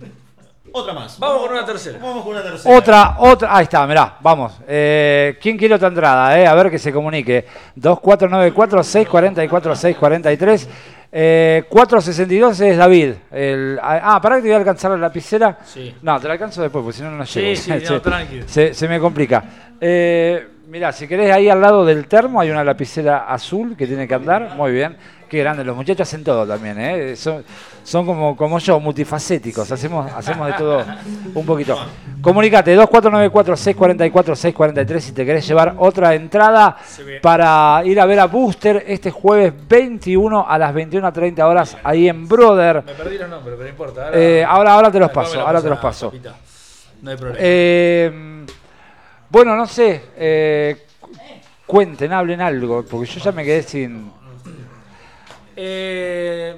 Otra 0.69 0.91
más. 0.93 1.17
Vamos 1.17 1.43
con 1.43 1.51
una 1.53 1.65
tercera. 1.65 1.97
Vamos 2.01 2.23
con 2.23 2.33
una 2.33 2.43
tercera. 2.43 2.75
Otra, 2.75 3.15
otra, 3.19 3.55
ahí 3.55 3.63
está, 3.63 3.87
mirá, 3.87 4.17
vamos. 4.19 4.59
Eh, 4.67 5.37
¿Quién 5.41 5.57
quiere 5.57 5.75
otra 5.75 5.87
entrada? 5.87 6.37
Eh? 6.37 6.45
A 6.45 6.53
ver 6.55 6.69
que 6.69 6.77
se 6.77 6.91
comunique. 6.91 7.45
2494-644-643. 7.79 10.67
Eh, 11.09 11.63
462 11.69 12.59
es 12.59 12.77
David. 12.77 13.13
El, 13.31 13.79
ah, 13.81 14.19
¿para 14.21 14.35
que 14.35 14.41
te 14.41 14.47
voy 14.49 14.55
a 14.55 14.57
alcanzar 14.57 14.91
la 14.91 14.97
lapicera? 14.97 15.57
Sí. 15.63 15.95
No, 16.01 16.19
te 16.19 16.27
la 16.27 16.33
alcanzo 16.33 16.61
después, 16.61 16.83
porque 16.83 16.97
si 16.97 17.03
no, 17.03 17.11
no 17.11 17.23
llego. 17.23 17.55
sí, 17.55 17.71
no, 17.71 17.79
se, 17.87 17.99
tranqui. 18.01 18.43
se- 18.45 18.73
se 18.73 18.87
me 18.89 18.99
complica. 18.99 19.41
Eh, 19.79 20.45
mirá, 20.67 20.91
si 20.91 21.07
querés, 21.07 21.33
ahí 21.33 21.49
al 21.49 21.59
lado 21.61 21.83
del 21.85 22.07
termo 22.07 22.39
hay 22.41 22.51
una 22.51 22.63
lapicera 22.63 23.25
azul 23.27 23.75
que 23.75 23.87
tiene 23.87 24.07
que 24.07 24.13
andar. 24.13 24.53
Muy 24.55 24.71
bien. 24.71 24.95
Qué 25.27 25.39
grande, 25.39 25.63
los 25.65 25.75
muchachos 25.75 26.07
hacen 26.07 26.23
todo 26.23 26.47
también, 26.47 26.79
¿eh? 26.79 27.13
Son, 27.17 27.43
son 27.83 28.05
como, 28.05 28.37
como 28.37 28.59
yo, 28.59 28.79
multifacéticos, 28.79 29.69
hacemos, 29.69 30.09
hacemos 30.13 30.47
de 30.47 30.53
todo 30.53 30.85
un 31.35 31.45
poquito. 31.45 31.77
Comunicate, 32.21 32.79
2494-644-643 32.79 34.99
si 34.99 35.11
te 35.11 35.25
querés 35.25 35.45
llevar 35.45 35.75
otra 35.79 36.15
entrada 36.15 36.77
para 37.21 37.81
ir 37.83 37.99
a 37.99 38.05
ver 38.05 38.21
a 38.21 38.25
Booster 38.27 38.85
este 38.87 39.11
jueves 39.11 39.51
21 39.67 40.45
a 40.47 40.57
las 40.57 40.73
21.30 40.73 41.41
horas 41.43 41.75
ahí 41.83 42.07
en 42.07 42.25
Brother. 42.25 42.83
Me 42.85 42.93
perdí 42.93 43.17
los 43.17 43.29
nombres, 43.29 43.55
pero 43.57 43.63
no 43.63 43.69
importa. 43.69 44.05
Ahora, 44.05 44.17
Eh, 44.17 44.45
ahora, 44.47 44.73
ahora 44.73 44.89
te 44.91 44.99
los 44.99 45.11
paso, 45.11 45.41
ahora 45.41 45.61
te 45.61 45.67
los 45.67 45.79
paso. 45.79 46.13
No 47.01 47.11
hay 47.11 47.17
problema. 47.17 47.37
Eh, 47.41 48.45
bueno, 49.29 49.55
no 49.55 49.65
sé, 49.67 50.01
eh, 50.17 50.85
cu- 50.99 51.11
cuenten, 51.65 52.11
hablen 52.13 52.41
algo, 52.41 52.83
porque 52.89 53.07
yo 53.11 53.19
ya 53.19 53.31
me 53.31 53.43
quedé 53.43 53.63
sin... 53.63 54.11
Eh, 55.55 56.55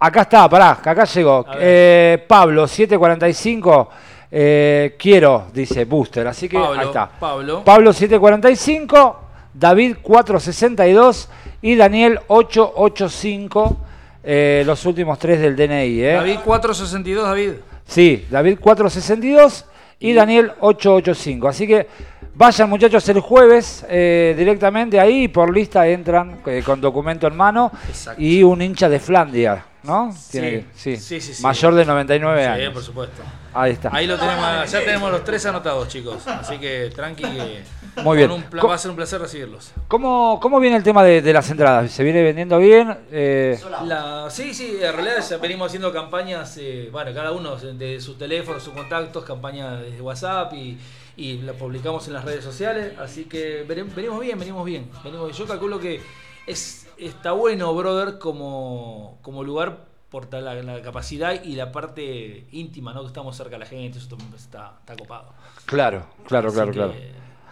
Acá 0.00 0.22
está, 0.22 0.48
pará, 0.48 0.78
que 0.80 0.88
acá 0.90 1.04
llegó. 1.04 1.44
Eh, 1.58 2.24
Pablo, 2.28 2.68
745. 2.68 3.90
eh, 4.30 4.94
quiero, 4.96 5.46
dice 5.52 5.84
Booster. 5.86 6.24
Así 6.28 6.48
que 6.48 6.56
Pablo, 6.56 6.80
ahí 6.80 6.86
está. 6.86 7.08
Pablo. 7.18 7.64
Pablo 7.64 7.92
745, 7.92 9.20
David 9.54 9.96
462 10.00 11.28
y 11.62 11.74
Daniel 11.74 12.20
885. 12.28 13.76
eh, 14.22 14.62
los 14.64 14.86
últimos 14.86 15.18
tres 15.18 15.40
del 15.40 15.56
DNI. 15.56 16.00
¿eh? 16.02 16.12
David 16.12 16.38
462, 16.44 17.24
David. 17.26 17.50
Sí, 17.84 18.24
David 18.30 18.58
462 18.60 19.64
y 20.00 20.12
Daniel 20.12 20.52
885. 20.60 21.48
Así 21.48 21.66
que 21.66 21.86
vayan 22.34 22.70
muchachos 22.70 23.08
el 23.08 23.20
jueves 23.20 23.84
eh, 23.88 24.34
directamente 24.36 25.00
ahí 25.00 25.28
por 25.28 25.52
lista 25.52 25.86
entran 25.88 26.40
eh, 26.46 26.62
con 26.64 26.80
documento 26.80 27.26
en 27.26 27.36
mano 27.36 27.72
Exacto. 27.88 28.22
y 28.22 28.42
un 28.42 28.62
hincha 28.62 28.88
de 28.88 29.00
Flandia, 29.00 29.64
¿no? 29.88 30.14
Tiene 30.30 30.50
que- 30.50 30.64
Sí, 30.76 30.96
sí, 30.96 31.20
sí, 31.20 31.34
sí. 31.34 31.42
Mayor 31.42 31.74
de 31.74 31.84
99 31.84 32.42
Sí, 32.42 32.46
años. 32.48 32.72
por 32.74 32.82
supuesto. 32.82 33.22
Ahí 33.54 33.72
está. 33.72 33.90
Ahí 33.92 34.06
lo 34.06 34.16
tenemos, 34.18 34.70
ya 34.70 34.78
tenemos 34.80 35.10
los 35.10 35.24
tres 35.24 35.44
anotados, 35.46 35.88
chicos. 35.88 36.24
Así 36.28 36.58
que 36.58 36.90
tranqui 36.94 37.22
que 37.24 37.62
Muy 38.02 38.18
bien. 38.18 38.30
un 38.30 38.44
va 38.64 38.74
a 38.74 38.78
ser 38.78 38.90
un 38.90 38.96
placer 38.96 39.20
recibirlos. 39.20 39.72
¿Cómo, 39.88 40.38
¿Cómo 40.40 40.60
viene 40.60 40.76
el 40.76 40.82
tema 40.84 41.02
de, 41.02 41.22
de 41.22 41.32
las 41.32 41.50
entradas? 41.50 41.90
¿Se 41.90 42.04
viene 42.04 42.22
vendiendo 42.22 42.58
bien? 42.58 42.96
Eh, 43.10 43.58
La, 43.84 44.28
sí, 44.30 44.52
sí, 44.54 44.78
en 44.80 44.92
realidad 44.92 45.24
ya 45.28 45.38
venimos 45.38 45.66
haciendo 45.68 45.92
campañas, 45.92 46.56
eh, 46.60 46.88
bueno, 46.92 47.12
cada 47.14 47.32
uno 47.32 47.56
de 47.56 48.00
sus 48.00 48.16
teléfonos, 48.18 48.62
sus 48.62 48.74
contactos, 48.74 49.24
campañas 49.24 49.80
de 49.80 50.00
WhatsApp 50.00 50.52
y, 50.52 50.78
y 51.16 51.38
la 51.38 51.54
publicamos 51.54 52.06
en 52.06 52.12
las 52.14 52.24
redes 52.24 52.44
sociales, 52.44 52.92
así 53.00 53.24
que 53.24 53.64
venimos 53.66 54.20
bien, 54.20 54.38
venimos 54.38 54.64
bien. 54.64 54.88
Venimos, 55.02 55.36
yo 55.36 55.46
calculo 55.46 55.80
que 55.80 56.00
es 56.46 56.86
está 56.98 57.32
bueno, 57.32 57.74
brother, 57.74 58.18
como, 58.18 59.18
como 59.22 59.44
lugar 59.44 59.86
por 60.10 60.32
la, 60.32 60.54
la 60.54 60.82
capacidad 60.82 61.42
y 61.42 61.54
la 61.54 61.70
parte 61.70 62.46
íntima, 62.52 62.92
¿no? 62.94 63.02
Que 63.02 63.08
estamos 63.08 63.36
cerca 63.36 63.52
de 63.52 63.58
la 63.60 63.66
gente, 63.66 63.98
eso 63.98 64.16
está, 64.36 64.74
está 64.80 64.96
copado. 64.96 65.32
claro, 65.66 66.06
claro, 66.26 66.48
Así 66.48 66.56
claro, 66.56 66.70
que 66.72 66.76
claro. 66.78 66.94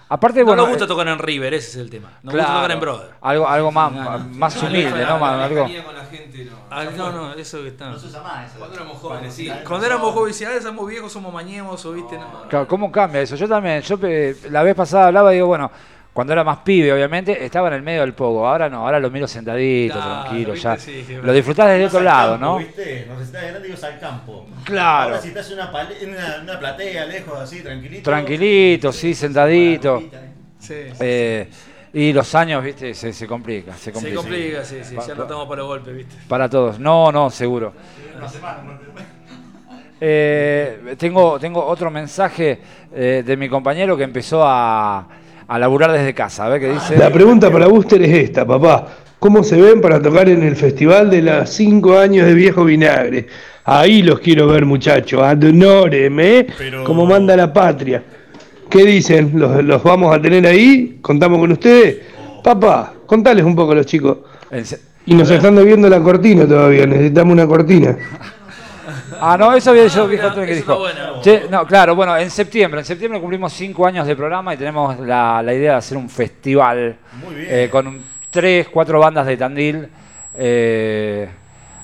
Aparte, 0.09 0.39
No 0.41 0.47
bueno. 0.47 0.63
nos 0.63 0.69
gusta 0.71 0.85
eh, 0.85 0.89
tocar 0.89 1.09
en 1.09 1.19
River, 1.19 1.53
ese 1.55 1.69
es 1.71 1.77
el 1.79 1.91
tema. 1.91 2.13
Nos 2.23 2.33
claro, 2.33 2.49
gusta 2.49 2.55
tocar 2.63 2.71
en 2.71 2.81
brother. 2.81 3.11
Algo, 3.21 3.49
algo 3.49 3.73
más, 3.73 3.93
No, 3.93 4.19
no. 4.19 4.25
más 4.37 4.63
humilde, 4.63 5.05
¿no? 5.05 5.19
Más- 5.19 5.37
La 5.37 5.45
algo. 5.47 5.57
lejanía 5.57 5.85
con 5.85 5.97
la 5.97 6.05
gente 6.05 6.45
no. 6.45 6.57
Ah, 6.71 6.85
no, 6.85 7.33
eso 7.35 7.63
que 7.63 7.69
está. 7.69 7.91
No 7.91 7.99
se 7.99 8.07
usa 8.07 8.23
más 8.23 8.49
eso. 8.49 8.59
Cuando 8.61 8.77
éramos 8.77 8.99
jóvenes, 8.99 9.35
sí. 9.35 9.51
Cuando 9.67 9.85
éramos 9.87 10.15
jóvenes, 10.15 10.39
decían, 10.39 10.57
ah, 10.57 10.63
somos 10.63 10.87
viejos, 10.89 11.11
somos 11.13 11.35
mañemos, 11.35 11.85
o 11.85 11.93
viste, 11.93 12.17
no. 12.17 12.43
Claro, 12.49 12.69
¿Cómo 12.69 12.93
cambia 12.93 13.21
eso? 13.21 13.35
Yo 13.35 13.49
también, 13.49 13.81
yo 13.83 13.99
eh, 14.05 14.37
la 14.49 14.63
vez 14.63 14.77
pasada 14.77 15.09
hablaba 15.09 15.33
y 15.33 15.37
digo, 15.37 15.49
bueno, 15.49 15.73
cuando 16.17 16.33
era 16.33 16.43
más 16.45 16.61
pibe, 16.61 16.91
obviamente, 16.95 17.45
estaba 17.45 17.69
en 17.69 17.75
el 17.75 17.83
medio 17.83 18.01
del 18.01 18.15
pogo. 18.15 18.49
Ahora 18.49 18.71
no, 18.71 18.79
ahora 18.87 18.99
lo 18.99 19.11
miro 19.11 19.29
sentadito, 19.29 19.93
Claro, 19.97 20.23
tranquilo, 20.23 20.53
viste, 20.55 20.67
ya. 20.69 20.77
sí, 20.79 21.05
sí, 21.07 21.15
lo 21.23 21.31
disfrutás 21.31 21.69
desde 21.69 21.85
otro 21.85 22.01
lado, 22.01 22.31
campo, 22.33 22.47
¿no? 22.47 22.59
¿Viste? 22.59 23.05
Nos 23.07 23.21
está 23.21 23.43
grande 23.43 23.69
y 23.69 23.71
vas 23.73 23.85
al 23.85 23.99
campo. 24.01 24.47
Claro. 24.65 25.09
Ahora 25.11 25.21
si 25.21 25.29
estás 25.29 25.51
en 25.51 25.59
una, 25.59 25.71
una, 25.71 26.39
una 26.43 26.59
platea 26.59 27.05
lejos, 27.05 27.39
así, 27.39 27.63
tranquilito. 27.63 28.03
Tranquilito, 28.03 28.93
sí, 28.93 29.15
sentadito. 29.15 30.03
Sí. 30.59 30.75
Eh, 31.01 31.49
y 31.93 32.15
los 32.15 32.35
años, 32.35 32.65
viste, 32.65 32.95
se, 32.95 33.13
se 33.13 33.27
complica, 33.27 33.75
se 33.75 33.85
Se 33.85 33.93
complica. 33.93 34.17
complica, 34.17 34.65
sí, 34.65 34.77
sí, 34.85 34.95
Pa- 34.97 35.07
ya 35.07 35.15
no 35.17 35.23
estamos 35.25 35.47
para 35.47 35.59
los 35.59 35.69
golpes, 35.69 35.95
viste. 35.97 36.17
Para 36.27 36.49
todos. 36.49 36.79
No, 36.79 37.13
no, 37.13 37.29
seguro. 37.29 37.75
Eh, 39.99 40.95
tengo, 40.99 41.39
tengo 41.39 41.65
otro 41.65 41.91
mensaje 41.91 42.61
eh, 42.95 43.23
de 43.25 43.37
mi 43.37 43.49
compañero 43.49 43.97
que 43.97 44.03
empezó 44.05 44.43
a, 44.45 45.07
a 45.49 45.59
laburar 45.59 45.93
desde 45.93 46.15
casa. 46.15 46.47
A 46.47 46.49
ver 46.49 46.61
qué 46.61 46.73
dice. 46.73 46.97
La 46.97 47.11
pregunta 47.11 47.51
para 47.51 47.67
Booster 47.67 48.03
es 48.03 48.13
esta, 48.25 48.47
papá. 48.47 48.87
¿Cómo 49.19 49.43
se 49.43 49.61
ven 49.61 49.81
para 49.81 50.01
tocar 50.01 50.29
en 50.29 50.43
el 50.43 50.57
festival 50.57 51.09
de 51.11 51.23
las 51.23 51.51
5 51.51 51.99
años 51.99 52.27
de 52.27 52.35
Viejo 52.35 52.65
Vinagre? 52.65 53.27
Ahí 53.65 54.03
los 54.03 54.21
quiero 54.21 54.47
ver, 54.49 54.65
muchachos. 54.67 55.23
Ad 55.23 55.43
honorem, 55.43 56.21
¿eh? 56.21 56.47
Pero- 56.59 56.85
Como 56.85 57.07
manda 57.07 57.37
la 57.37 57.53
patria. 57.53 58.03
¿Qué 58.69 58.85
dicen? 58.85 59.33
¿Los, 59.35 59.65
los 59.65 59.83
vamos 59.83 60.15
a 60.15 60.21
tener 60.21 60.47
ahí? 60.47 60.99
¿Contamos 61.01 61.39
con 61.39 61.53
ustedes? 61.53 61.99
Papá, 62.45 62.93
contales 63.07 63.45
un 63.45 63.57
poco 63.57 63.73
a 63.73 63.77
los 63.77 63.87
chicos. 63.87 64.19
Y 65.07 65.15
nos 65.15 65.31
están 65.31 65.55
debiendo 65.57 65.89
la 65.89 66.01
cortina 66.01 66.47
todavía. 66.47 66.87
Necesitamos 66.87 67.33
una 67.33 67.47
cortina. 67.47 67.97
Ah, 69.21 69.37
no, 69.39 69.55
eso 69.55 69.71
había 69.71 69.87
yo 69.87 70.05
Ah, 70.05 70.09
dijo 70.09 70.35
que 70.35 70.55
dijo. 70.55 70.85
Che, 71.23 71.47
no, 71.51 71.67
claro, 71.67 71.95
bueno, 71.95 72.17
en 72.17 72.31
septiembre, 72.31 72.81
en 72.81 72.87
septiembre 72.87 73.21
cumplimos 73.21 73.53
cinco 73.53 73.87
años 73.87 74.07
de 74.07 74.15
programa 74.17 74.55
y 74.55 74.57
tenemos 74.57 74.99
la, 75.01 75.43
la 75.43 75.55
idea 75.55 75.73
de 75.73 75.79
hacer 75.79 75.97
un 75.97 76.09
festival 76.09 76.97
Muy 77.25 77.35
bien. 77.35 77.47
eh, 77.51 77.69
con 77.71 78.03
tres, 78.31 78.69
cuatro 78.69 78.99
bandas 79.01 79.27
de 79.27 79.37
Tandil. 79.37 79.89
eh, 80.37 81.29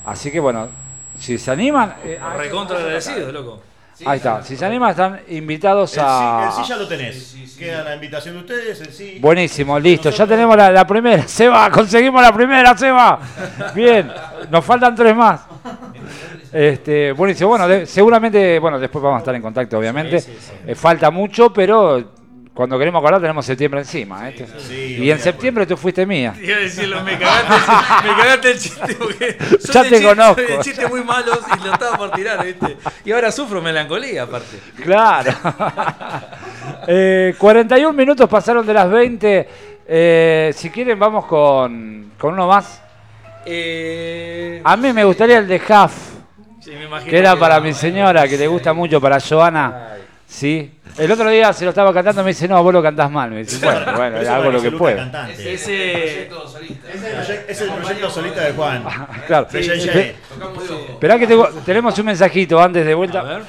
así 0.05 0.31
que 0.31 0.39
bueno, 0.39 0.67
si 1.17 1.37
se 1.37 1.51
animan, 1.51 1.95
eh, 2.03 2.19
ah, 2.21 2.35
Recontra 2.37 2.77
agradecidos, 2.77 3.33
loco. 3.33 3.61
ahí 4.05 4.17
está, 4.17 4.43
si 4.43 4.55
se 4.57 4.65
animan 4.65 4.91
están 4.91 5.21
invitados 5.29 5.91
El 5.97 5.99
sí, 6.03 6.05
a... 6.07 6.45
el 6.47 6.51
sí 6.63 6.69
ya 6.69 6.75
lo 6.77 6.87
tenés. 6.87 7.29
Queda 7.57 7.83
la 7.83 7.93
invitación 7.95 8.33
de 8.33 8.39
ustedes, 8.41 8.81
el 8.81 8.91
sí. 8.91 9.19
Buenísimo, 9.21 9.79
listo. 9.79 10.09
Ya 10.09 10.25
tenemos 10.27 10.57
la, 10.57 10.69
la 10.71 10.85
primera. 10.85 11.23
Seba, 11.27 11.69
conseguimos 11.69 12.21
la 12.21 12.33
primera, 12.33 12.75
Seba. 12.75 13.19
Bien, 13.73 14.11
nos 14.49 14.65
faltan 14.65 14.93
tres 14.95 15.15
más. 15.15 15.41
Este, 16.53 17.11
buenísimo. 17.13 17.49
Bueno, 17.49 17.67
de- 17.67 17.85
seguramente, 17.85 18.59
bueno, 18.59 18.79
después 18.79 19.01
vamos 19.03 19.17
a 19.17 19.19
estar 19.19 19.35
en 19.35 19.41
contacto, 19.41 19.77
obviamente. 19.77 20.19
Sí, 20.19 20.31
sí, 20.31 20.37
sí. 20.39 20.53
Eh, 20.67 20.75
falta 20.75 21.09
mucho, 21.11 21.51
pero 21.51 22.11
cuando 22.53 22.77
queremos 22.77 22.99
acordar 22.99 23.19
tenemos 23.19 23.43
septiembre 23.45 23.79
encima. 23.81 24.29
sí, 24.59 24.97
y 24.99 25.09
en 25.09 25.17
septiembre 25.19 25.65
tú 25.65 25.75
fuiste 25.75 26.05
mía. 26.05 26.35
Iba 26.39 26.57
a 26.57 26.59
decirlo, 26.59 27.03
me 27.03 27.17
cagaste, 27.17 27.53
el- 27.55 28.07
me 28.11 28.17
cagaste 28.21 28.51
el 28.51 28.59
chiste 28.59 28.95
porque 28.95 29.37
Ya 29.73 29.81
te 29.83 29.89
chiste- 29.89 30.03
conozco. 30.03 30.41
de 30.41 30.59
chistes 30.59 30.89
muy 30.89 31.03
malos 31.03 31.39
y 31.59 31.63
lo 31.65 31.73
estaba 31.73 31.97
por 31.97 32.11
tirar, 32.11 32.45
¿viste? 32.45 32.77
Y 33.05 33.11
ahora 33.11 33.31
sufro 33.31 33.61
melancolía, 33.61 34.23
aparte. 34.23 34.57
Claro. 34.83 35.31
Eh, 36.87 37.33
41 37.37 37.93
minutos 37.93 38.27
pasaron 38.29 38.65
de 38.65 38.73
las 38.73 38.89
20. 38.89 39.47
Eh, 39.87 40.51
si 40.55 40.69
quieren, 40.69 40.99
vamos 40.99 41.25
con, 41.25 42.11
con 42.19 42.33
uno 42.33 42.47
más. 42.47 42.81
Eh, 43.45 44.61
A 44.63 44.75
mí 44.77 44.91
me 44.93 45.03
gustaría 45.05 45.37
el 45.37 45.47
de 45.47 45.57
Huff. 45.57 46.12
Sí, 46.63 46.71
me 46.71 46.85
imagino 46.85 47.09
Que 47.11 47.17
era 47.19 47.33
que- 47.33 47.39
para 47.39 47.59
mi 47.59 47.73
señora, 47.73 48.27
que 48.27 48.37
le 48.37 48.47
gusta 48.47 48.73
mucho, 48.73 48.99
para 49.01 49.19
Joana. 49.19 49.89
Sí. 50.27 50.71
El 50.97 51.11
otro 51.11 51.29
día 51.29 51.51
se 51.53 51.63
lo 51.63 51.69
estaba 51.69 51.93
cantando 51.93 52.21
y 52.21 52.23
me 52.25 52.29
dice, 52.31 52.47
no, 52.47 52.61
vos 52.63 52.73
lo 52.73 52.81
cantás 52.81 53.09
mal. 53.11 53.29
Me 53.31 53.39
dice, 53.39 53.63
bueno, 53.63 53.85
bueno, 53.95 54.17
Eso 54.17 54.33
hago 54.33 54.51
lo 54.51 54.61
que 54.61 54.71
puedo. 54.71 54.99
Ese- 55.37 56.27
proyecto 56.29 56.47
solista. 56.47 56.87
Es 56.89 57.03
el 57.03 57.11
proyecto- 57.13 57.51
es 57.51 57.61
el 57.61 57.69
proyecto 57.71 58.09
solista 58.09 58.41
de 58.43 58.53
Juan. 58.53 58.83
Claro. 59.27 59.47
Ojo. 59.51 60.87
Esperá 60.91 61.19
que 61.19 61.27
tengo- 61.27 61.49
tenemos 61.65 61.97
un 61.99 62.05
mensajito 62.05 62.59
antes 62.61 62.85
de 62.85 62.91
A 62.93 62.95
vuelta 62.95 63.21
ver. 63.23 63.43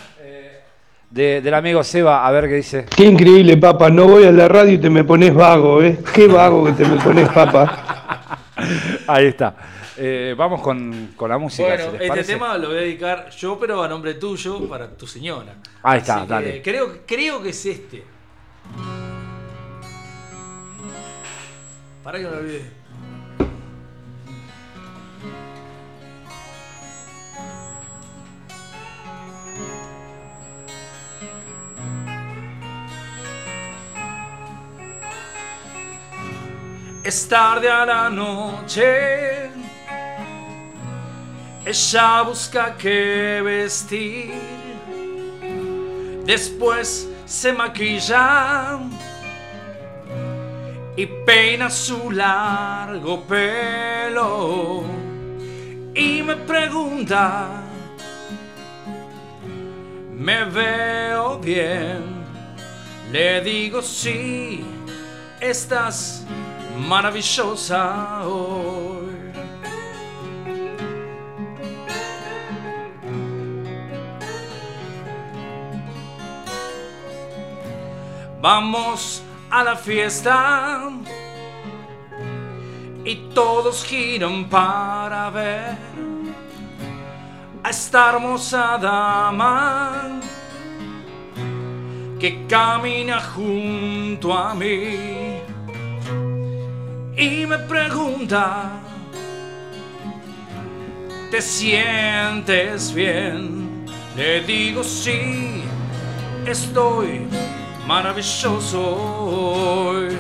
de- 1.11 1.41
del 1.41 1.55
amigo 1.55 1.83
Seba, 1.85 2.27
a 2.27 2.31
ver 2.31 2.49
qué 2.49 2.55
dice. 2.57 2.85
Qué 2.95 3.05
increíble, 3.05 3.57
papá. 3.57 3.89
No 3.89 4.07
voy 4.07 4.25
a 4.25 4.33
la 4.33 4.49
radio 4.49 4.73
y 4.73 4.79
te 4.79 4.91
me 4.91 5.05
pones 5.05 5.33
vago, 5.35 5.83
¿eh? 5.83 5.99
Qué 6.13 6.27
vago 6.27 6.65
que 6.67 6.73
te 6.73 6.85
me 6.85 6.97
pones, 7.03 7.29
papá. 7.29 8.39
Ahí 9.07 9.27
está. 9.27 9.55
Eh, 9.97 10.35
vamos 10.37 10.61
con, 10.61 11.13
con 11.17 11.29
la 11.31 11.39
música. 11.39 11.69
Bueno, 11.69 11.85
si 11.91 11.97
este 11.97 12.09
parece. 12.09 12.33
tema 12.33 12.59
lo 12.59 12.69
voy 12.69 12.79
a 12.79 12.81
dedicar 12.81 13.31
yo, 13.31 13.59
pero 13.59 13.83
a 13.83 13.89
nombre 13.89 14.15
tuyo, 14.15 14.69
para 14.69 14.89
tu 14.97 15.07
señora. 15.07 15.55
Ahí 15.83 16.01
está, 16.01 16.17
Así 16.17 16.27
que 16.27 16.33
dale. 16.33 16.63
Creo, 16.63 16.99
creo 17.07 17.43
que 17.43 17.51
es 17.51 17.67
este. 17.67 18.05
Para 22.03 22.19
que 22.19 22.25
no 22.25 22.31
lo 22.31 22.39
olvide. 22.39 22.85
Es 37.05 37.29
tarde 37.29 37.71
a 37.71 37.85
la 37.85 38.09
noche. 38.09 39.51
Ella 41.67 42.23
busca 42.23 42.77
qué 42.77 43.41
vestir. 43.43 44.35
Después 46.27 47.09
se 47.25 47.53
maquilla 47.53 48.79
y 50.97 51.07
peina 51.07 51.71
su 51.71 52.11
largo 52.11 53.23
pelo. 53.23 54.85
Y 55.95 56.23
me 56.23 56.37
pregunta, 56.37 57.63
¿me 60.13 60.45
veo 60.45 61.39
bien? 61.39 62.25
Le 63.11 63.41
digo 63.41 63.81
sí, 63.81 64.65
estás 65.41 66.27
maravillosa 66.77 68.27
hoy. 68.27 68.84
Vamos 78.45 79.23
a 79.51 79.65
la 79.65 79.75
fiesta 79.75 80.91
y 83.03 83.15
todos 83.35 83.83
giran 83.87 84.51
para 84.51 85.31
ver 85.31 85.79
a 87.63 87.71
esta 87.71 88.11
hermosa 88.11 88.77
dama 88.77 90.21
que 92.21 92.47
camina 92.47 93.19
junto 93.19 94.35
a 94.35 94.55
mí 94.55 95.39
y 97.17 97.47
me 97.47 97.59
pregunta, 97.61 98.73
¿te 101.31 101.41
sientes 101.41 102.93
bien? 102.93 103.87
Le 104.15 104.43
digo 104.43 104.85
sí, 104.85 105.65
estoy 106.45 107.27
maravilloso 107.87 108.81
hoy. 108.81 110.17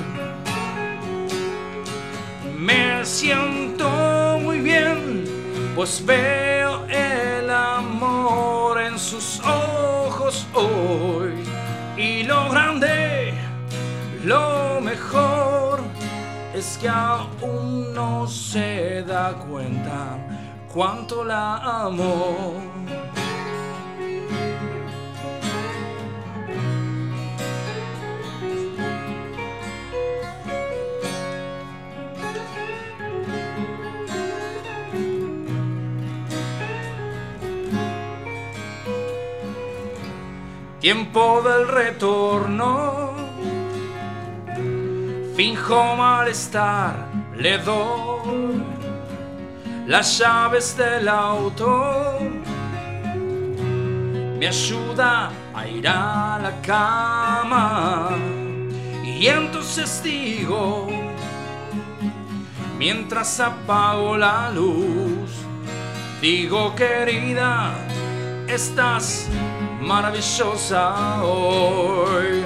Me 2.58 3.04
siento 3.04 3.88
muy 4.40 4.60
bien, 4.60 5.24
pues 5.74 6.04
veo 6.04 6.84
el 6.86 7.50
amor 7.50 8.80
en 8.80 8.98
sus 8.98 9.40
ojos 9.40 10.46
hoy. 10.54 11.32
Y 11.96 12.24
lo 12.24 12.50
grande, 12.50 13.34
lo 14.24 14.80
mejor, 14.80 15.80
es 16.54 16.78
que 16.78 16.88
aún 16.88 17.94
no 17.94 18.26
se 18.26 19.02
da 19.02 19.32
cuenta 19.32 20.18
cuánto 20.72 21.24
la 21.24 21.84
amo. 21.84 22.54
Tiempo 40.84 41.40
del 41.40 41.66
retorno. 41.66 43.14
Finjo 45.34 45.96
malestar, 45.96 47.08
le 47.34 47.56
doy 47.56 48.62
las 49.86 50.18
llaves 50.18 50.76
del 50.76 51.08
auto. 51.08 52.18
Me 54.38 54.46
ayuda 54.46 55.30
a 55.54 55.66
ir 55.66 55.88
a 55.88 56.38
la 56.42 56.60
cama. 56.60 58.10
Y 59.02 59.26
entonces 59.26 60.02
digo, 60.02 60.86
mientras 62.78 63.40
apago 63.40 64.18
la 64.18 64.50
luz, 64.50 65.30
digo 66.20 66.74
querida, 66.74 67.72
estás 68.46 69.30
maravillosa 69.84 71.20
hoy. 71.20 72.42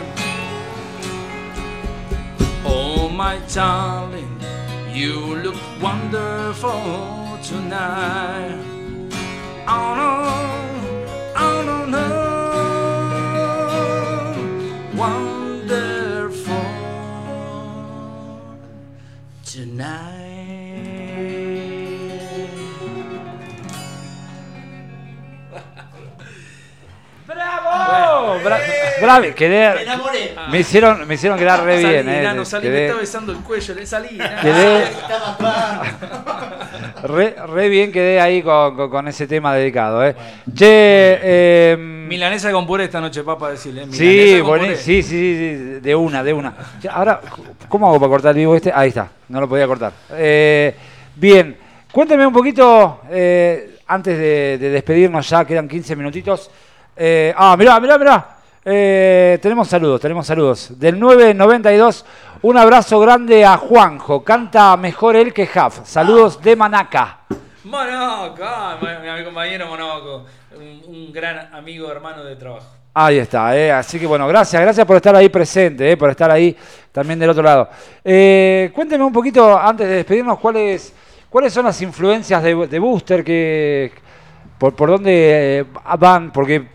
Oh 2.64 3.09
my 3.09 3.39
darling, 3.55 4.41
you 4.93 5.36
look 5.43 5.57
wonderful 5.80 7.39
tonight. 7.43 8.59
Oh 9.66 9.95
no, 9.95 10.58
Bra- 28.49 29.01
bravo, 29.01 29.20
Me 29.20 29.34
quedé, 29.34 29.82
enamoré. 29.82 30.34
me 30.51 30.59
hicieron, 30.61 31.07
me 31.07 31.14
hicieron 31.14 31.38
quedar 31.38 31.64
re 31.64 31.80
Salí, 31.80 31.92
bien, 31.94 32.09
eh. 32.09 32.18
enano, 32.20 32.44
salí, 32.44 32.68
me 32.68 32.86
está 32.86 32.99
besando 32.99 33.32
el 33.32 33.38
cuello, 33.38 33.74
le 33.74 33.86
salí. 33.86 34.18
Quedé- 34.18 34.82
Estaba 34.88 35.30
actuando. 35.30 35.84
Re, 37.03 37.36
re 37.46 37.68
bien 37.68 37.92
quedé 37.92 38.20
ahí 38.20 38.42
con, 38.42 38.74
con- 38.76 38.90
con 38.90 39.07
ese 39.09 39.26
tema 39.28 39.55
dedicado, 39.55 40.05
¿eh? 40.05 40.16
Che, 40.53 40.66
eh, 41.22 41.76
Milanesa 41.78 42.51
con 42.51 42.66
puré 42.66 42.84
esta 42.84 43.01
noche, 43.01 43.22
papá, 43.22 43.51
decirle. 43.51 43.86
sí, 43.92 44.38
con 44.40 44.49
buení- 44.51 44.62
puré. 44.64 44.76
sí, 44.76 45.03
sí, 45.03 45.09
sí, 45.09 45.57
sí, 45.57 45.80
de 45.80 45.94
una, 45.94 46.24
de 46.24 46.32
una. 46.32 46.55
Ahora, 46.90 47.20
¿cómo 47.68 47.86
hago 47.88 48.01
para 48.01 48.11
cortar 48.11 48.30
el 48.32 48.38
vivo 48.38 48.57
este? 48.57 48.72
Ahí 48.74 48.88
está, 48.88 49.09
no 49.28 49.40
lo 49.40 49.49
podía 49.49 49.66
cortar. 49.68 49.92
Eh, 50.12 50.74
bien, 51.14 51.57
cuénteme 51.92 52.26
un 52.26 52.32
poquito, 52.32 53.03
eh, 53.11 53.78
antes 53.86 54.18
de, 54.18 54.59
de 54.59 54.70
despedirnos 54.70 55.28
ya, 55.28 55.44
quedan 55.44 55.68
15 55.68 55.94
minutitos. 55.94 56.51
Eh, 56.96 57.32
ah, 57.36 57.55
mirá, 57.57 57.78
mirá, 57.78 57.96
mirá. 57.96 58.26
Eh, 58.71 59.39
tenemos 59.41 59.66
saludos, 59.66 59.99
tenemos 59.99 60.27
saludos. 60.27 60.79
Del 60.79 61.01
992, 61.01 62.05
un 62.43 62.59
abrazo 62.59 63.01
grande 63.01 63.43
a 63.43 63.57
Juanjo. 63.57 64.23
Canta 64.23 64.77
mejor 64.77 65.16
él 65.16 65.33
que 65.33 65.47
Jaf. 65.47 65.89
Saludos 65.89 66.43
de 66.43 66.55
Manaca. 66.55 67.21
Monaco, 67.64 68.43
ah, 68.43 68.77
mi, 68.79 69.25
compañero 69.25 69.69
Monaco. 69.69 70.27
Un, 70.55 70.83
un 70.87 71.12
gran 71.14 71.55
amigo, 71.55 71.91
hermano 71.91 72.23
de 72.23 72.37
trabajo. 72.37 72.66
Ahí 72.93 73.16
está, 73.16 73.57
eh. 73.57 73.73
así 73.73 73.99
que 73.99 74.07
bueno, 74.07 74.29
gracias, 74.29 74.61
gracias 74.61 74.87
por 74.87 74.97
estar 74.97 75.16
ahí 75.16 75.31
presente, 75.31 75.93
eh, 75.93 75.97
por 75.97 76.11
estar 76.11 76.31
ahí 76.31 76.55
también 76.93 77.19
del 77.19 77.31
otro 77.31 77.43
lado. 77.43 77.71
Eh, 78.05 78.71
cuénteme 78.75 79.03
un 79.03 79.12
poquito, 79.14 79.59
antes 79.59 79.89
de 79.89 79.95
despedirnos, 79.95 80.39
cuáles 80.39 80.93
cuáles 81.31 81.55
son 81.55 81.64
las 81.64 81.81
influencias 81.81 82.43
de, 82.43 82.66
de 82.66 82.79
Booster, 82.79 83.25
que, 83.25 83.93
por, 84.59 84.75
por 84.75 84.91
dónde 84.91 85.64
van, 85.99 86.33
porque 86.33 86.66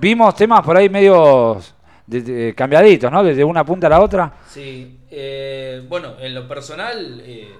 vimos 0.00 0.34
temas 0.34 0.62
por 0.62 0.76
ahí 0.76 0.88
medio 0.88 1.60
de- 2.06 2.22
de- 2.22 2.54
cambiaditos, 2.54 3.10
¿no? 3.10 3.22
Desde 3.22 3.44
una 3.44 3.64
punta 3.64 3.86
a 3.86 3.90
la 3.90 4.00
otra. 4.00 4.32
Sí, 4.48 5.00
eh, 5.10 5.82
bueno, 5.88 6.14
en 6.18 6.34
lo 6.34 6.46
personal, 6.48 7.20
eh, 7.24 7.54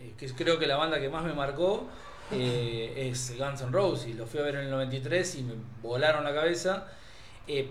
eh, 0.00 0.32
creo 0.36 0.58
que 0.58 0.66
la 0.66 0.76
banda 0.76 1.00
que 1.00 1.08
más 1.08 1.24
me 1.24 1.32
marcó 1.32 1.86
eh, 2.30 3.08
es 3.10 3.34
Guns 3.38 3.62
N' 3.62 3.70
Roses. 3.72 4.14
Lo 4.14 4.26
fui 4.26 4.40
a 4.40 4.42
ver 4.42 4.56
en 4.56 4.60
el 4.62 4.70
93 4.70 5.36
y 5.36 5.42
me 5.42 5.54
volaron 5.82 6.24
la 6.24 6.34
cabeza. 6.34 6.86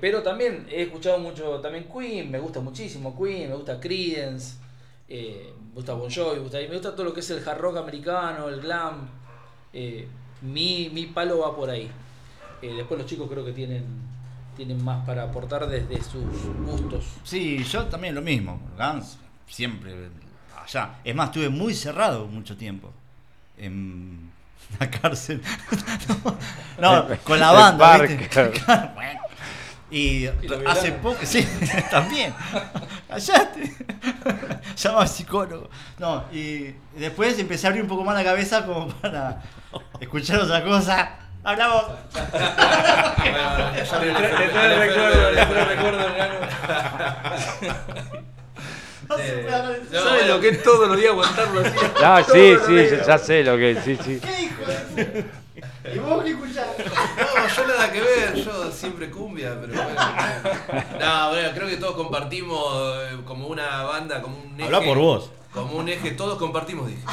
Pero 0.01 0.23
también 0.23 0.65
he 0.71 0.81
escuchado 0.81 1.19
mucho 1.19 1.59
también 1.59 1.85
Queen, 1.85 2.31
me 2.31 2.39
gusta 2.39 2.59
muchísimo 2.59 3.15
Queen, 3.15 3.49
me 3.49 3.55
gusta 3.55 3.79
Creedence, 3.79 4.55
me 5.07 5.51
gusta 5.75 5.93
Bon 5.93 6.09
Jovi, 6.11 6.37
me 6.37 6.41
gusta, 6.41 6.57
me 6.57 6.67
gusta 6.69 6.93
todo 6.93 7.03
lo 7.03 7.13
que 7.13 7.19
es 7.19 7.29
el 7.29 7.47
hard 7.47 7.59
rock 7.59 7.77
americano, 7.77 8.49
el 8.49 8.59
glam. 8.59 9.07
Mi, 10.41 10.89
mi 10.91 11.05
palo 11.05 11.39
va 11.39 11.55
por 11.55 11.69
ahí. 11.69 11.91
Eh, 12.61 12.73
después 12.75 12.99
los 12.99 13.09
chicos 13.09 13.29
creo 13.29 13.45
que 13.45 13.53
tienen, 13.53 13.85
tienen 14.55 14.83
más 14.83 15.05
para 15.05 15.23
aportar 15.23 15.67
desde 15.67 16.01
sus 16.03 16.23
gustos. 16.65 17.05
Sí, 17.23 17.63
yo 17.63 17.85
también 17.85 18.15
lo 18.15 18.21
mismo. 18.21 18.59
Guns 18.77 19.17
siempre 19.47 20.09
allá. 20.63 20.95
Es 21.03 21.15
más, 21.15 21.27
estuve 21.27 21.49
muy 21.49 21.73
cerrado 21.73 22.27
mucho 22.27 22.57
tiempo. 22.57 22.91
En 23.57 24.31
la 24.79 24.89
cárcel. 24.89 25.41
no, 26.79 27.07
no, 27.07 27.17
con 27.23 27.39
la 27.39 27.51
banda. 27.51 27.97
¿viste? 27.99 28.27
claro. 28.65 28.91
Y, 29.89 30.25
lo 30.43 30.69
hace 30.69 30.91
poco, 30.91 31.17
sí, 31.23 31.47
también. 31.89 32.33
Callate. 33.07 33.73
Llama 34.75 35.01
al 35.01 35.07
psicólogo. 35.07 35.69
No, 35.97 36.25
y 36.33 36.75
después 36.97 37.39
empecé 37.39 37.67
a 37.67 37.69
abrir 37.69 37.83
un 37.83 37.87
poco 37.87 38.03
más 38.03 38.13
la 38.13 38.23
cabeza 38.25 38.65
como 38.65 38.89
para 38.89 39.41
escuchar 40.01 40.41
otra 40.41 40.61
cosa. 40.61 41.26
Le 43.97 44.49
trae 44.49 44.79
recuerdo, 44.79 45.31
le 45.31 45.45
trae 45.45 45.65
recuerdo, 45.65 46.07
enano. 46.07 46.35
No 49.07 49.15
se 49.15 49.23
puede 49.23 49.55
hablar 49.55 49.71
de 49.71 49.77
eso. 49.77 49.93
No, 49.93 50.09
¿Sabes 50.09 50.27
lo 50.27 50.39
que 50.41 50.49
es 50.49 50.63
todos 50.63 50.89
los 50.89 50.97
días 50.97 51.11
aguantarlo 51.11 51.61
así? 51.61 51.77
No, 52.01 52.23
sí, 52.23 52.57
sí, 52.67 52.95
ya, 52.97 53.05
ya 53.05 53.17
sé 53.17 53.43
lo 53.43 53.55
que 53.55 53.71
es, 53.71 53.83
sí, 53.83 53.97
sí. 54.03 54.19
¿Qué 54.19 54.41
hijo 54.41 54.65
de 54.95 55.25
¿Y 55.95 55.99
vos 55.99 56.21
qué 56.21 56.31
escuchás? 56.31 56.67
No, 56.77 57.47
yo 57.47 57.67
nada 57.67 57.91
que 57.91 58.01
ver, 58.01 58.35
yo 58.35 58.69
siempre 58.71 59.09
cumbia, 59.09 59.57
pero 59.61 59.81
bueno. 59.81 60.01
No, 60.99 61.29
bueno, 61.29 61.49
creo 61.55 61.67
que 61.69 61.77
todos 61.77 61.95
compartimos 61.95 62.97
eh, 62.97 63.17
como 63.23 63.47
una 63.47 63.83
banda, 63.83 64.21
como 64.21 64.37
un. 64.37 64.61
Habla 64.61 64.81
por 64.81 64.97
vos. 64.97 65.31
Como 65.53 65.77
un 65.77 65.89
eje, 65.89 66.11
todos 66.11 66.37
compartimos, 66.37 66.87
dije. 66.87 67.01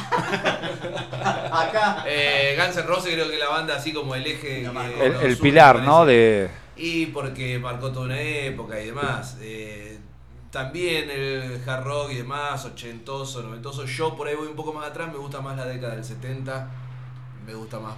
Acá. 1.53 2.05
Eh, 2.07 2.59
Guns 2.59 2.77
N' 2.77 2.83
Roses 2.87 3.15
creo 3.15 3.31
que 3.31 3.39
la 3.39 3.49
banda 3.49 3.77
así 3.77 3.93
como 3.93 4.15
el 4.15 4.27
eje. 4.27 4.63
Que. 4.63 5.27
El, 5.27 5.39
pilar, 5.39 5.83
¿no? 5.83 6.05
De, 6.05 6.51
Y 6.77 7.07
porque 7.07 7.59
marcó 7.59 7.91
toda 7.93 8.07
una 8.07 8.21
época 8.21 8.81
y 8.81 8.87
demás. 8.87 9.39
Eh, 9.41 9.99
también 10.51 11.11
el 11.11 11.63
hard 11.67 11.85
rock 11.85 12.11
y 12.13 12.17
demás, 12.17 12.65
ochentoso, 12.65 13.43
noventoso. 13.43 13.87
Yo 13.87 14.15
por 14.17 14.29
ahí 14.29 14.35
voy 14.35 14.49
un 14.49 14.57
poco 14.57 14.73
más 14.73 14.87
atrás, 14.87 15.11
me 15.11 15.19
gusta 15.19 15.41
más 15.41 15.57
la 15.57 15.67
década 15.67 15.95
del 15.95 16.05
70. 16.05 16.71
Me 17.47 17.55
gusta 17.55 17.79
más 17.79 17.95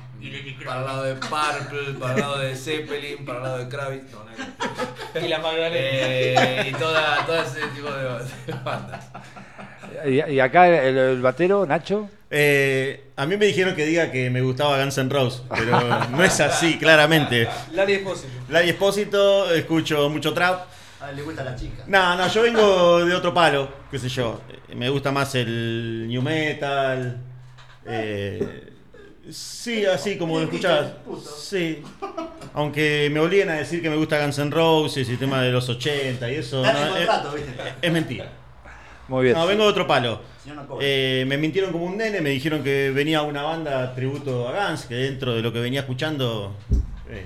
para 0.65 0.81
el 0.81 0.87
lado 0.87 1.03
de 1.05 1.15
Purple, 1.15 1.95
para 2.01 2.15
el 2.15 2.21
lado 2.21 2.39
de 2.39 2.57
Zeppelin, 2.57 3.25
para 3.25 3.39
el 3.39 3.45
lado 3.45 3.59
de 3.59 3.69
Kravitz. 3.69 4.13
No, 4.13 4.25
nada 4.25 4.37
que. 5.13 5.25
Y 5.25 5.29
la 5.29 5.39
Magdalena. 5.39 5.77
Eh, 5.79 6.69
y 6.71 6.73
toda, 6.73 7.25
todo 7.27 7.43
ese 7.43 7.61
tipo 7.69 7.91
de 7.91 8.05
bandas. 8.65 9.09
Y, 10.07 10.33
y 10.33 10.41
acá 10.41 10.69
el, 10.69 10.97
el 10.97 11.21
batero, 11.23 11.67
Nacho. 11.67 12.09
Eh, 12.31 13.05
a 13.17 13.25
mí 13.25 13.37
me 13.37 13.47
dijeron 13.47 13.75
que 13.77 13.87
diga 13.87 14.11
que 14.11 14.29
me 14.31 14.41
gustaba 14.43 14.79
Guns 14.83 14.99
N' 14.99 15.09
Roses, 15.11 15.43
pero 15.49 15.79
no 16.11 16.25
es 16.25 16.41
así, 16.41 16.77
claramente. 16.79 17.49
Larry 17.73 17.95
Espósito. 17.95 18.29
Larry 18.49 18.69
Espósito, 18.71 19.55
escucho 19.55 20.09
mucho 20.11 20.33
trap. 20.35 20.67
A 21.01 21.11
él 21.11 21.17
le 21.17 21.23
gusta 21.23 21.45
la 21.45 21.55
chica. 21.55 21.85
No, 21.87 22.17
no, 22.17 22.27
yo 22.29 22.43
vengo 22.43 23.05
de 23.05 23.15
otro 23.15 23.33
palo, 23.33 23.71
qué 23.91 23.99
sé 23.99 24.09
yo. 24.09 24.41
Me 24.75 24.89
gusta 24.89 25.13
más 25.13 25.35
el 25.37 26.07
new 26.09 26.21
metal. 26.23 27.19
eh, 27.87 28.73
sí, 29.31 29.85
así 29.87 30.17
como 30.19 30.39
lo 30.39 30.45
escuchás. 30.45 30.93
Sí. 31.47 31.83
Aunque 32.55 33.09
me 33.13 33.21
obliguen 33.21 33.51
a 33.51 33.55
decir 33.55 33.83
que 33.83 33.91
me 33.91 33.97
gusta 33.97 34.21
Guns 34.21 34.39
N' 34.39 34.51
Roses 34.51 35.09
y 35.09 35.17
tema 35.17 35.43
de 35.43 35.53
los 35.53 35.69
80 35.69 36.29
y 36.31 36.35
eso. 36.35 36.65
Es 37.83 37.93
mentira. 37.93 38.31
Muy 39.09 39.25
bien. 39.25 39.37
No, 39.37 39.47
vengo 39.47 39.65
de 39.65 39.69
otro 39.71 39.87
palo. 39.87 40.21
Eh, 40.81 41.25
me 41.27 41.37
mintieron 41.39 41.73
como 41.73 41.85
un 41.87 41.97
nene, 41.97 42.21
me 42.21 42.31
dijeron 42.31 42.63
que 42.63 42.91
venía 42.91 43.23
una 43.23 43.43
banda 43.43 43.95
tributo 43.95 44.49
a 44.49 44.69
Guns, 44.69 44.87
que 44.87 44.95
dentro 44.95 45.35
de 45.35 45.43
lo 45.43 45.53
que 45.53 45.61
venía 45.61 45.81
escuchando 45.81 46.55
eh, 47.09 47.25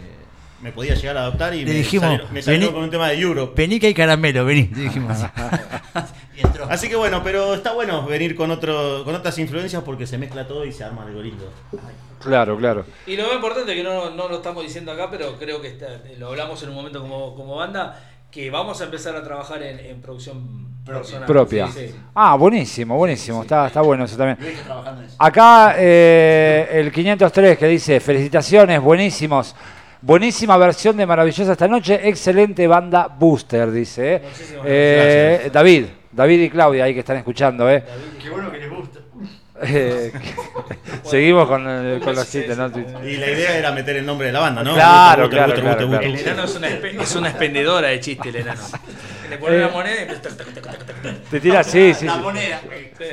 me 0.63 0.73
podía 0.73 0.95
llegar 0.95 1.17
a 1.17 1.23
adoptar 1.23 1.55
y 1.55 1.65
Le 1.65 1.73
me 1.73 1.79
dijimos, 1.79 2.05
salieron, 2.07 2.33
me 2.35 2.43
salieron 2.43 2.69
vení- 2.69 2.75
con 2.75 2.83
un 2.85 2.91
tema 2.91 3.09
de 3.09 3.19
Europe. 3.19 3.53
Vení 3.57 3.81
que 3.81 3.87
hay 3.89 3.95
caramelo, 3.95 4.45
vení. 4.45 4.65
dijimos. 4.65 5.17
Así 6.69 6.89
que 6.89 6.97
bueno, 6.97 7.23
pero 7.25 7.55
está 7.55 7.73
bueno 7.73 8.05
venir 8.07 8.35
con 8.37 8.51
otro, 8.51 9.03
con 9.05 9.15
otras 9.15 9.39
influencias 9.39 9.83
porque 9.83 10.07
se 10.07 10.19
mezcla 10.19 10.47
todo 10.47 10.65
y 10.65 10.73
se 10.73 10.85
arma 10.85 11.05
algo 11.05 11.21
lindo. 11.23 11.51
Claro, 12.23 12.57
claro. 12.59 12.85
Y 13.07 13.17
lo 13.17 13.25
más 13.25 13.35
importante 13.35 13.75
que 13.75 13.83
no, 13.83 14.11
no 14.11 14.29
lo 14.29 14.37
estamos 14.37 14.63
diciendo 14.63 14.93
acá, 14.93 15.09
pero 15.11 15.37
creo 15.39 15.61
que 15.61 15.69
está- 15.69 16.01
lo 16.19 16.29
hablamos 16.29 16.63
en 16.63 16.69
un 16.71 16.75
momento 16.75 17.01
como, 17.01 17.35
como 17.35 17.57
banda, 17.57 18.10
que 18.31 18.51
vamos 18.51 18.81
a 18.81 18.85
empezar 18.85 19.15
a 19.17 19.23
trabajar 19.23 19.63
en, 19.63 19.79
en 19.81 20.01
producción 20.01 20.67
personal. 20.85 21.27
Propia. 21.27 21.67
Sí, 21.69 21.89
sí. 21.89 21.95
Ah, 22.15 22.37
buenísimo, 22.37 22.97
buenísimo. 22.97 23.43
Está, 23.43 23.67
está 23.67 23.81
bueno 23.81 24.05
eso 24.05 24.17
también. 24.17 24.39
Acá 25.19 25.75
eh, 25.77 26.69
el 26.73 26.93
503 26.93 27.59
que 27.59 27.67
dice, 27.67 28.01
felicitaciones, 28.01 28.81
buenísimos. 28.81 29.55
Buenísima 30.03 30.57
versión 30.57 30.97
de 30.97 31.05
Maravillosa 31.05 31.53
esta 31.53 31.69
noche, 31.69 32.09
excelente 32.09 32.67
banda 32.67 33.07
Booster, 33.09 33.71
dice. 33.71 34.15
eh. 34.15 34.23
Muchísimas 34.25 34.65
Eh, 34.67 35.31
gracias. 35.35 35.53
David, 35.53 35.85
David 36.13 36.41
y 36.41 36.51
Claudia 36.51 36.85
ahí 36.85 36.95
que 36.95 37.01
están 37.01 37.19
escuchando. 37.19 37.69
Eh. 37.71 37.85
Qué 38.23 38.31
bueno 38.31 38.51
que. 38.51 38.70
Eh, 39.63 40.13
seguimos 41.05 41.47
con, 41.49 41.67
el- 41.69 42.01
con 42.01 42.15
los 42.15 42.31
chistes, 42.31 42.57
¿no? 42.57 42.67
Y 43.05 43.17
la 43.17 43.31
idea 43.31 43.57
era 43.57 43.73
meter 43.73 43.97
el 43.97 44.07
nombre 44.07 44.29
de 44.29 44.33
la 44.33 44.41
banda, 44.41 44.63
¿no? 44.63 44.75
Claro, 44.75 45.29
claro, 45.29 45.55
claro, 45.55 45.89
claro. 45.89 46.01
El 46.05 46.19
enano 46.19 46.45
es 46.45 46.55
una, 46.57 46.69
es 46.69 47.17
una 47.17 47.29
expendedora 47.29 47.89
de 47.89 48.01
chiste, 48.01 48.29
el 48.31 48.37
enano. 48.37 48.61
Le 49.31 49.39
pone 49.39 49.57
Eh, 49.57 49.61
la 49.61 49.69
moneda 49.69 49.95
y. 50.03 50.07
Te 51.31 51.39
tira, 51.41 51.63
sí, 51.63 51.95
sí. 51.95 52.05
La 52.07 52.17
moneda. 52.17 52.61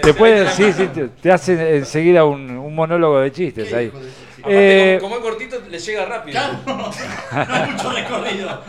Te 0.02 0.14
puede, 0.16 0.50
sí, 0.50 0.74
sí, 0.74 0.88
te, 0.88 1.10
te 1.10 1.32
hace 1.32 1.78
enseguida 1.78 2.26
un, 2.26 2.50
un 2.58 2.74
monólogo 2.74 3.20
de 3.20 3.32
chistes 3.32 3.72
ahí. 3.72 3.88
Aparte, 3.89 4.08
Eh, 4.50 4.98
como, 5.00 5.16
como 5.20 5.28
es 5.28 5.30
cortito, 5.32 5.62
le 5.70 5.78
llega 5.78 6.06
rápido. 6.06 6.39
Claro, 6.39 6.58
no 7.48 7.54
hay 7.54 7.72
mucho 7.72 7.91
recorrido. 7.91 8.64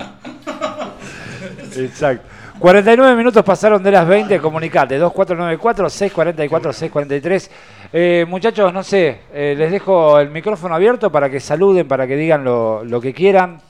Exacto. 1.77 2.29
49 2.59 3.15
minutos 3.17 3.45
pasaron 3.45 3.83
de 3.83 3.91
las 3.93 4.07
20, 4.07 4.39
comunicate, 4.41 5.01
2494-644-643. 5.01 7.51
Eh, 7.93 8.27
muchachos, 8.29 8.73
no 8.73 8.83
sé, 8.83 9.21
eh, 9.33 9.55
les 9.57 9.71
dejo 9.71 10.19
el 10.19 10.31
micrófono 10.31 10.75
abierto 10.75 11.11
para 11.13 11.31
que 11.31 11.39
saluden, 11.41 11.87
para 11.87 12.07
que 12.07 12.17
digan 12.17 12.43
lo, 12.45 12.83
lo 12.85 13.01
que 13.01 13.15
quieran. 13.15 13.61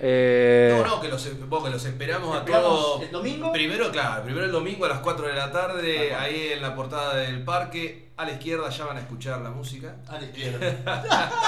Eh, 0.00 0.76
No, 0.84 0.96
no, 0.96 1.00
que 1.00 1.08
los, 1.08 1.48
vos, 1.48 1.62
que 1.64 1.70
los 1.70 1.84
esperamos 1.84 2.34
a 2.34 2.38
¿Esperamos 2.40 2.68
todos. 2.68 3.02
el 3.02 3.12
domingo? 3.12 3.52
Primero, 3.52 3.90
claro, 3.92 4.24
primero 4.24 4.44
el 4.46 4.52
domingo 4.52 4.86
a 4.86 4.88
las 4.88 4.98
4 4.98 5.28
de 5.28 5.34
la 5.34 5.52
tarde, 5.52 6.14
ahí 6.14 6.50
en 6.54 6.62
la 6.62 6.74
portada 6.74 7.14
del 7.16 7.44
parque. 7.44 8.02
A 8.16 8.24
la 8.24 8.32
izquierda 8.32 8.70
ya 8.70 8.84
van 8.86 8.96
a 8.96 9.00
escuchar 9.00 9.40
la 9.40 9.50
música. 9.50 9.96
A 10.08 10.18
la 10.18 10.22
izquierda. 10.24 11.30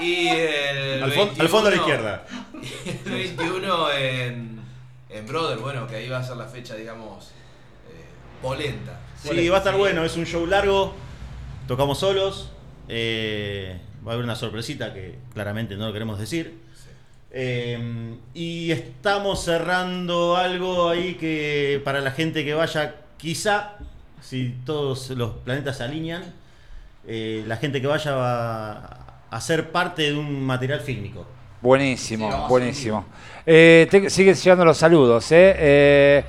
Y 0.00 0.26
el 0.26 1.04
Al, 1.04 1.12
al 1.38 1.48
fondo 1.48 1.68
a 1.68 1.70
la 1.70 1.70
21 1.70 1.76
izquierda. 1.76 2.24
El 3.06 3.12
21 3.12 3.90
en, 3.92 4.63
en 5.14 5.26
Brother, 5.26 5.58
bueno, 5.58 5.86
que 5.86 5.96
ahí 5.96 6.08
va 6.08 6.18
a 6.18 6.24
ser 6.24 6.36
la 6.36 6.46
fecha, 6.46 6.74
digamos, 6.74 7.26
eh, 7.88 8.04
polenta. 8.42 8.98
Sí, 9.22 9.48
va 9.48 9.56
a 9.56 9.58
estar 9.58 9.76
bueno, 9.76 10.04
es 10.04 10.16
un 10.16 10.26
show 10.26 10.44
largo, 10.44 10.92
tocamos 11.68 11.98
solos, 11.98 12.50
eh, 12.88 13.80
va 14.04 14.10
a 14.10 14.14
haber 14.14 14.24
una 14.24 14.34
sorpresita 14.34 14.92
que 14.92 15.18
claramente 15.32 15.76
no 15.76 15.86
lo 15.86 15.92
queremos 15.92 16.18
decir. 16.18 16.58
Eh, 17.30 18.16
y 18.34 18.72
estamos 18.72 19.44
cerrando 19.44 20.36
algo 20.36 20.88
ahí 20.88 21.14
que 21.14 21.80
para 21.84 22.00
la 22.00 22.10
gente 22.10 22.44
que 22.44 22.54
vaya, 22.54 22.96
quizá, 23.16 23.76
si 24.20 24.56
todos 24.66 25.10
los 25.10 25.30
planetas 25.38 25.78
se 25.78 25.84
alinean, 25.84 26.24
eh, 27.06 27.44
la 27.46 27.56
gente 27.56 27.80
que 27.80 27.86
vaya 27.86 28.14
va 28.14 29.26
a 29.30 29.40
ser 29.40 29.70
parte 29.70 30.02
de 30.02 30.14
un 30.16 30.44
material 30.44 30.80
fílmico. 30.80 31.26
Buenísimo, 31.64 32.30
Sí, 32.30 32.38
buenísimo. 32.48 33.04
Eh, 33.46 33.88
te- 33.90 34.10
siguen 34.10 34.34
llegando 34.34 34.64
los 34.64 34.76
saludos. 34.76 35.30
Eh. 35.32 35.54
Eh, 35.58 36.24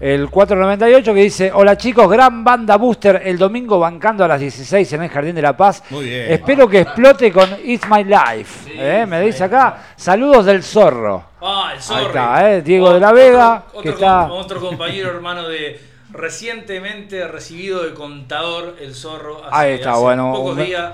el 0.00 0.28
498 0.30 1.14
que 1.14 1.20
dice, 1.20 1.52
hola 1.54 1.76
chicos, 1.76 2.10
gran 2.10 2.42
banda 2.42 2.74
Booster 2.76 3.22
el 3.24 3.38
domingo 3.38 3.78
bancando 3.78 4.24
a 4.24 4.28
las 4.28 4.40
16 4.40 4.92
en 4.94 5.04
el 5.04 5.08
Jardín 5.08 5.36
de 5.36 5.42
la 5.42 5.56
Paz. 5.56 5.84
Muy 5.90 6.06
bien. 6.06 6.32
Espero 6.32 6.68
que 6.68 6.80
explote 6.80 7.30
con 7.32 7.48
It's 7.64 7.88
My 7.88 8.02
Life. 8.02 8.68
eh, 8.74 9.06
me 9.06 9.20
dice 9.20 9.44
acá, 9.44 9.78
saludos 9.94 10.44
del 10.46 10.64
zorro. 10.64 11.22
Ah, 11.40 11.70
el 11.76 11.80
zorro. 11.80 11.98
Ahí 12.00 12.06
está, 12.06 12.50
eh, 12.50 12.62
Diego 12.62 12.92
de 12.92 12.98
la 12.98 13.12
Vega, 13.12 13.62
Otro, 13.68 13.82
que 13.82 13.88
otro 13.90 13.92
está- 14.06 14.26
com- 14.28 14.38
otro 14.38 14.60
compañero 14.60 15.10
hermano 15.10 15.48
de 15.48 15.80
recientemente 16.10 17.28
recibido 17.28 17.84
de 17.84 17.94
contador 17.94 18.76
el 18.80 18.94
zorro. 18.96 19.38
así 19.44 19.48
Ahí 19.52 19.72
está, 19.74 19.92
hace 19.92 20.00
bueno, 20.00 20.32
Pocos 20.34 20.56
un- 20.58 20.64
días, 20.64 20.92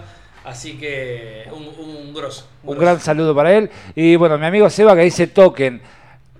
así 0.48 0.76
que 0.78 1.48
un, 1.52 1.66
un 1.78 2.14
grosso. 2.14 2.46
Un 2.62 2.70
grosso. 2.70 2.80
gran 2.80 3.00
saludo 3.00 3.34
para 3.34 3.52
él. 3.54 3.70
Y 3.94 4.16
bueno, 4.16 4.36
mi 4.38 4.46
amigo 4.46 4.68
Seba 4.70 4.94
que 4.94 5.02
dice 5.02 5.26
token. 5.28 5.80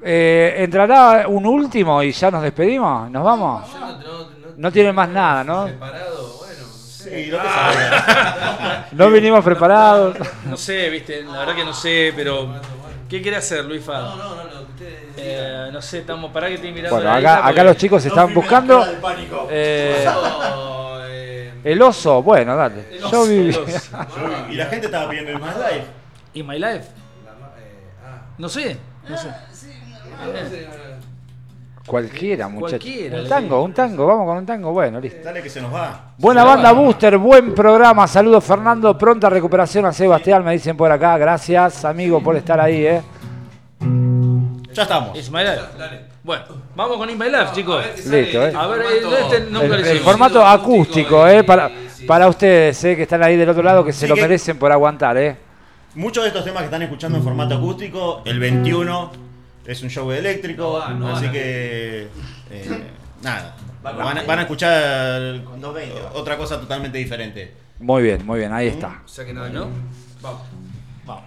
Eh, 0.02 0.54
¿Entrará 0.58 1.26
un 1.28 1.44
último 1.46 2.02
y 2.02 2.12
ya 2.12 2.30
nos 2.30 2.42
despedimos? 2.42 3.10
¿Nos 3.10 3.24
vamos? 3.24 3.72
Yo 3.72 3.78
no, 3.80 3.88
no, 3.98 4.28
No 4.56 4.72
tiene 4.72 4.92
más 4.92 5.08
nada, 5.08 5.42
¿no? 5.44 5.66
Separado, 5.66 6.36
bueno, 6.38 6.60
no 6.60 6.72
sé. 6.72 7.24
Sí, 7.24 7.30
no. 7.30 7.38
No 8.92 9.10
vinimos 9.10 9.44
preparados. 9.44 10.16
No 10.46 10.56
sé, 10.56 10.88
viste, 10.90 11.22
la 11.24 11.38
verdad 11.40 11.54
que 11.54 11.64
no 11.64 11.74
sé, 11.74 12.12
pero 12.16 12.48
¿qué 13.08 13.20
quiere 13.20 13.36
hacer 13.36 13.64
Luis 13.64 13.84
Fa? 13.84 14.00
No, 14.00 14.16
no, 14.16 14.34
no, 14.36 14.44
lo 14.44 14.50
que 14.66 14.72
ustedes 14.84 14.98
Eh, 15.16 15.68
no 15.72 15.82
sé, 15.82 15.98
estamos 15.98 16.30
para 16.32 16.48
que 16.48 16.54
estoy 16.54 16.72
mirando. 16.72 16.96
Bueno, 16.96 17.10
acá, 17.10 17.18
lista 17.18 17.36
acá 17.38 17.46
porque- 17.48 17.64
los 17.64 17.76
chicos 17.76 18.04
No 18.04 18.08
estaban 18.08 18.34
buscando. 18.34 18.78
cara 18.78 18.90
del 18.92 19.00
pánico. 19.00 19.48
eh, 19.50 19.96
eh, 19.98 20.04
el 21.64 21.82
oso, 21.82 22.22
bueno, 22.22 22.56
dale. 22.56 22.86
El 22.92 22.98
Yo 23.00 23.06
oso, 23.22 23.30
el 23.30 23.50
oso. 23.50 23.96
Y 24.50 24.54
la 24.54 24.66
gente 24.66 24.86
estaba 24.86 25.08
pidiendo 25.10 25.32
el 25.32 25.38
más 25.40 25.56
live. 25.56 25.84
¿Y 26.34 26.42
My 26.42 26.58
Life? 26.58 26.88
la 27.24 27.32
ma- 27.40 27.52
eh, 27.58 27.90
ah, 28.04 28.22
No 28.38 28.48
sé, 28.48 28.76
no 29.08 29.16
sé. 29.16 29.28
no 29.28 29.54
sé, 30.50 30.68
Cualquiera, 31.86 32.48
muchachos. 32.48 32.80
Cualquiera, 32.82 33.22
Un 33.22 33.28
tango, 33.28 33.62
un 33.62 33.72
tango, 33.72 34.06
vamos 34.06 34.26
con 34.26 34.36
un 34.36 34.44
tango, 34.46 34.72
bueno, 34.72 35.00
listo. 35.00 35.20
Dale 35.24 35.42
que 35.42 35.48
se 35.48 35.60
nos 35.62 35.72
va. 35.72 36.12
Buena 36.18 36.44
banda 36.44 36.70
va. 36.72 36.78
Booster, 36.80 37.16
buen 37.16 37.54
programa. 37.54 38.06
Saludos 38.06 38.44
Fernando, 38.44 38.96
pronta 38.98 39.30
recuperación 39.30 39.86
a 39.86 39.92
Sebastián, 39.92 40.44
me 40.44 40.52
dicen 40.52 40.76
por 40.76 40.92
acá. 40.92 41.16
Gracias, 41.16 41.86
amigo, 41.86 42.22
por 42.22 42.36
estar 42.36 42.60
ahí, 42.60 42.84
eh. 42.86 43.02
Ya 44.72 44.82
estamos. 44.82 45.16
It's 45.16 45.30
my 45.30 45.38
life. 45.42 45.62
Dale. 45.78 46.07
Bueno, 46.22 46.44
vamos 46.74 46.96
con 46.98 47.08
In 47.08 47.18
My 47.18 47.26
Life, 47.26 47.48
chicos. 47.54 47.84
Listo, 48.06 48.46
eh. 48.46 48.52
A 48.54 48.66
ver, 48.66 48.82
formato- 48.82 49.16
este 49.18 49.40
nunca 49.50 49.74
El, 49.76 49.80
hicimos. 49.80 50.02
formato 50.02 50.46
acústico, 50.46 51.26
eh, 51.26 51.44
para, 51.44 51.70
sí. 51.94 52.04
para 52.04 52.28
ustedes, 52.28 52.84
eh, 52.84 52.96
que 52.96 53.02
están 53.02 53.22
ahí 53.22 53.36
del 53.36 53.48
otro 53.48 53.62
lado, 53.62 53.84
que 53.84 53.92
se 53.92 54.00
Sí, 54.00 54.06
lo 54.08 54.14
que- 54.14 54.22
merecen 54.22 54.58
por 54.58 54.70
aguantar, 54.72 55.16
eh. 55.16 55.36
Muchos 55.94 56.24
de 56.24 56.28
estos 56.28 56.44
temas 56.44 56.60
que 56.60 56.66
están 56.66 56.82
escuchando 56.82 57.18
en 57.18 57.24
formato 57.24 57.54
acústico, 57.54 58.22
el 58.24 58.38
21 58.38 59.10
es 59.64 59.82
un 59.82 59.88
show 59.90 60.10
eléctrico, 60.12 60.64
No 60.64 60.70
va, 60.78 60.90
no 60.90 61.16
así 61.16 61.28
que 61.30 62.08
eh, 62.50 62.82
nada, 63.22 63.56
van 63.82 64.18
a, 64.18 64.22
van 64.22 64.38
a 64.40 64.42
escuchar 64.42 65.42
Con 65.44 65.60
220 65.60 66.00
va. 66.02 66.12
otra 66.14 66.36
cosa 66.36 66.60
totalmente 66.60 66.98
diferente. 66.98 67.54
Muy 67.80 68.02
bien, 68.02 68.26
muy 68.26 68.40
bien, 68.40 68.52
ahí 68.52 68.66
está. 68.68 69.02
O 69.04 69.08
sea 69.08 69.24
que 69.24 69.32
nada, 69.32 69.48
¿No? 69.48 69.60
¿no? 69.66 69.70
Vamos. 70.20 70.42
Vamos. 71.06 71.24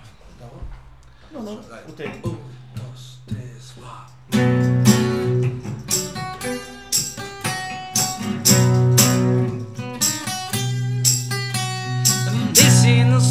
No, 1.34 1.42
no, 1.42 1.52
usted. 1.88 2.06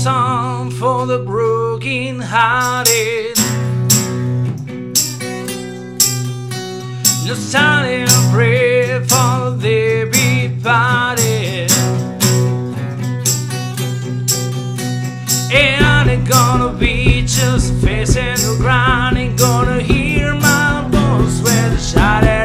Song 0.02 0.70
for 0.70 1.04
the 1.04 1.18
broken 1.18 2.20
hearted. 2.20 3.36
No 7.26 7.34
time 7.52 8.06
to 8.06 8.28
pray 8.32 8.98
for 9.04 9.50
the 9.58 10.08
departed. 10.10 11.70
And 15.52 15.84
I'm 15.84 16.24
gonna 16.24 16.72
be 16.78 17.20
just 17.26 17.74
facing 17.84 18.36
the 18.36 18.56
ground. 18.58 19.18
Ain't 19.18 19.38
gonna 19.38 19.82
hear 19.82 20.34
my 20.34 20.88
voice 20.88 21.42
when 21.42 21.72
I 21.72 21.76
shout 21.76 22.39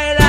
It's 0.00 0.27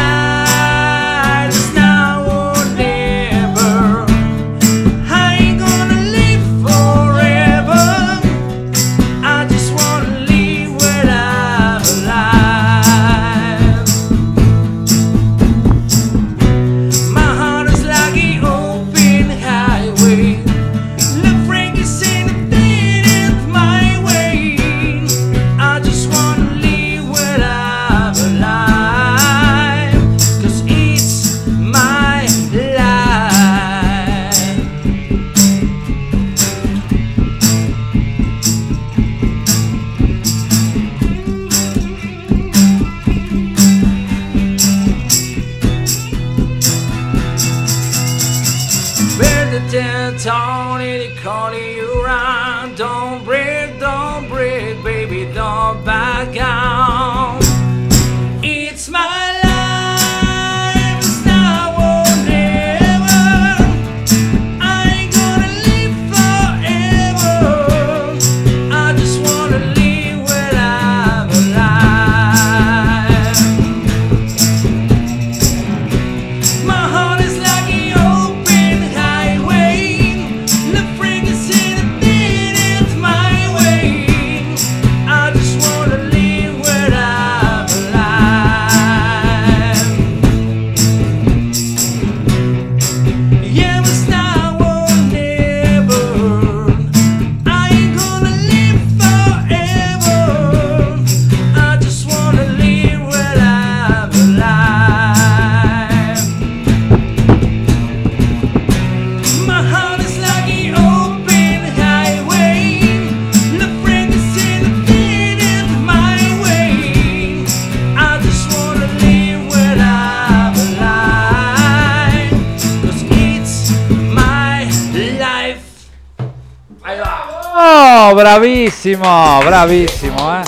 Bravísimo, 128.15 129.41
bravísimo, 129.45 130.35
¿eh? 130.35 130.43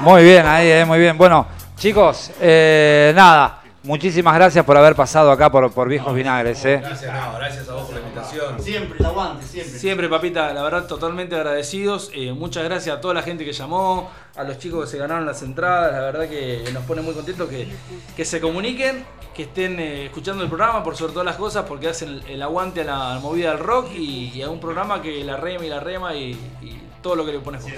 Muy 0.00 0.22
bien, 0.22 0.46
ahí, 0.46 0.68
eh, 0.68 0.84
muy 0.84 0.98
bien. 0.98 1.16
Bueno, 1.16 1.46
chicos, 1.76 2.30
eh, 2.40 3.12
nada, 3.14 3.62
muchísimas 3.82 4.34
gracias 4.34 4.64
por 4.64 4.76
haber 4.76 4.94
pasado 4.94 5.30
acá 5.30 5.50
por, 5.50 5.70
por 5.72 5.88
Viejos 5.88 6.14
Vinagres. 6.14 6.64
¿eh? 6.64 6.80
Gracias, 6.82 7.12
no, 7.12 7.32
gracias 7.38 7.68
a 7.68 7.74
vos 7.74 7.84
por 7.84 7.94
la 7.94 8.00
invitación. 8.00 8.62
Siempre, 8.62 8.98
el 8.98 9.06
aguante, 9.06 9.46
siempre. 9.46 9.78
Siempre, 9.78 10.08
papita, 10.08 10.52
la 10.52 10.62
verdad, 10.62 10.86
totalmente 10.86 11.34
agradecidos. 11.36 12.10
Eh, 12.14 12.32
muchas 12.32 12.64
gracias 12.64 12.96
a 12.96 13.00
toda 13.00 13.14
la 13.14 13.22
gente 13.22 13.44
que 13.44 13.52
llamó, 13.52 14.10
a 14.36 14.44
los 14.44 14.58
chicos 14.58 14.84
que 14.84 14.90
se 14.90 14.98
ganaron 14.98 15.26
las 15.26 15.42
entradas. 15.42 15.92
La 15.92 16.00
verdad 16.00 16.28
que 16.28 16.64
nos 16.72 16.84
pone 16.84 17.02
muy 17.02 17.14
contentos 17.14 17.48
que, 17.48 17.68
que 18.16 18.24
se 18.24 18.40
comuniquen, 18.40 19.04
que 19.34 19.44
estén 19.44 19.78
eh, 19.80 20.06
escuchando 20.06 20.42
el 20.42 20.48
programa 20.48 20.82
por 20.82 20.96
sobre 20.96 21.12
todas 21.12 21.26
las 21.26 21.36
cosas, 21.36 21.64
porque 21.66 21.88
hacen 21.88 22.08
el, 22.08 22.22
el 22.26 22.42
aguante 22.42 22.82
a 22.82 22.84
la 22.84 23.18
movida 23.20 23.50
del 23.50 23.58
rock 23.58 23.88
y, 23.94 24.32
y 24.34 24.42
a 24.42 24.50
un 24.50 24.60
programa 24.60 25.02
que 25.02 25.24
la 25.24 25.36
rema 25.36 25.64
y 25.64 25.68
la 25.68 25.80
rema 25.80 26.14
y, 26.14 26.32
y 26.62 26.80
todo 27.00 27.16
lo 27.16 27.24
que 27.24 27.32
le 27.32 27.38
pones 27.40 27.62
vos. 27.62 27.72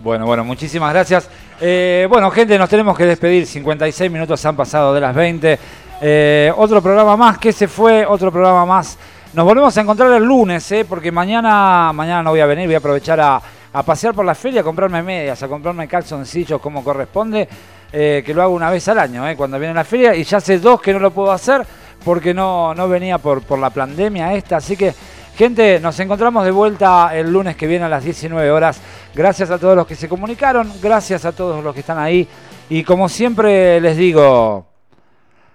Bueno, 0.00 0.26
bueno, 0.26 0.44
muchísimas 0.44 0.92
gracias. 0.92 1.28
Eh, 1.60 2.06
bueno, 2.08 2.30
gente, 2.30 2.56
nos 2.58 2.68
tenemos 2.68 2.96
que 2.96 3.04
despedir. 3.04 3.46
56 3.46 4.10
minutos 4.10 4.44
han 4.44 4.56
pasado 4.56 4.94
de 4.94 5.00
las 5.00 5.14
20. 5.14 5.58
Eh, 6.00 6.52
otro 6.56 6.80
programa 6.80 7.16
más 7.16 7.38
que 7.38 7.52
se 7.52 7.66
fue, 7.66 8.06
otro 8.06 8.30
programa 8.30 8.64
más. 8.64 8.96
Nos 9.32 9.44
volvemos 9.44 9.76
a 9.76 9.80
encontrar 9.80 10.12
el 10.12 10.22
lunes, 10.22 10.70
eh, 10.72 10.86
porque 10.88 11.10
mañana, 11.10 11.92
mañana 11.92 12.22
no 12.22 12.30
voy 12.30 12.40
a 12.40 12.46
venir, 12.46 12.66
voy 12.66 12.76
a 12.76 12.78
aprovechar 12.78 13.20
a, 13.20 13.42
pasear 13.84 14.14
por 14.14 14.24
la 14.24 14.34
feria, 14.34 14.60
a 14.60 14.64
comprarme 14.64 15.02
medias, 15.02 15.42
a 15.42 15.48
comprarme 15.48 15.86
calzoncillos 15.86 16.60
como 16.60 16.82
corresponde, 16.82 17.48
eh, 17.92 18.22
que 18.24 18.34
lo 18.34 18.42
hago 18.42 18.54
una 18.54 18.70
vez 18.70 18.88
al 18.88 18.98
año, 18.98 19.24
cuando 19.36 19.58
viene 19.58 19.74
la 19.74 19.84
feria. 19.84 20.14
Y 20.14 20.22
ya 20.22 20.38
hace 20.38 20.58
dos 20.58 20.80
que 20.80 20.92
no 20.92 20.98
lo 20.98 21.10
puedo 21.10 21.32
hacer 21.32 21.66
porque 22.04 22.32
no, 22.32 22.74
no 22.74 22.88
venía 22.88 23.18
por 23.18 23.58
la 23.58 23.70
pandemia 23.70 24.32
esta. 24.34 24.58
Así 24.58 24.76
que 24.76 24.94
Gente, 25.38 25.78
nos 25.78 26.00
encontramos 26.00 26.44
de 26.44 26.50
vuelta 26.50 27.16
el 27.16 27.32
lunes 27.32 27.54
que 27.54 27.68
viene 27.68 27.84
a 27.84 27.88
las 27.88 28.02
19 28.02 28.50
horas. 28.50 28.80
Gracias 29.14 29.52
a 29.52 29.58
todos 29.60 29.76
los 29.76 29.86
que 29.86 29.94
se 29.94 30.08
comunicaron, 30.08 30.68
gracias 30.82 31.24
a 31.24 31.30
todos 31.30 31.62
los 31.62 31.72
que 31.72 31.78
están 31.78 31.96
ahí. 31.96 32.26
Y 32.68 32.82
como 32.82 33.08
siempre 33.08 33.80
les 33.80 33.96
digo, 33.96 34.66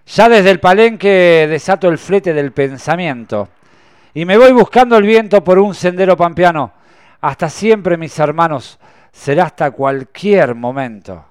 ya 0.06 0.30
desde 0.30 0.52
el 0.52 0.62
palenque 0.62 1.48
desato 1.50 1.90
el 1.90 1.98
flete 1.98 2.34
del 2.34 2.54
pensamiento. 2.54 3.50
Y 4.14 4.24
me 4.24 4.38
voy 4.38 4.54
buscando 4.54 4.96
el 4.96 5.04
viento 5.04 5.44
por 5.44 5.60
un 5.60 5.76
sendero 5.76 6.16
pampeano. 6.16 6.72
Hasta 7.20 7.50
siempre, 7.50 7.98
mis 7.98 8.18
hermanos, 8.20 8.80
será 9.12 9.44
hasta 9.44 9.72
cualquier 9.72 10.56
momento. 10.56 11.26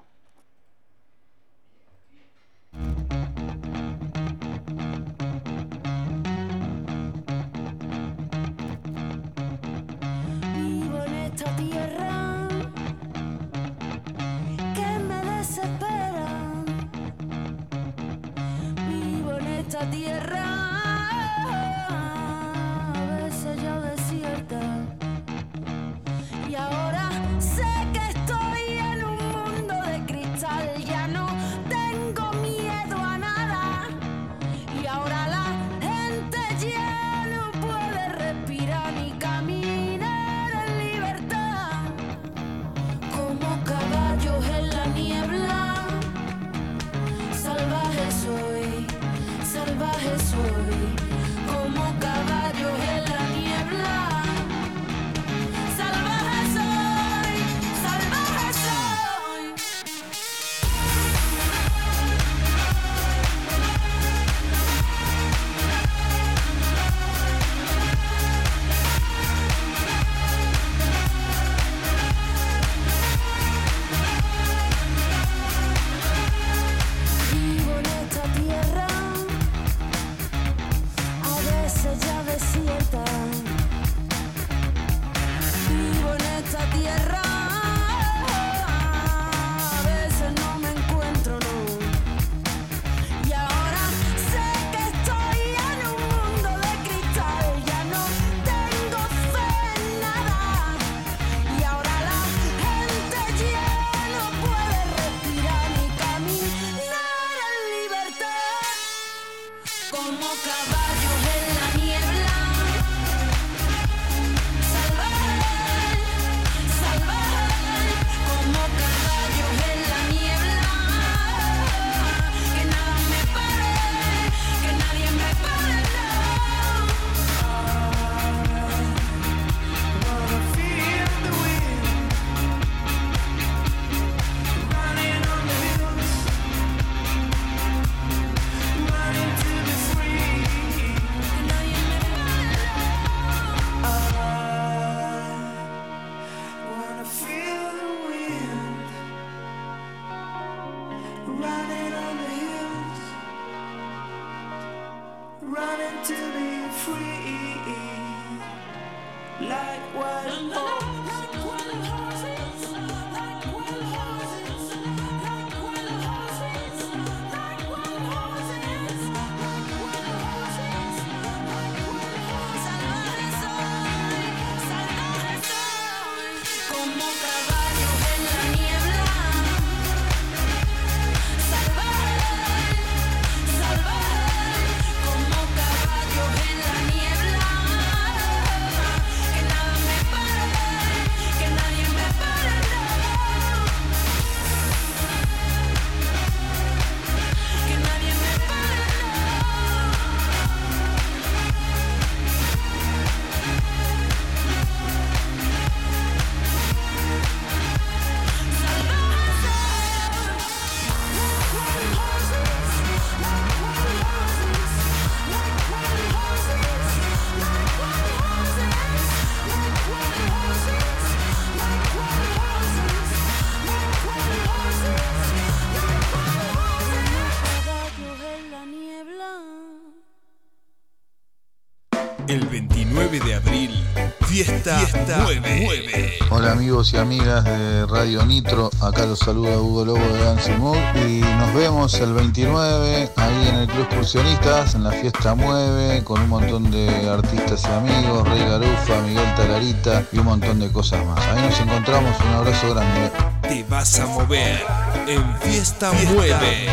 Y 236.91 236.97
amigas 236.97 237.45
de 237.45 237.85
Radio 237.85 238.25
Nitro, 238.25 238.69
acá 238.81 239.05
los 239.05 239.19
saluda 239.19 239.57
Hugo 239.57 239.85
Lobo 239.85 240.05
de 240.05 240.25
Dance 240.25 240.53
Mood 240.57 240.75
y 241.07 241.21
nos 241.21 241.53
vemos 241.53 241.93
el 241.93 242.13
29 242.13 243.09
ahí 243.15 243.47
en 243.47 243.55
el 243.55 243.67
Club 243.67 243.83
Excursionistas, 243.83 244.75
en 244.75 244.83
la 244.83 244.91
fiesta 244.91 245.33
Mueve, 245.33 246.03
con 246.03 246.19
un 246.19 246.27
montón 246.27 246.69
de 246.71 247.09
artistas 247.09 247.63
y 247.63 247.67
amigos, 247.67 248.27
Rey 248.27 248.39
Garufa, 248.39 249.01
Miguel 249.05 249.35
Talarita 249.35 250.03
y 250.11 250.17
un 250.17 250.25
montón 250.25 250.59
de 250.59 250.69
cosas 250.73 251.05
más. 251.05 251.25
Ahí 251.27 251.47
nos 251.47 251.57
encontramos, 251.59 252.19
un 252.19 252.33
abrazo 252.33 252.73
grande. 252.73 253.11
Te 253.43 253.63
vas 253.63 253.99
a 253.99 254.07
mover 254.07 254.65
en 255.07 255.37
Fiesta, 255.37 255.91
9. 256.13 256.67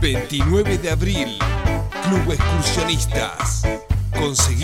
29 0.00 0.78
de 0.78 0.90
abril, 0.90 1.38
Club 2.02 2.32
Excursionistas. 2.32 3.62
Conseguí 4.18 4.54